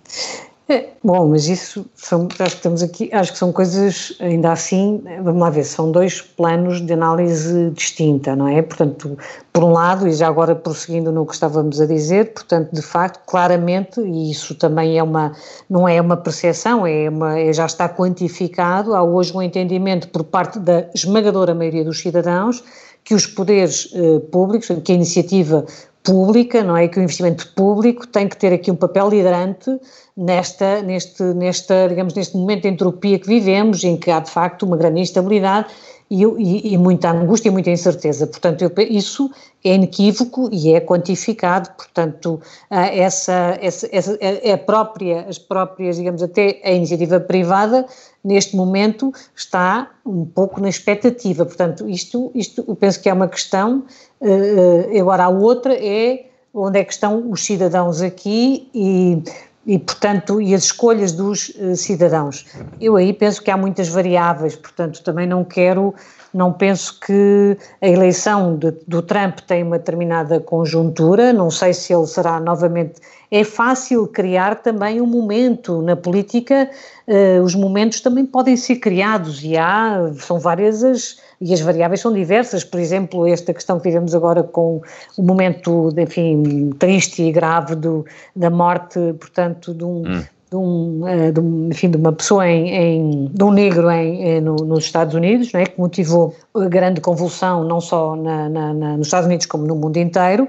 É, 0.68 0.90
bom, 1.04 1.28
mas 1.28 1.48
isso 1.48 1.86
são, 1.96 2.28
acho 2.40 2.52
que 2.52 2.58
estamos 2.58 2.82
aqui, 2.82 3.10
acho 3.12 3.34
que 3.34 3.38
são 3.38 3.52
coisas, 3.52 4.16
ainda 4.20 4.52
assim, 4.52 5.04
vamos 5.22 5.42
lá 5.42 5.50
ver, 5.50 5.64
são 5.64 5.92
dois 5.92 6.22
planos 6.22 6.82
de 6.82 6.94
análise 6.94 7.70
distinta, 7.72 8.36
não 8.36 8.48
é? 8.48 8.62
Portanto, 8.62 9.18
por 9.52 9.64
um 9.64 9.74
lado, 9.74 10.08
e 10.08 10.14
já 10.14 10.28
agora 10.28 10.56
prosseguindo 10.56 11.12
no 11.12 11.26
que 11.26 11.34
estávamos 11.34 11.82
a 11.82 11.86
dizer, 11.86 12.34
portanto, 12.34 12.72
de 12.74 12.82
facto, 12.82 13.22
claramente, 13.26 14.00
e 14.00 14.32
isso 14.32 14.56
também 14.56 14.98
é 14.98 15.04
uma, 15.04 15.34
não 15.70 15.88
é 15.88 16.00
uma 16.00 16.18
percepção, 16.18 16.88
é 16.88 17.10
uma, 17.10 17.40
é, 17.40 17.52
já 17.52 17.66
está 17.66 17.90
quantificado, 17.90 18.96
há 18.96 19.04
hoje 19.04 19.36
um 19.36 19.42
entendimento 19.42 20.08
por 20.10 20.24
parte 20.24 20.60
da 20.60 20.90
esmagadora 20.94 21.54
maioria 21.54 21.84
dos 21.84 22.00
cidadãos 22.00 22.64
que 23.04 23.14
os 23.14 23.28
poderes 23.28 23.90
eh, 23.94 24.20
públicos, 24.32 24.70
que 24.84 24.92
a 24.92 24.96
iniciativa 24.96 25.66
pública, 26.04 26.64
não 26.64 26.76
é? 26.76 26.88
Que 26.88 27.00
o 27.00 27.04
investimento 27.04 27.48
público 27.56 28.06
tem 28.06 28.28
que 28.28 28.38
ter 28.38 28.54
aqui 28.54 28.70
um 28.70 28.76
papel 28.76 29.10
liderante 29.10 29.72
nesta, 30.16 30.82
neste, 30.82 31.24
nesta, 31.24 31.88
digamos, 31.88 32.14
neste 32.14 32.36
momento 32.36 32.64
de 32.64 32.68
entropia 32.68 33.18
que 33.18 33.28
vivemos, 33.28 33.84
em 33.84 33.98
que 33.98 34.12
há 34.12 34.20
de 34.20 34.30
facto 34.30 34.64
uma 34.64 34.78
grande 34.78 35.00
instabilidade 35.00 35.68
e, 36.14 36.24
e, 36.24 36.74
e 36.74 36.78
muita 36.78 37.10
angústia 37.10 37.50
e 37.50 37.52
muita 37.52 37.72
incerteza. 37.72 38.28
Portanto, 38.28 38.62
eu, 38.62 38.72
isso 38.88 39.32
é 39.64 39.74
inequívoco 39.74 40.48
e 40.52 40.74
é 40.76 40.80
quantificado, 40.80 41.72
portanto, 41.72 42.40
essa, 42.70 43.58
essa, 43.60 43.90
essa 43.92 44.18
é, 44.22 44.52
é 44.52 44.58
própria, 44.58 45.26
as 45.28 45.40
próprias, 45.40 45.98
digamos, 45.98 46.22
até 46.22 46.62
a 46.64 46.72
iniciativa 46.72 47.20
privada, 47.20 47.86
neste 48.24 48.56
momento, 48.56 49.12
está 49.36 49.90
um 50.06 50.24
pouco 50.24 50.62
na 50.62 50.70
expectativa. 50.70 51.46
Portanto, 51.46 51.90
isto, 51.90 52.32
isto 52.36 52.64
eu 52.68 52.76
penso 52.76 53.02
que 53.02 53.10
é 53.10 53.14
uma 53.14 53.28
questão, 53.28 53.84
uh, 54.22 55.00
agora 55.00 55.24
a 55.24 55.30
outra 55.30 55.74
é 55.74 56.28
onde 56.54 56.80
é 56.80 56.84
que 56.84 56.94
estão 56.94 57.32
os 57.32 57.44
cidadãos 57.44 58.02
aqui 58.02 58.70
e 58.76 59.24
e, 59.66 59.80
portanto, 59.80 60.42
e 60.42 60.54
as 60.54 60.66
escolhas 60.66 61.14
dos 61.14 61.50
uh, 61.50 61.76
cidadãos. 61.76 62.46
Eu 62.82 62.96
aí 62.96 63.14
penso 63.14 63.42
que 63.42 63.50
há 63.50 63.58
muitas 63.58 63.88
variáveis, 63.88 64.56
portanto, 64.56 65.02
também 65.04 65.26
não 65.26 65.44
quero, 65.44 65.94
não 66.34 66.52
penso 66.52 67.00
que 67.00 67.58
a 67.82 67.88
eleição 67.88 68.58
de, 68.58 68.72
do 68.88 69.02
Trump 69.02 69.40
tem 69.40 69.64
uma 69.64 69.78
determinada 69.78 70.40
conjuntura, 70.40 71.32
não 71.32 71.50
sei 71.50 71.74
se 71.74 71.94
ele 71.94 72.08
será 72.08 72.40
novamente. 72.40 72.96
É 73.32 73.44
fácil 73.44 74.08
criar 74.08 74.56
também 74.56 75.00
um 75.00 75.08
momento 75.08 75.82
na 75.82 75.96
política, 75.96 76.70
uh, 77.08 77.42
os 77.42 77.56
momentos 77.56 78.02
também 78.02 78.26
podem 78.26 78.58
ser 78.58 78.78
criados 78.78 79.44
e 79.44 79.58
há, 79.58 80.12
são 80.20 80.40
várias 80.40 80.84
as 80.84 81.23
e 81.44 81.54
as 81.54 81.60
variáveis 81.60 82.00
são 82.00 82.14
diversas, 82.14 82.64
por 82.64 82.80
exemplo, 82.80 83.28
esta 83.28 83.54
questão 83.54 83.78
que 83.78 83.84
vivemos 83.84 84.16
agora 84.16 84.42
com 84.42 84.82
o 85.18 85.22
momento, 85.22 85.90
enfim, 85.98 86.70
triste 86.80 87.22
e 87.22 87.32
grave 87.34 87.76
do, 87.76 88.06
da 88.34 88.50
morte, 88.50 88.98
portanto, 89.20 89.74
de 89.74 89.84
um, 89.84 90.04
hum. 90.08 90.24
de, 90.50 90.56
um, 90.56 91.08
eh, 91.08 91.32
de, 91.34 91.40
um, 91.42 91.70
enfim, 91.70 91.90
de 91.90 91.98
uma 91.98 92.14
pessoa 92.14 92.48
em, 92.48 92.70
em 92.70 93.26
de 93.26 93.44
um 93.44 93.52
negro 93.52 93.92
em, 93.92 94.24
em 94.24 94.42
no, 94.42 94.56
nos 94.56 94.86
Estados 94.86 95.14
Unidos, 95.16 95.52
não 95.52 95.60
é, 95.60 95.66
que 95.66 95.78
motivou 95.78 96.34
grande 96.70 97.02
convulsão 97.02 97.66
não 97.66 97.82
só 97.82 98.16
na, 98.16 98.48
na, 98.48 98.74
na, 98.74 98.98
nos 98.98 99.08
Estados 99.08 99.28
Unidos 99.28 99.46
como 99.46 99.68
no 99.68 99.76
mundo 99.76 99.98
inteiro, 99.98 100.48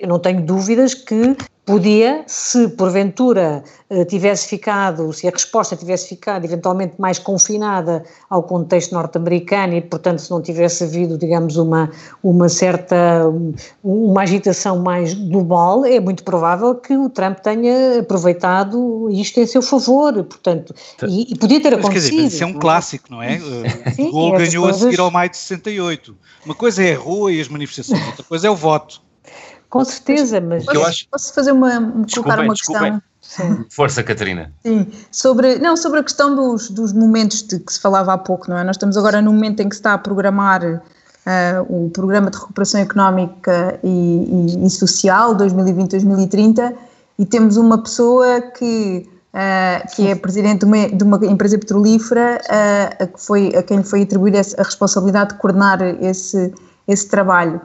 eu 0.00 0.08
não 0.08 0.18
tenho 0.18 0.42
dúvidas 0.42 0.94
que 0.94 1.36
podia, 1.64 2.24
se 2.26 2.68
porventura 2.68 3.64
eh, 3.88 4.04
tivesse 4.04 4.46
ficado, 4.48 5.10
se 5.14 5.26
a 5.26 5.30
resposta 5.30 5.74
tivesse 5.74 6.08
ficado 6.08 6.44
eventualmente 6.44 6.94
mais 6.98 7.18
confinada 7.18 8.04
ao 8.28 8.42
contexto 8.42 8.92
norte-americano 8.92 9.72
e, 9.74 9.80
portanto, 9.80 10.18
se 10.18 10.30
não 10.30 10.42
tivesse 10.42 10.84
havido, 10.84 11.16
digamos, 11.16 11.56
uma, 11.56 11.90
uma 12.22 12.50
certa, 12.50 13.22
uma 13.82 14.22
agitação 14.22 14.80
mais 14.80 15.14
global, 15.14 15.86
é 15.86 15.98
muito 15.98 16.22
provável 16.22 16.74
que 16.74 16.94
o 16.96 17.08
Trump 17.08 17.38
tenha 17.38 18.00
aproveitado 18.00 19.08
isto 19.10 19.40
em 19.40 19.46
seu 19.46 19.62
favor, 19.62 20.12
portanto, 20.24 20.74
e, 21.08 21.32
e 21.32 21.38
podia 21.38 21.62
ter 21.62 21.70
mas, 21.70 21.80
acontecido. 21.80 22.10
Quer 22.10 22.16
dizer, 22.16 22.34
isso 22.34 22.44
é 22.44 22.46
um 22.46 22.54
clássico, 22.54 23.10
não 23.10 23.22
é? 23.22 23.38
Sim, 23.94 24.08
o 24.08 24.10
Gol 24.10 24.32
ganhou 24.32 24.64
coisas... 24.64 24.82
a 24.82 24.84
seguir 24.84 25.00
ao 25.00 25.10
maio 25.10 25.30
de 25.30 25.38
68. 25.38 26.14
Uma 26.44 26.54
coisa 26.54 26.82
é 26.82 26.94
a 26.94 26.98
rua 26.98 27.32
e 27.32 27.40
as 27.40 27.48
manifestações, 27.48 28.06
outra 28.06 28.22
coisa 28.22 28.46
é 28.46 28.50
o 28.50 28.56
voto. 28.56 29.02
Com 29.74 29.84
certeza, 29.84 30.40
mas. 30.40 30.64
Posso, 30.64 30.84
acho... 30.84 31.08
posso 31.10 31.34
fazer 31.34 31.50
uma. 31.50 31.92
colocar 32.14 32.38
uma 32.38 32.54
questão? 32.54 33.02
Sim. 33.20 33.64
Força, 33.68 34.04
Catarina. 34.04 34.52
Sim, 34.64 34.86
sobre, 35.10 35.58
não, 35.58 35.76
sobre 35.76 35.98
a 35.98 36.04
questão 36.04 36.36
dos, 36.36 36.70
dos 36.70 36.92
momentos 36.92 37.42
de 37.42 37.58
que 37.58 37.72
se 37.72 37.80
falava 37.80 38.12
há 38.12 38.18
pouco, 38.18 38.48
não 38.48 38.56
é? 38.56 38.62
Nós 38.62 38.76
estamos 38.76 38.96
agora 38.96 39.20
num 39.20 39.32
momento 39.32 39.58
em 39.60 39.68
que 39.68 39.74
se 39.74 39.80
está 39.80 39.94
a 39.94 39.98
programar 39.98 40.62
uh, 40.62 40.80
o 41.68 41.90
Programa 41.90 42.30
de 42.30 42.38
Recuperação 42.38 42.82
Económica 42.82 43.80
e, 43.82 43.88
e, 43.88 44.66
e 44.66 44.70
Social 44.70 45.34
2020-2030 45.36 46.72
e 47.18 47.26
temos 47.26 47.56
uma 47.56 47.78
pessoa 47.82 48.42
que, 48.56 49.08
uh, 49.34 49.96
que 49.96 50.06
é 50.06 50.14
presidente 50.14 50.60
de 50.60 50.66
uma, 50.66 50.88
de 50.88 51.02
uma 51.02 51.26
empresa 51.26 51.58
petrolífera 51.58 52.40
uh, 52.44 53.02
a, 53.02 53.06
que 53.08 53.20
foi, 53.20 53.48
a 53.56 53.62
quem 53.64 53.82
foi 53.82 54.02
atribuída 54.02 54.40
a 54.56 54.62
responsabilidade 54.62 55.30
de 55.30 55.40
coordenar 55.40 55.82
esse, 56.00 56.54
esse 56.86 57.08
trabalho. 57.08 57.60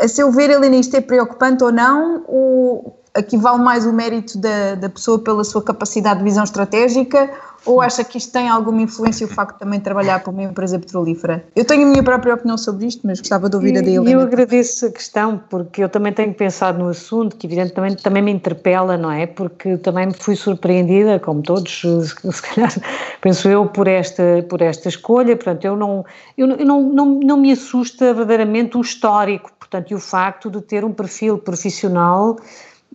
A 0.00 0.08
seu 0.08 0.30
ver, 0.30 0.50
Helena, 0.50 0.76
isto 0.76 0.96
é 0.96 1.00
preocupante 1.00 1.62
ou 1.62 1.70
não? 1.70 2.24
Ou 2.26 3.02
aqui 3.14 3.36
vale 3.36 3.62
mais 3.62 3.86
o 3.86 3.92
mérito 3.92 4.38
da, 4.38 4.74
da 4.74 4.88
pessoa 4.88 5.18
pela 5.18 5.44
sua 5.44 5.62
capacidade 5.62 6.18
de 6.18 6.24
visão 6.24 6.44
estratégica? 6.44 7.30
Ou 7.66 7.80
acha 7.80 8.04
que 8.04 8.16
isto 8.16 8.32
tem 8.32 8.48
alguma 8.48 8.80
influência 8.80 9.26
o 9.26 9.28
facto 9.28 9.54
de 9.54 9.58
também 9.58 9.80
trabalhar 9.80 10.20
para 10.20 10.30
uma 10.30 10.44
empresa 10.44 10.78
petrolífera? 10.78 11.44
Eu 11.54 11.64
tenho 11.64 11.82
a 11.82 11.90
minha 11.90 12.02
própria 12.02 12.34
opinião 12.34 12.56
sobre 12.56 12.86
isto, 12.86 13.04
mas 13.04 13.18
gostava 13.18 13.50
de 13.50 13.56
ouvir 13.56 13.76
a 13.76 13.80
da 13.80 13.88
Helena. 13.88 14.10
Eu 14.10 14.20
agradeço 14.20 14.86
a 14.86 14.90
questão, 14.90 15.40
porque 15.50 15.82
eu 15.82 15.88
também 15.88 16.12
tenho 16.12 16.32
pensado 16.32 16.78
no 16.78 16.88
assunto, 16.88 17.36
que 17.36 17.46
evidentemente 17.46 18.02
também 18.02 18.22
me 18.22 18.30
interpela, 18.30 18.96
não 18.96 19.10
é? 19.10 19.26
Porque 19.26 19.76
também 19.78 20.06
me 20.06 20.14
fui 20.14 20.36
surpreendida, 20.36 21.18
como 21.18 21.42
todos, 21.42 21.82
se 21.82 22.42
calhar, 22.42 22.72
penso 23.20 23.48
eu, 23.48 23.66
por 23.66 23.88
esta, 23.88 24.46
por 24.48 24.62
esta 24.62 24.88
escolha. 24.88 25.34
Portanto, 25.34 25.64
eu 25.64 25.76
não, 25.76 26.04
eu 26.38 26.46
não, 26.46 26.82
não, 26.82 27.06
não 27.06 27.36
me 27.36 27.50
assusta 27.50 28.14
verdadeiramente 28.14 28.76
o 28.78 28.80
histórico, 28.80 29.50
portanto, 29.58 29.90
e 29.90 29.94
o 29.94 29.98
facto 29.98 30.48
de 30.48 30.60
ter 30.60 30.84
um 30.84 30.92
perfil 30.92 31.38
profissional 31.38 32.36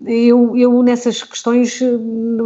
eu, 0.06 0.58
eu 0.58 0.82
nessas 0.82 1.22
questões, 1.22 1.80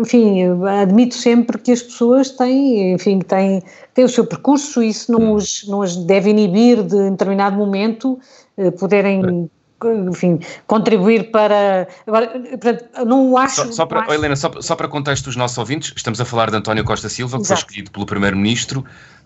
enfim, 0.02 0.42
admito 0.82 1.16
sempre 1.16 1.58
que 1.58 1.72
as 1.72 1.82
pessoas 1.82 2.32
têm, 2.32 2.94
enfim, 2.94 3.20
têm, 3.20 3.64
têm 3.94 4.06
o 4.06 4.10
seu 4.10 4.26
percurso 4.26 4.84
e 4.84 4.90
isso 4.90 5.12
não 5.12 5.34
os, 5.34 5.66
não 5.68 5.80
os 5.80 5.96
deve 5.96 6.30
inibir 6.30 6.84
de, 6.84 6.96
em 6.96 7.12
determinado 7.12 7.56
momento, 7.56 8.20
eh, 8.58 8.72
poderem 8.72 9.50
enfim, 10.08 10.40
contribuir 10.68 11.32
para. 11.32 11.88
Agora, 12.08 12.32
não 13.06 13.38
acho. 13.38 13.68
Só, 13.68 13.72
só 13.72 13.86
para, 13.86 14.02
acho... 14.02 14.14
Helena, 14.14 14.36
só, 14.36 14.52
só 14.62 14.76
para 14.76 14.88
contexto 14.88 15.26
dos 15.26 15.36
nossos 15.36 15.58
ouvintes, 15.58 15.94
estamos 15.96 16.20
a 16.20 16.26
falar 16.26 16.50
de 16.50 16.58
António 16.58 16.84
Costa 16.84 17.10
Silva, 17.10 17.38
que 17.38 17.44
Exato. 17.44 17.62
foi 17.62 17.70
escolhido 17.70 17.92
pelo 17.92 18.06
Primeiro-Ministro 18.06 18.86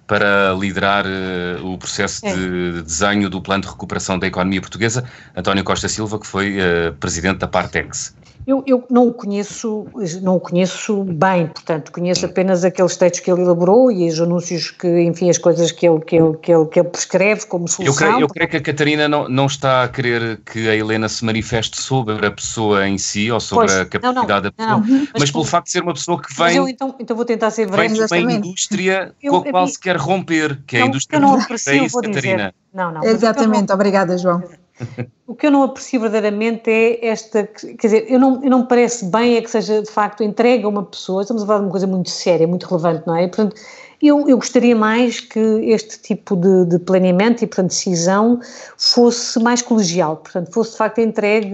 para 0.10 0.56
liderar 0.60 1.06
uh, 1.06 1.72
o 1.72 1.78
processo 1.78 2.26
é. 2.26 2.34
de 2.34 2.82
desenho 2.82 3.30
do 3.30 3.40
plano 3.40 3.62
de 3.62 3.70
recuperação 3.70 4.18
da 4.18 4.26
economia 4.26 4.60
portuguesa. 4.60 5.06
António 5.38 5.64
Costa 5.64 5.88
Silva, 5.88 6.20
que 6.20 6.26
foi 6.26 6.58
uh, 6.58 6.94
presidente 7.00 7.38
da 7.38 7.48
Partex. 7.48 8.16
Eu, 8.48 8.64
eu, 8.66 8.84
não 8.90 9.08
o 9.08 9.14
conheço, 9.14 9.86
não 10.22 10.38
o 10.38 10.40
conheço 10.40 11.04
bem, 11.04 11.48
portanto, 11.48 11.92
conheço 11.92 12.26
apenas 12.26 12.64
aqueles 12.64 12.98
textos 12.98 13.20
que 13.20 13.32
ele 13.32 13.42
elaborou 13.42 13.92
e 13.92 14.08
os 14.08 14.20
anúncios 14.20 14.72
que, 14.72 14.88
enfim, 15.02 15.30
as 15.30 15.38
coisas 15.38 15.72
que 15.72 15.88
ele, 15.88 16.00
que 16.00 16.16
ele, 16.16 16.36
que 16.38 16.52
ele, 16.52 16.66
que 16.66 16.80
ele 16.80 16.90
prescreve 16.90 17.46
como 17.46 17.68
solução. 17.68 18.08
Eu 18.08 18.12
creio, 18.12 18.24
eu 18.24 18.28
creio 18.28 18.50
que 18.50 18.58
a 18.58 18.62
Catarina 18.62 19.08
não, 19.08 19.30
não 19.30 19.46
está 19.46 19.84
a 19.84 19.88
querer 19.88 20.42
que 20.46 20.68
a 20.68 20.76
Helena 20.76 21.08
se 21.08 21.24
manifeste 21.24 21.80
sobre 21.80 22.26
a 22.26 22.32
pessoa 22.32 22.88
em 22.88 22.98
si 22.98 23.32
ou 23.32 23.40
sobre 23.40 23.68
pois, 23.68 23.80
a 23.80 23.86
capacidade 23.86 24.16
não, 24.16 24.36
não, 24.36 24.42
da 24.42 24.52
pessoa, 24.52 24.78
não, 24.78 25.08
mas, 25.14 25.20
mas 25.20 25.32
pelo 25.32 25.46
facto 25.46 25.66
de 25.66 25.72
ser 25.72 25.84
uma 25.84 25.94
pessoa 25.94 26.22
que 26.22 26.34
vem. 26.36 26.56
Eu, 26.56 26.68
então, 26.68 26.96
então 27.00 27.16
vou 27.16 27.26
tentar 27.26 27.52
ser 27.52 27.70
breve. 27.70 27.94
Vem 28.08 28.08
de 28.08 28.26
uma 28.26 28.34
indústria 28.34 29.14
eu, 29.22 29.32
com 29.34 29.50
a 29.50 29.52
qual 29.52 29.68
se 29.68 29.80
quer 29.80 29.98
romper, 29.98 30.60
que 30.66 30.78
é 30.78 30.84
a 30.84 30.86
indústria 30.86 31.20
não 31.20 31.36
aprecio, 31.36 31.74
é 31.74 31.86
isso, 31.86 32.02
Catarina. 32.02 32.54
Não, 32.74 32.92
não. 32.92 33.04
Exatamente, 33.04 33.72
obrigada, 33.72 34.18
João. 34.18 34.44
O 35.28 35.36
que 35.36 35.46
eu 35.46 35.52
não 35.52 35.64
aprecio 35.64 36.00
verdadeiramente 36.00 36.70
é 36.70 37.06
esta, 37.06 37.44
quer 37.46 37.88
dizer, 37.88 38.06
eu 38.10 38.20
não, 38.20 38.44
eu 38.44 38.50
não 38.50 38.66
parece 38.66 39.06
bem 39.06 39.36
é 39.36 39.42
que 39.42 39.50
seja 39.50 39.82
de 39.82 39.90
facto 39.90 40.24
entregue 40.24 40.64
a 40.66 40.68
uma 40.68 40.84
pessoa, 40.84 41.22
estamos 41.22 41.44
a 41.44 41.46
falar 41.46 41.60
de 41.60 41.66
uma 41.66 41.72
coisa 41.72 41.88
muito 41.88 42.10
séria, 42.10 42.48
muito 42.48 42.66
relevante, 42.66 43.06
não 43.06 43.16
é? 43.16 43.28
Portanto, 43.28 43.56
eu, 44.02 44.30
eu 44.30 44.38
gostaria 44.38 44.76
mais 44.76 45.20
que 45.20 45.40
este 45.40 46.00
tipo 46.00 46.36
de, 46.36 46.66
de 46.66 46.80
planeamento 46.80 47.44
e, 47.44 47.48
portanto, 47.48 47.70
decisão 47.70 48.40
fosse 48.78 49.40
mais 49.40 49.62
colegial, 49.62 50.18
portanto, 50.18 50.52
fosse 50.52 50.72
de 50.72 50.78
facto 50.78 51.00
entregue 51.00 51.54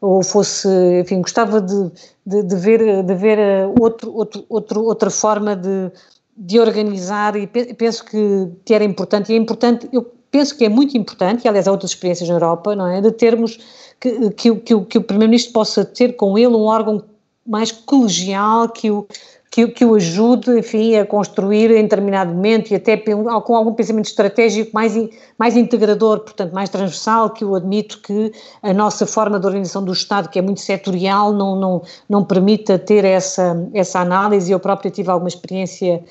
ou 0.00 0.22
fosse, 0.22 0.68
enfim, 1.00 1.22
gostava 1.22 1.60
de, 1.60 1.90
de, 2.26 2.42
de 2.42 2.56
ver, 2.56 3.02
de 3.02 3.14
ver 3.14 3.38
eh, 3.38 3.66
outro, 3.80 4.14
outro, 4.14 4.44
outro, 4.48 4.84
outra 4.84 5.10
forma 5.10 5.56
de, 5.56 5.90
de 6.36 6.60
organizar 6.60 7.34
e 7.36 7.46
penso 7.46 8.04
que, 8.04 8.48
que 8.64 8.74
era 8.74 8.84
importante, 8.84 9.32
e 9.32 9.34
é 9.34 9.38
importante, 9.38 9.88
eu 9.90 10.17
penso 10.30 10.56
que 10.56 10.64
é 10.64 10.68
muito 10.68 10.96
importante, 10.96 11.44
e 11.44 11.48
aliás 11.48 11.66
há 11.66 11.72
outras 11.72 11.90
experiências 11.92 12.28
na 12.28 12.34
Europa, 12.36 12.74
não 12.74 12.86
é, 12.86 13.00
de 13.00 13.12
termos 13.12 13.58
que, 14.00 14.30
que, 14.30 14.54
que, 14.54 14.80
que 14.84 14.98
o 14.98 15.02
Primeiro-Ministro 15.02 15.52
possa 15.52 15.84
ter 15.84 16.16
com 16.16 16.38
ele 16.38 16.54
um 16.54 16.64
órgão 16.64 17.02
mais 17.46 17.72
colegial, 17.72 18.68
que 18.68 18.90
o, 18.90 19.06
que, 19.50 19.66
que 19.68 19.84
o 19.84 19.94
ajude, 19.94 20.58
enfim, 20.58 20.96
a 20.96 21.06
construir 21.06 21.70
em 21.70 21.82
determinado 21.82 22.32
momento 22.32 22.70
e 22.70 22.74
até 22.74 22.96
com 22.96 23.56
algum 23.56 23.72
pensamento 23.72 24.06
estratégico 24.06 24.70
mais, 24.74 24.94
mais 25.38 25.56
integrador, 25.56 26.20
portanto, 26.20 26.52
mais 26.52 26.68
transversal, 26.68 27.30
que 27.30 27.42
eu 27.42 27.54
admito 27.54 28.00
que 28.02 28.32
a 28.62 28.74
nossa 28.74 29.06
forma 29.06 29.40
de 29.40 29.46
organização 29.46 29.82
do 29.82 29.92
Estado, 29.92 30.28
que 30.28 30.38
é 30.38 30.42
muito 30.42 30.60
setorial, 30.60 31.32
não, 31.32 31.56
não, 31.56 31.82
não 32.08 32.24
permita 32.24 32.78
ter 32.78 33.04
essa, 33.04 33.68
essa 33.72 34.00
análise. 34.00 34.52
Eu 34.52 34.60
própria 34.60 34.90
tive 34.90 35.10
alguma 35.10 35.28
experiência 35.28 36.04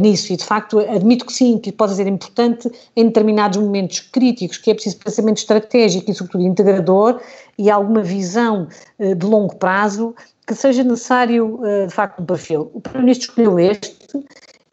nisso 0.00 0.32
e, 0.32 0.36
de 0.36 0.44
facto, 0.44 0.78
admito 0.78 1.24
que 1.24 1.32
sim, 1.32 1.58
que 1.58 1.72
pode 1.72 1.94
ser 1.94 2.06
importante 2.06 2.70
em 2.94 3.06
determinados 3.06 3.58
momentos 3.58 4.00
críticos, 4.00 4.58
que 4.58 4.70
é 4.70 4.74
preciso 4.74 4.98
pensamento 4.98 5.38
estratégico 5.38 6.10
e, 6.10 6.14
sobretudo, 6.14 6.44
integrador 6.44 7.20
e 7.58 7.70
alguma 7.70 8.02
visão 8.02 8.68
uh, 8.98 9.14
de 9.14 9.26
longo 9.26 9.56
prazo 9.56 10.14
que 10.46 10.54
seja 10.54 10.82
necessário, 10.82 11.60
uh, 11.62 11.86
de 11.86 11.94
facto, 11.94 12.20
um 12.20 12.26
perfil. 12.26 12.70
O 12.74 12.80
Primeiro-Ministro 12.80 13.30
escolheu 13.30 13.58
este, 13.58 13.96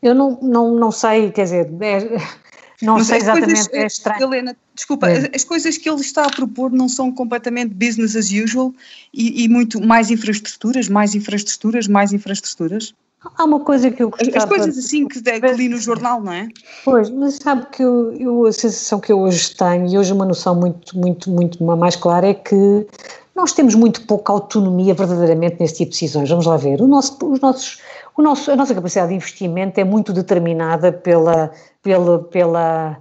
eu 0.01 0.13
não, 0.13 0.39
não, 0.41 0.75
não 0.75 0.91
sei, 0.91 1.31
quer 1.31 1.43
dizer, 1.43 1.69
é, 1.81 2.17
não 2.81 3.03
sei 3.03 3.17
exatamente, 3.17 3.69
coisas, 3.69 3.73
é 3.73 3.85
estranho. 3.85 4.23
Helena, 4.23 4.57
desculpa, 4.75 5.09
é. 5.09 5.29
as 5.33 5.43
coisas 5.43 5.77
que 5.77 5.89
ele 5.89 6.01
está 6.01 6.25
a 6.25 6.29
propor 6.29 6.71
não 6.71 6.89
são 6.89 7.11
completamente 7.11 7.73
business 7.73 8.15
as 8.15 8.29
usual 8.31 8.73
e, 9.13 9.43
e 9.43 9.47
muito 9.47 9.81
mais 9.81 10.11
infraestruturas, 10.11 10.89
mais 10.89 11.15
infraestruturas, 11.15 11.87
mais 11.87 12.13
infraestruturas? 12.13 12.93
Há 13.35 13.43
uma 13.43 13.59
coisa 13.59 13.89
que 13.89 14.03
eu 14.03 14.09
gostava... 14.09 14.37
As 14.37 14.45
coisas 14.45 14.77
assim 14.77 15.07
que, 15.07 15.21
que 15.21 15.47
li 15.53 15.69
no 15.69 15.77
jornal, 15.77 16.21
não 16.21 16.31
é? 16.31 16.47
Pois, 16.85 17.09
mas 17.09 17.35
sabe 17.35 17.65
que 17.71 17.83
eu, 17.83 18.13
eu, 18.13 18.45
a 18.45 18.51
sensação 18.51 18.99
que 18.99 19.11
eu 19.11 19.19
hoje 19.19 19.55
tenho, 19.55 19.87
e 19.87 19.97
hoje 19.97 20.13
uma 20.13 20.25
noção 20.25 20.55
muito, 20.55 20.97
muito, 20.97 21.31
muito 21.31 21.63
mais 21.63 21.95
clara, 21.95 22.27
é 22.27 22.33
que 22.33 22.87
nós 23.35 23.53
temos 23.53 23.75
muito 23.75 24.05
pouca 24.05 24.33
autonomia 24.33 24.93
verdadeiramente 24.93 25.57
nesse 25.59 25.75
tipo 25.75 25.91
de 25.91 25.99
decisões. 25.99 26.29
Vamos 26.29 26.45
lá 26.45 26.57
ver. 26.57 26.81
O 26.81 26.87
nosso, 26.87 27.17
os 27.23 27.39
nossos, 27.39 27.79
o 28.15 28.21
nosso, 28.21 28.51
a 28.51 28.55
nossa 28.55 28.73
capacidade 28.73 29.09
de 29.09 29.15
investimento 29.15 29.79
é 29.79 29.83
muito 29.83 30.13
determinada 30.13 30.91
pela, 30.91 31.51
pela, 31.83 32.19
pela, 32.19 32.97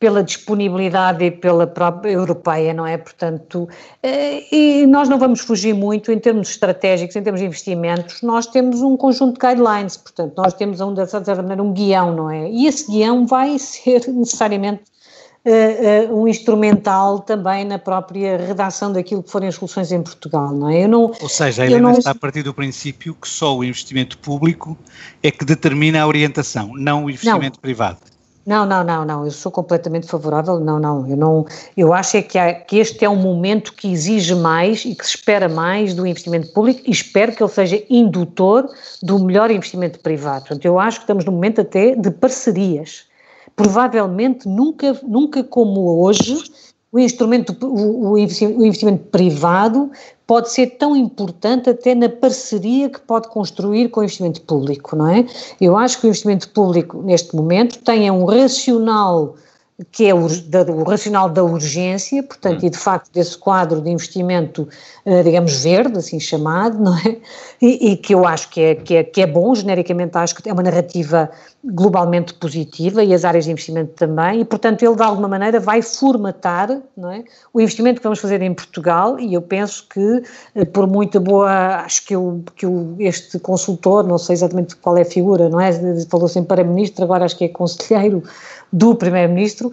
pela 0.00 0.24
disponibilidade 0.24 1.22
e 1.22 1.30
pela 1.30 1.66
própria 1.66 2.12
europeia, 2.12 2.72
não 2.72 2.86
é? 2.86 2.96
Portanto, 2.96 3.68
eh, 4.02 4.42
e 4.50 4.86
nós 4.86 5.10
não 5.10 5.18
vamos 5.18 5.40
fugir 5.40 5.74
muito 5.74 6.10
em 6.10 6.18
termos 6.18 6.48
estratégicos, 6.48 7.14
em 7.14 7.22
termos 7.22 7.38
de 7.38 7.46
investimentos, 7.46 8.22
nós 8.22 8.46
temos 8.46 8.80
um 8.80 8.96
conjunto 8.96 9.38
de 9.38 9.46
guidelines, 9.46 9.98
portanto, 9.98 10.32
nós 10.38 10.54
temos, 10.54 10.80
um, 10.80 10.94
de 10.94 11.06
certa 11.06 11.34
maneira, 11.34 11.62
um 11.62 11.74
guião, 11.74 12.16
não 12.16 12.30
é? 12.30 12.50
E 12.50 12.66
esse 12.66 12.90
guião 12.90 13.26
vai 13.26 13.58
ser 13.60 14.08
necessariamente 14.08 14.84
uh, 15.44 16.14
uh, 16.14 16.22
um 16.22 16.26
instrumental 16.26 17.18
também 17.18 17.66
na 17.66 17.78
própria 17.78 18.38
redação 18.38 18.94
daquilo 18.94 19.22
que 19.22 19.30
forem 19.30 19.50
as 19.50 19.54
soluções 19.54 19.92
em 19.92 20.02
Portugal, 20.02 20.50
não 20.50 20.70
é? 20.70 20.84
Eu 20.84 20.88
não, 20.88 21.12
Ou 21.20 21.28
seja, 21.28 21.62
a 21.62 21.66
Helena 21.66 21.90
não... 21.90 21.98
está 21.98 22.12
a 22.12 22.14
partir 22.14 22.42
do 22.42 22.54
princípio 22.54 23.14
que 23.14 23.28
só 23.28 23.54
o 23.54 23.62
investimento 23.62 24.16
público 24.16 24.78
é 25.22 25.30
que 25.30 25.44
determina 25.44 26.00
a 26.00 26.06
orientação, 26.06 26.72
não 26.74 27.04
o 27.04 27.10
investimento 27.10 27.58
não. 27.58 27.60
privado. 27.60 28.09
Não, 28.46 28.64
não, 28.64 28.82
não, 28.82 29.04
não, 29.04 29.24
eu 29.26 29.30
sou 29.30 29.52
completamente 29.52 30.06
favorável, 30.06 30.58
não, 30.58 30.78
não, 30.80 31.06
eu 31.06 31.16
não, 31.16 31.46
eu 31.76 31.92
acho 31.92 32.16
é 32.16 32.22
que, 32.22 32.38
há, 32.38 32.54
que 32.54 32.78
este 32.78 33.04
é 33.04 33.08
um 33.08 33.16
momento 33.16 33.74
que 33.74 33.86
exige 33.92 34.34
mais 34.34 34.82
e 34.84 34.94
que 34.94 35.06
se 35.06 35.16
espera 35.16 35.46
mais 35.46 35.92
do 35.92 36.06
investimento 36.06 36.50
público 36.52 36.80
e 36.86 36.90
espero 36.90 37.32
que 37.32 37.42
ele 37.42 37.50
seja 37.50 37.84
indutor 37.90 38.66
do 39.02 39.18
melhor 39.18 39.50
investimento 39.50 39.98
privado, 40.00 40.46
portanto 40.46 40.64
eu 40.64 40.78
acho 40.78 40.98
que 41.00 41.04
estamos 41.04 41.26
no 41.26 41.32
momento 41.32 41.60
até 41.60 41.94
de 41.94 42.10
parcerias, 42.10 43.04
provavelmente 43.54 44.48
nunca, 44.48 44.98
nunca 45.02 45.44
como 45.44 46.02
hoje, 46.02 46.42
o 46.92 46.98
instrumento, 46.98 47.56
o, 47.62 48.18
investimento 48.18 49.04
privado 49.10 49.90
pode 50.26 50.50
ser 50.50 50.66
tão 50.78 50.96
importante 50.96 51.70
até 51.70 51.94
na 51.94 52.08
parceria 52.08 52.90
que 52.90 53.00
pode 53.00 53.28
construir 53.28 53.88
com 53.88 54.00
o 54.00 54.02
investimento 54.02 54.42
público, 54.42 54.96
não 54.96 55.08
é? 55.08 55.24
Eu 55.60 55.76
acho 55.76 56.00
que 56.00 56.06
o 56.06 56.08
investimento 56.08 56.48
público, 56.48 57.00
neste 57.02 57.34
momento, 57.34 57.78
tem 57.78 58.10
um 58.10 58.24
racional 58.24 59.36
que 59.90 60.06
é 60.06 60.14
o, 60.14 60.28
da, 60.46 60.62
o, 60.62 60.82
racional 60.82 61.28
da 61.28 61.42
urgência, 61.42 62.22
portanto, 62.22 62.64
e 62.64 62.70
de 62.70 62.76
facto 62.76 63.10
desse 63.12 63.36
quadro 63.36 63.80
de 63.80 63.90
investimento, 63.90 64.68
eh, 65.04 65.22
digamos, 65.22 65.62
verde, 65.62 65.98
assim 65.98 66.20
chamado, 66.20 66.82
não 66.82 66.96
é? 66.96 67.16
E, 67.60 67.92
e, 67.92 67.96
que 67.96 68.14
eu 68.14 68.26
acho 68.26 68.48
que 68.50 68.60
é, 68.60 68.74
que, 68.74 68.94
é, 68.94 69.04
que 69.04 69.20
é 69.20 69.26
bom, 69.26 69.54
genericamente 69.54 70.16
acho 70.16 70.34
que 70.34 70.48
é 70.48 70.52
uma 70.52 70.62
narrativa 70.62 71.30
globalmente 71.62 72.32
positiva 72.34 73.04
e 73.04 73.12
as 73.12 73.22
áreas 73.22 73.44
de 73.44 73.50
investimento 73.50 73.92
também, 73.92 74.40
e 74.40 74.44
portanto 74.46 74.82
ele 74.82 74.96
de 74.96 75.02
alguma 75.02 75.28
maneira 75.28 75.60
vai 75.60 75.82
formatar 75.82 76.70
é, 76.70 77.24
o 77.52 77.60
investimento 77.60 78.00
que 78.00 78.04
vamos 78.04 78.18
fazer 78.18 78.40
em 78.40 78.54
Portugal 78.54 79.20
e 79.20 79.34
eu 79.34 79.42
penso 79.42 79.86
que 79.92 80.22
eh, 80.54 80.64
por 80.64 80.86
muita 80.86 81.20
boa, 81.20 81.82
acho 81.84 82.06
que, 82.06 82.16
eu, 82.16 82.42
que 82.56 82.64
eu, 82.64 82.96
este 82.98 83.38
consultor, 83.38 84.06
não 84.06 84.16
sei 84.16 84.34
exatamente 84.34 84.74
qual 84.76 84.96
é 84.96 85.02
a 85.02 85.04
figura, 85.04 85.50
não 85.50 85.60
é, 85.60 85.70
falou 86.08 86.28
sempre 86.28 86.48
para 86.48 86.64
ministro, 86.64 87.04
agora 87.04 87.26
acho 87.26 87.36
que 87.36 87.44
é 87.44 87.48
conselheiro 87.48 88.22
do 88.72 88.94
primeiro-ministro, 88.94 89.72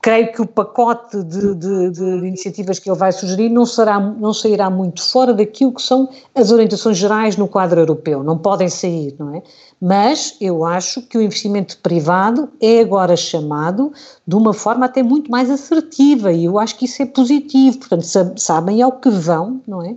creio 0.00 0.32
que 0.32 0.40
o 0.40 0.46
pacote 0.46 1.22
de, 1.24 1.54
de, 1.54 1.90
de, 1.90 2.04
iniciativas 2.26 2.78
que 2.78 2.88
ele 2.88 2.98
vai 2.98 3.10
sugerir 3.12 3.48
não, 3.48 3.66
será, 3.66 3.98
não 3.98 4.32
sairá 4.32 4.70
muito 4.70 5.02
fora 5.02 5.34
daquilo 5.34 5.72
que 5.72 5.82
são 5.82 6.08
as 6.34 6.50
orientações 6.50 6.96
gerais 6.96 7.36
no 7.36 7.48
quadro 7.48 7.80
europeu, 7.80 8.22
não 8.22 8.38
podem 8.38 8.68
sair, 8.68 9.14
não 9.18 9.34
é? 9.34 9.42
Mas 9.80 10.36
eu 10.40 10.64
acho 10.64 11.02
que 11.02 11.18
o 11.18 11.22
investimento 11.22 11.78
privado 11.78 12.48
é 12.60 12.80
agora 12.80 13.16
chamado 13.16 13.92
de 14.26 14.34
uma 14.34 14.52
forma 14.52 14.86
até 14.86 15.02
muito 15.02 15.30
mais 15.30 15.50
assertiva 15.50 16.32
e 16.32 16.44
eu 16.44 16.58
acho 16.58 16.76
que 16.76 16.84
isso 16.84 17.02
é 17.02 17.06
positivo, 17.06 17.78
portanto 17.78 18.06
sabem 18.38 18.82
ao 18.82 18.92
que 18.92 19.10
vão, 19.10 19.60
não 19.66 19.82
é? 19.82 19.96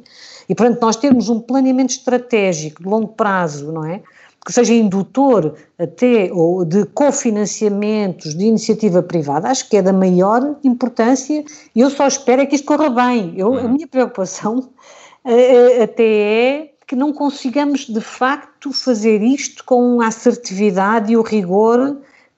E 0.50 0.56
portanto 0.56 0.82
nós 0.82 0.96
temos 0.96 1.30
um 1.30 1.40
planeamento 1.40 1.92
estratégico 1.92 2.84
de 2.84 2.90
longo 2.90 3.10
prazo, 3.10 3.72
não 3.72 3.86
é? 3.86 4.02
Que 4.46 4.52
seja 4.52 4.74
indutor 4.74 5.56
até 5.78 6.30
ou 6.34 6.66
de 6.66 6.86
cofinanciamentos 6.86 8.36
de 8.36 8.46
iniciativa 8.46 9.04
privada, 9.04 9.50
acho 9.50 9.70
que 9.70 9.78
é 9.78 9.82
da 9.82 9.94
maior 9.94 10.56
importância 10.64 11.44
e 11.76 11.80
eu 11.80 11.90
só 11.90 12.08
espero 12.08 12.42
é 12.42 12.46
que 12.46 12.56
isto 12.56 12.66
corra 12.66 12.90
bem. 12.90 13.34
Eu, 13.38 13.54
a 13.54 13.62
uhum. 13.62 13.74
minha 13.74 13.88
preocupação 13.88 14.70
uh, 15.26 15.84
até 15.84 16.04
é 16.04 16.72
que 16.88 16.96
não 16.96 17.14
consigamos 17.14 17.86
de 17.86 18.02
facto 18.02 18.74
fazer 18.74 19.22
isto 19.22 19.64
com 19.64 20.02
a 20.02 20.08
assertividade 20.08 21.14
e 21.14 21.18
o 21.18 21.22
rigor 21.22 21.98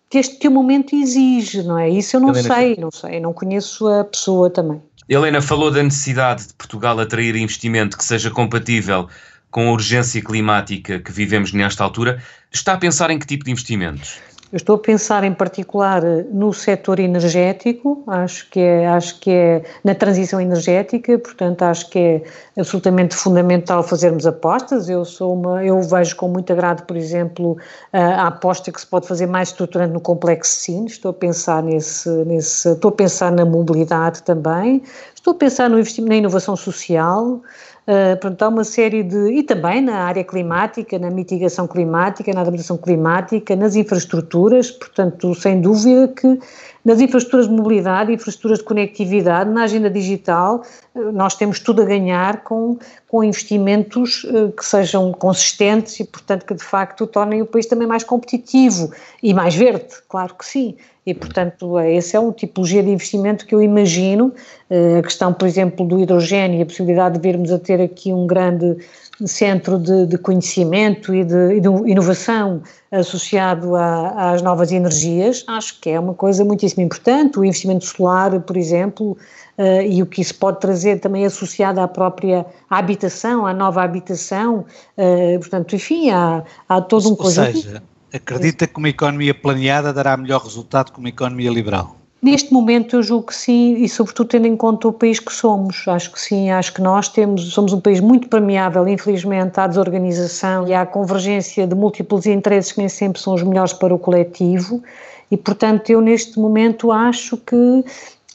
que 0.10 0.20
este 0.20 0.36
que 0.36 0.48
o 0.48 0.52
momento 0.52 0.96
exige, 0.96 1.64
não 1.64 1.80
é? 1.80 1.90
Isso 1.90 2.18
eu 2.18 2.20
não 2.20 2.30
Helena, 2.30 2.56
sei, 2.56 2.78
não 2.78 2.92
sei, 2.92 3.20
não 3.20 3.34
conheço 3.34 3.88
a 3.88 4.04
pessoa 4.04 4.50
também. 4.50 4.80
Helena 5.10 5.42
falou 5.42 5.72
da 5.72 5.82
necessidade 5.82 6.48
de 6.48 6.54
Portugal 6.54 7.00
atrair 7.00 7.36
investimento 7.36 7.98
que 7.98 8.06
seja 8.06 8.30
compatível 8.30 9.08
com 9.54 9.70
a 9.70 9.72
urgência 9.72 10.20
climática 10.20 11.00
que 11.00 11.12
vivemos 11.12 11.54
nesta 11.54 11.84
altura, 11.84 12.20
está 12.52 12.74
a 12.74 12.78
pensar 12.78 13.12
em 13.12 13.20
que 13.20 13.28
tipo 13.28 13.46
de 13.46 13.52
investimentos? 13.52 14.20
Eu 14.52 14.58
estou 14.58 14.76
a 14.76 14.80
pensar 14.80 15.24
em 15.24 15.34
particular 15.34 16.04
no 16.32 16.54
setor 16.54 17.00
energético, 17.00 18.04
acho 18.06 18.48
que 18.52 18.60
é, 18.60 18.88
acho 18.88 19.20
que 19.20 19.32
é 19.32 19.64
na 19.84 19.96
transição 19.96 20.40
energética, 20.40 21.18
portanto 21.18 21.64
acho 21.64 21.90
que 21.90 21.98
é 21.98 22.24
absolutamente 22.60 23.16
fundamental 23.16 23.82
fazermos 23.82 24.28
apostas. 24.28 24.90
Eu 24.90 25.06
sou 25.06 25.34
uma, 25.34 25.64
eu 25.64 25.82
vejo 25.82 26.16
com 26.16 26.28
muito 26.28 26.54
agrado, 26.54 26.86
por 26.86 26.96
exemplo, 26.96 27.58
a, 27.92 28.00
a 28.00 28.28
aposta 28.28 28.72
que 28.72 28.80
se 28.80 28.86
pode 28.86 29.08
fazer 29.08 29.26
mais 29.26 29.50
estruturante 29.50 29.94
no 29.94 30.00
complexo 30.00 30.52
SIN. 30.62 30.86
Estou 30.86 31.10
a 31.10 31.14
pensar 31.16 31.64
nesse, 31.64 32.10
nesse, 32.26 32.70
estou 32.70 32.90
a 32.90 32.92
pensar 32.92 33.32
na 33.32 33.46
mobilidade 33.46 34.22
também. 34.22 34.84
Estou 35.16 35.32
a 35.32 35.36
pensar 35.36 35.68
no 35.68 35.80
investimento 35.80 36.10
na 36.10 36.18
inovação 36.18 36.56
social. 36.56 37.42
Uh, 37.86 38.16
portanto, 38.16 38.44
há 38.44 38.48
uma 38.48 38.64
série 38.64 39.04
de. 39.04 39.34
e 39.34 39.44
também 39.44 39.82
na 39.82 40.06
área 40.06 40.24
climática, 40.24 40.98
na 40.98 41.10
mitigação 41.10 41.68
climática, 41.68 42.32
na 42.34 42.40
adaptação 42.40 42.78
climática, 42.78 43.58
nas 43.58 43.76
infraestruturas, 43.76 44.72
portanto, 44.72 45.36
sem 45.36 45.60
dúvida 45.60 46.08
que 46.08 46.40
nas 46.86 47.02
infraestruturas 47.02 47.50
de 47.50 47.54
mobilidade, 47.54 48.14
infraestruturas 48.14 48.60
de 48.60 48.64
conectividade, 48.64 49.50
na 49.50 49.64
agenda 49.64 49.90
digital, 49.90 50.64
uh, 50.96 51.12
nós 51.12 51.36
temos 51.36 51.60
tudo 51.60 51.82
a 51.82 51.86
ganhar 51.86 52.44
com, 52.44 52.78
com 53.10 53.22
investimentos 53.22 54.24
uh, 54.24 54.54
que 54.54 54.66
sejam 54.66 55.12
consistentes 55.12 56.00
e, 56.00 56.06
portanto, 56.06 56.46
que 56.46 56.54
de 56.54 56.64
facto 56.64 57.06
tornem 57.06 57.42
o 57.42 57.46
país 57.46 57.66
também 57.66 57.86
mais 57.86 58.06
competitivo 58.06 58.94
e 59.22 59.34
mais 59.34 59.56
verde, 59.56 59.94
claro 60.08 60.36
que 60.36 60.46
sim. 60.46 60.78
E, 61.06 61.14
portanto, 61.14 61.78
esse 61.82 62.16
é 62.16 62.20
um 62.20 62.32
tipologia 62.32 62.82
de 62.82 62.90
investimento 62.90 63.46
que 63.46 63.54
eu 63.54 63.62
imagino. 63.62 64.34
Eh, 64.70 65.00
a 65.00 65.02
questão, 65.04 65.34
por 65.34 65.46
exemplo, 65.46 65.86
do 65.86 66.00
hidrogênio 66.00 66.60
e 66.60 66.62
a 66.62 66.66
possibilidade 66.66 67.16
de 67.16 67.22
virmos 67.22 67.52
a 67.52 67.60
ter 67.60 67.82
aqui 67.82 68.14
um 68.14 68.26
grande 68.26 68.78
centro 69.26 69.78
de, 69.78 70.08
de 70.08 70.18
conhecimento 70.18 71.14
e 71.14 71.24
de, 71.26 71.56
e 71.56 71.60
de, 71.60 71.68
inovação 71.90 72.62
associado 72.90 73.76
a, 73.76 74.32
às 74.32 74.42
novas 74.42 74.72
energias, 74.72 75.44
acho 75.48 75.80
que 75.80 75.90
é 75.90 76.00
uma 76.00 76.14
coisa 76.14 76.46
muitíssimo 76.46 76.84
importante. 76.84 77.38
O 77.38 77.44
investimento 77.44 77.86
solar, 77.86 78.40
por 78.42 78.56
exemplo, 78.56 79.18
uh, 79.58 79.82
e 79.86 80.02
o 80.02 80.06
que 80.06 80.22
isso 80.22 80.36
pode 80.36 80.60
trazer 80.60 81.00
também 81.00 81.26
associado 81.26 81.82
à 81.82 81.88
própria 81.88 82.46
habitação, 82.70 83.46
à 83.46 83.54
nova 83.54 83.84
habitação, 83.84 84.66
uh, 84.98 85.40
portanto, 85.40 85.76
enfim, 85.76 86.10
há, 86.12 86.44
há 86.70 86.82
todo 86.82 87.12
um 87.12 87.16
conjunto. 87.16 87.56
Ou 87.56 87.62
seja, 87.62 87.84
Acredita 88.14 88.68
que 88.68 88.78
uma 88.78 88.90
economia 88.90 89.34
planeada 89.34 89.92
dará 89.92 90.16
melhor 90.16 90.44
resultado 90.44 90.92
que 90.92 91.00
uma 91.00 91.10
economia 91.10 91.50
liberal? 91.50 91.98
Neste 92.22 92.54
momento 92.54 92.96
eu 92.96 93.04
julgo 93.04 93.28
que 93.28 93.36
sim, 93.36 93.74
e 93.84 93.90
sobretudo 93.90 94.28
tendo 94.28 94.48
em 94.48 94.56
conta 94.56 94.88
o 94.88 94.94
país 94.94 95.20
que 95.20 95.34
somos. 95.34 95.86
Acho 95.88 96.12
que 96.12 96.22
sim, 96.22 96.52
acho 96.52 96.74
que 96.74 96.82
nós 96.82 97.10
temos, 97.10 97.52
somos 97.52 97.74
um 97.74 97.82
país 97.82 98.00
muito 98.00 98.30
permeável, 98.30 98.88
infelizmente, 98.88 99.60
à 99.60 99.68
desorganização 99.68 100.68
e 100.68 100.74
à 100.74 100.86
convergência 100.86 101.66
de 101.66 101.76
múltiplos 101.76 102.26
interesses 102.26 102.72
que 102.72 102.80
nem 102.80 102.88
sempre 102.88 103.20
são 103.20 103.34
os 103.34 103.42
melhores 103.42 103.74
para 103.74 103.94
o 103.94 104.00
coletivo. 104.00 104.82
E, 105.30 105.36
portanto, 105.36 105.90
eu 105.90 106.00
neste 106.00 106.40
momento 106.40 106.92
acho 106.92 107.36
que, 107.36 107.84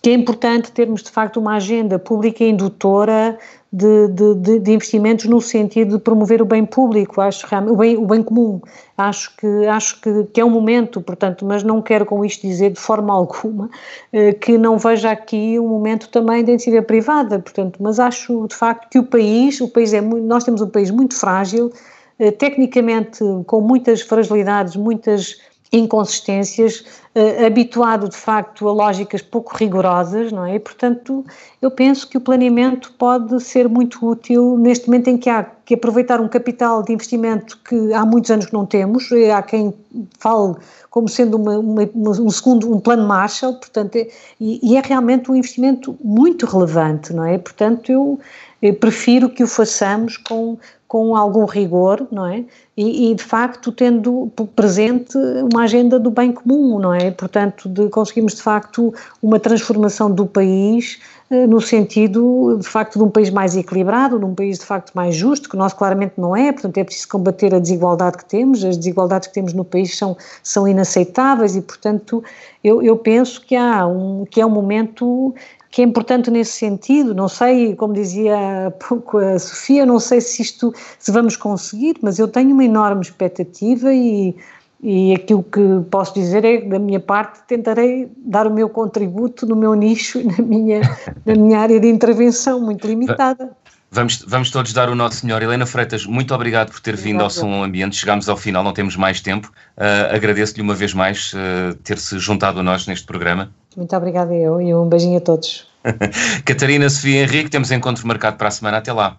que 0.01 0.11
é 0.11 0.13
importante 0.15 0.71
termos 0.73 1.03
de 1.03 1.11
facto 1.11 1.39
uma 1.39 1.57
agenda 1.57 1.99
pública 1.99 2.45
indutora 2.45 3.39
de, 3.73 4.09
de, 4.09 4.59
de, 4.61 4.73
investimentos 4.73 5.27
no 5.27 5.41
sentido 5.41 5.99
de 5.99 6.03
promover 6.03 6.41
o 6.41 6.45
bem 6.45 6.65
público, 6.65 7.21
acho 7.21 7.47
o 7.69 7.77
bem, 7.77 7.97
o 7.97 8.07
bem 8.07 8.23
comum. 8.23 8.61
Acho 8.97 9.37
que 9.37 9.67
acho 9.67 10.01
que, 10.01 10.25
que, 10.33 10.41
é 10.41 10.45
um 10.45 10.51
momento, 10.51 11.01
portanto, 11.03 11.45
mas 11.45 11.63
não 11.63 11.83
quero 11.83 12.07
com 12.07 12.25
isto 12.25 12.47
dizer 12.47 12.71
de 12.71 12.81
forma 12.81 13.13
alguma 13.15 13.69
eh, 14.13 14.33
que 14.33 14.57
não 14.57 14.79
veja 14.79 15.11
aqui 15.11 15.59
um 15.59 15.69
momento 15.69 16.09
também 16.09 16.43
de 16.45 16.53
iniciativa 16.53 16.83
privada, 16.83 17.39
portanto, 17.39 17.79
mas 17.83 17.99
acho 17.99 18.47
de 18.47 18.55
facto 18.55 18.89
que 18.89 18.99
o 18.99 19.05
país, 19.05 19.61
o 19.61 19.69
país 19.69 19.93
é 19.93 20.01
muito, 20.01 20.25
nós 20.25 20.45
temos 20.45 20.61
um 20.63 20.69
país 20.69 20.91
muito 20.91 21.15
frágil, 21.15 21.71
eh, 22.19 22.31
tecnicamente 22.31 23.23
com 23.47 23.61
muitas 23.61 24.01
fragilidades, 24.01 24.77
muitas 24.77 25.37
inconsistências, 25.73 26.85
uh, 27.15 27.47
habituado 27.47 28.09
de 28.09 28.17
facto 28.17 28.69
a 28.69 28.73
lógicas 28.73 29.21
pouco 29.21 29.57
rigorosas, 29.57 30.33
não 30.33 30.45
é? 30.45 30.55
E, 30.55 30.59
portanto, 30.59 31.25
eu 31.61 31.71
penso 31.71 32.09
que 32.09 32.17
o 32.17 32.21
planeamento 32.21 32.93
pode 32.99 33.41
ser 33.43 33.69
muito 33.69 34.05
útil 34.07 34.57
neste 34.59 34.87
momento 34.87 35.09
em 35.09 35.19
que 35.19 35.29
há 35.29 35.47
que 35.69 35.75
aproveitar 35.75 36.19
um 36.19 36.29
capital 36.29 36.83
de 36.83 36.95
investimento 36.95 37.59
que 37.59 37.93
há 37.93 38.07
muitos 38.07 38.31
anos 38.31 38.47
que 38.47 38.55
não 38.55 38.65
temos, 38.65 39.11
há 39.35 39.43
quem 39.43 39.75
fale 40.19 40.55
como 40.89 41.09
sendo 41.09 41.37
uma, 41.37 41.59
uma, 41.59 41.83
um 41.95 42.31
segundo, 42.31 42.73
um 42.75 42.81
plano 42.81 43.07
Marshall, 43.07 43.53
portanto, 43.55 43.97
é, 43.97 44.09
e, 44.41 44.59
e, 44.63 44.77
é 44.79 44.81
realmente 44.81 45.31
um 45.31 45.37
investimento 45.37 45.95
muito 46.03 46.47
relevante, 46.47 47.13
não 47.13 47.23
é? 47.23 47.37
Portanto, 47.37 47.93
eu, 47.93 48.19
eu 48.63 48.75
prefiro 48.75 49.29
que 49.29 49.45
o 49.45 49.47
façamos 49.47 50.17
com, 50.17 50.59
com 50.89 51.15
algum 51.15 51.45
rigor, 51.45 52.09
não 52.11 52.27
é? 52.27 52.45
E, 52.75 53.11
e, 53.11 53.15
de 53.15 53.23
facto 53.23 53.71
tendo 53.71 54.33
presente 54.57 55.17
uma 55.53 55.65
agenda 55.65 55.99
do 56.01 56.11
bem 56.11 56.33
comum, 56.33 56.79
não 56.79 56.95
é? 56.95 57.11
Portanto, 57.11 57.69
de 57.69 57.91
conseguirmos 57.91 58.35
de 58.35 58.43
facto 58.43 58.95
uma 59.23 59.39
transformação 59.39 60.11
do 60.11 60.25
país 60.25 60.99
eh, 61.31 61.47
no 61.47 61.61
sentido 61.61 62.57
de 62.59 62.67
facto 62.67 62.99
de 62.99 63.05
um 63.05 63.11
país 63.11 63.29
mais 63.29 63.55
equilibrado, 63.55 64.19
de 64.19 64.25
um 64.25 64.35
país 64.35 64.59
de 64.59 64.65
facto 64.65 64.93
mais 64.95 65.15
justo, 65.15 65.49
que 65.51 65.59
nós 65.59 65.75
claramente 65.75 66.15
não 66.17 66.35
é, 66.35 66.51
portanto 66.53 66.79
é 66.79 66.85
preciso 66.85 67.09
combater 67.09 67.55
a 67.55 67.59
desigualdade 67.59 68.17
que 68.17 68.25
temos, 68.25 68.65
as 68.65 68.79
desigualdades 68.79 69.29
que 69.29 69.35
temos 69.35 69.53
no 69.53 69.65
país 69.65 69.97
são, 69.97 70.17
são 70.43 70.67
inaceitáveis 70.67 71.55
e 71.55 71.61
portanto 71.61 72.25
eu, 72.65 72.83
eu 72.83 72.97
penso 72.97 73.43
que 73.43 73.55
há 73.55 73.87
um, 73.87 74.25
que 74.25 74.41
é 74.41 74.47
um 74.47 74.51
momento 74.51 75.35
que 75.71 75.83
é 75.83 75.85
importante 75.85 76.31
nesse 76.31 76.53
sentido. 76.53 77.15
Não 77.15 77.29
sei, 77.29 77.75
como 77.75 77.93
dizia 77.93 78.67
há 78.67 78.71
pouco 78.71 79.19
a 79.19 79.39
Sofia, 79.39 79.85
não 79.85 80.01
sei 80.01 80.21
se 80.21 80.43
isto 80.43 80.73
se 80.99 81.11
vamos 81.11 81.37
conseguir, 81.37 81.97
mas 82.03 82.19
eu 82.19 82.29
tenho 82.29 82.53
uma 82.53 82.65
enorme 82.65 83.03
expectativa 83.03 83.93
e, 83.93 84.35
e 84.83 85.15
aquilo 85.15 85.43
que 85.43 85.61
posso 85.91 86.15
dizer 86.15 86.45
é 86.45 86.59
que 86.59 86.69
da 86.69 86.79
minha 86.79 87.01
parte 87.01 87.41
tentarei 87.47 88.11
dar 88.17 88.47
o 88.47 88.51
meu 88.53 88.69
contributo 88.69 89.47
no 89.47 89.57
meu 89.57 89.75
nicho, 89.75 90.23
na 90.25 90.45
minha, 90.45 90.81
na 91.25 91.35
minha 91.35 91.59
área 91.59 91.79
de 91.79 91.89
intervenção 91.89 92.61
muito 92.61 92.87
limitada. 92.87 93.51
Vamos, 93.91 94.23
vamos 94.27 94.51
todos 94.51 94.75
dar 94.75 94.91
o 94.91 94.95
nosso 94.95 95.17
senhor. 95.17 95.43
Helena 95.43 95.65
Freitas, 95.65 96.05
muito 96.05 96.35
obrigado 96.35 96.71
por 96.71 96.79
ter 96.79 96.95
vindo 96.95 97.23
ao 97.23 97.31
Som 97.31 97.65
Ambiente. 97.65 97.97
Chegámos 97.97 98.29
ao 98.29 98.37
final, 98.37 98.63
não 98.63 98.75
temos 98.75 98.97
mais 98.97 99.23
tempo. 99.23 99.51
Uh, 99.79 100.15
Agradeço-lhe 100.15 100.61
uma 100.61 100.75
vez 100.75 100.93
mais 100.93 101.33
uh, 101.33 101.75
ter-se 101.83 102.19
juntado 102.19 102.61
a 102.61 102.63
nós 102.63 102.87
neste 102.87 103.07
programa. 103.07 103.51
Muito 103.79 103.95
obrigada 103.95 104.35
eu 104.35 104.61
e 104.61 104.75
um 104.75 104.89
beijinho 104.89 105.19
a 105.19 105.21
todos. 105.21 105.65
Catarina, 106.45 106.91
Sofia 106.91 107.21
e 107.21 107.23
Henrique, 107.23 107.49
temos 107.49 107.71
encontro 107.71 108.05
marcado 108.09 108.37
para 108.37 108.49
a 108.49 108.51
semana. 108.51 108.79
Até 108.79 108.93
lá. 108.93 109.19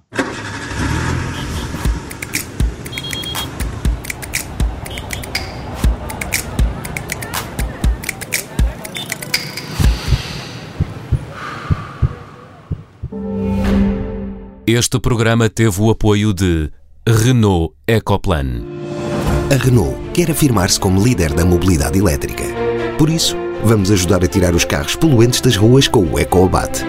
Este 14.68 15.00
programa 15.00 15.50
teve 15.50 15.82
o 15.82 15.90
apoio 15.90 16.34
de 16.34 16.70
Renault 17.08 17.74
Ecoplan. 17.88 18.62
A 19.52 19.56
Renault 19.56 19.96
quer 20.14 20.30
afirmar-se 20.30 20.78
como 20.78 21.02
líder 21.02 21.34
da 21.34 21.46
mobilidade 21.46 21.98
elétrica. 21.98 22.44
Por 22.98 23.10
isso, 23.10 23.38
vamos 23.64 23.92
ajudar 23.92 24.24
a 24.24 24.28
tirar 24.28 24.56
os 24.56 24.66
carros 24.66 24.96
poluentes 24.96 25.42
das 25.42 25.56
ruas 25.56 25.88
com 25.88 26.04
o 26.06 26.20
EcoAbate. 26.20 26.86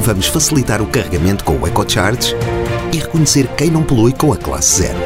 Vamos 0.00 0.26
facilitar 0.26 0.82
o 0.82 0.86
carregamento 0.86 1.44
com 1.44 1.56
o 1.56 1.66
EcoCharge 1.66 2.34
e 2.92 2.98
reconhecer 2.98 3.48
quem 3.56 3.70
não 3.70 3.82
polui 3.82 4.12
com 4.12 4.32
a 4.32 4.36
classe 4.36 4.82
zero. 4.82 4.98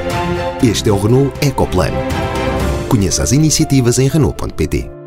Este 0.63 0.89
é 0.89 0.93
o 0.93 1.01
Renault 1.01 1.33
Ecoplan. 1.47 1.93
Conheça 2.89 3.23
as 3.23 3.33
iniciativas 3.33 3.99
em 3.99 4.09
Renault.pt. 4.09 4.98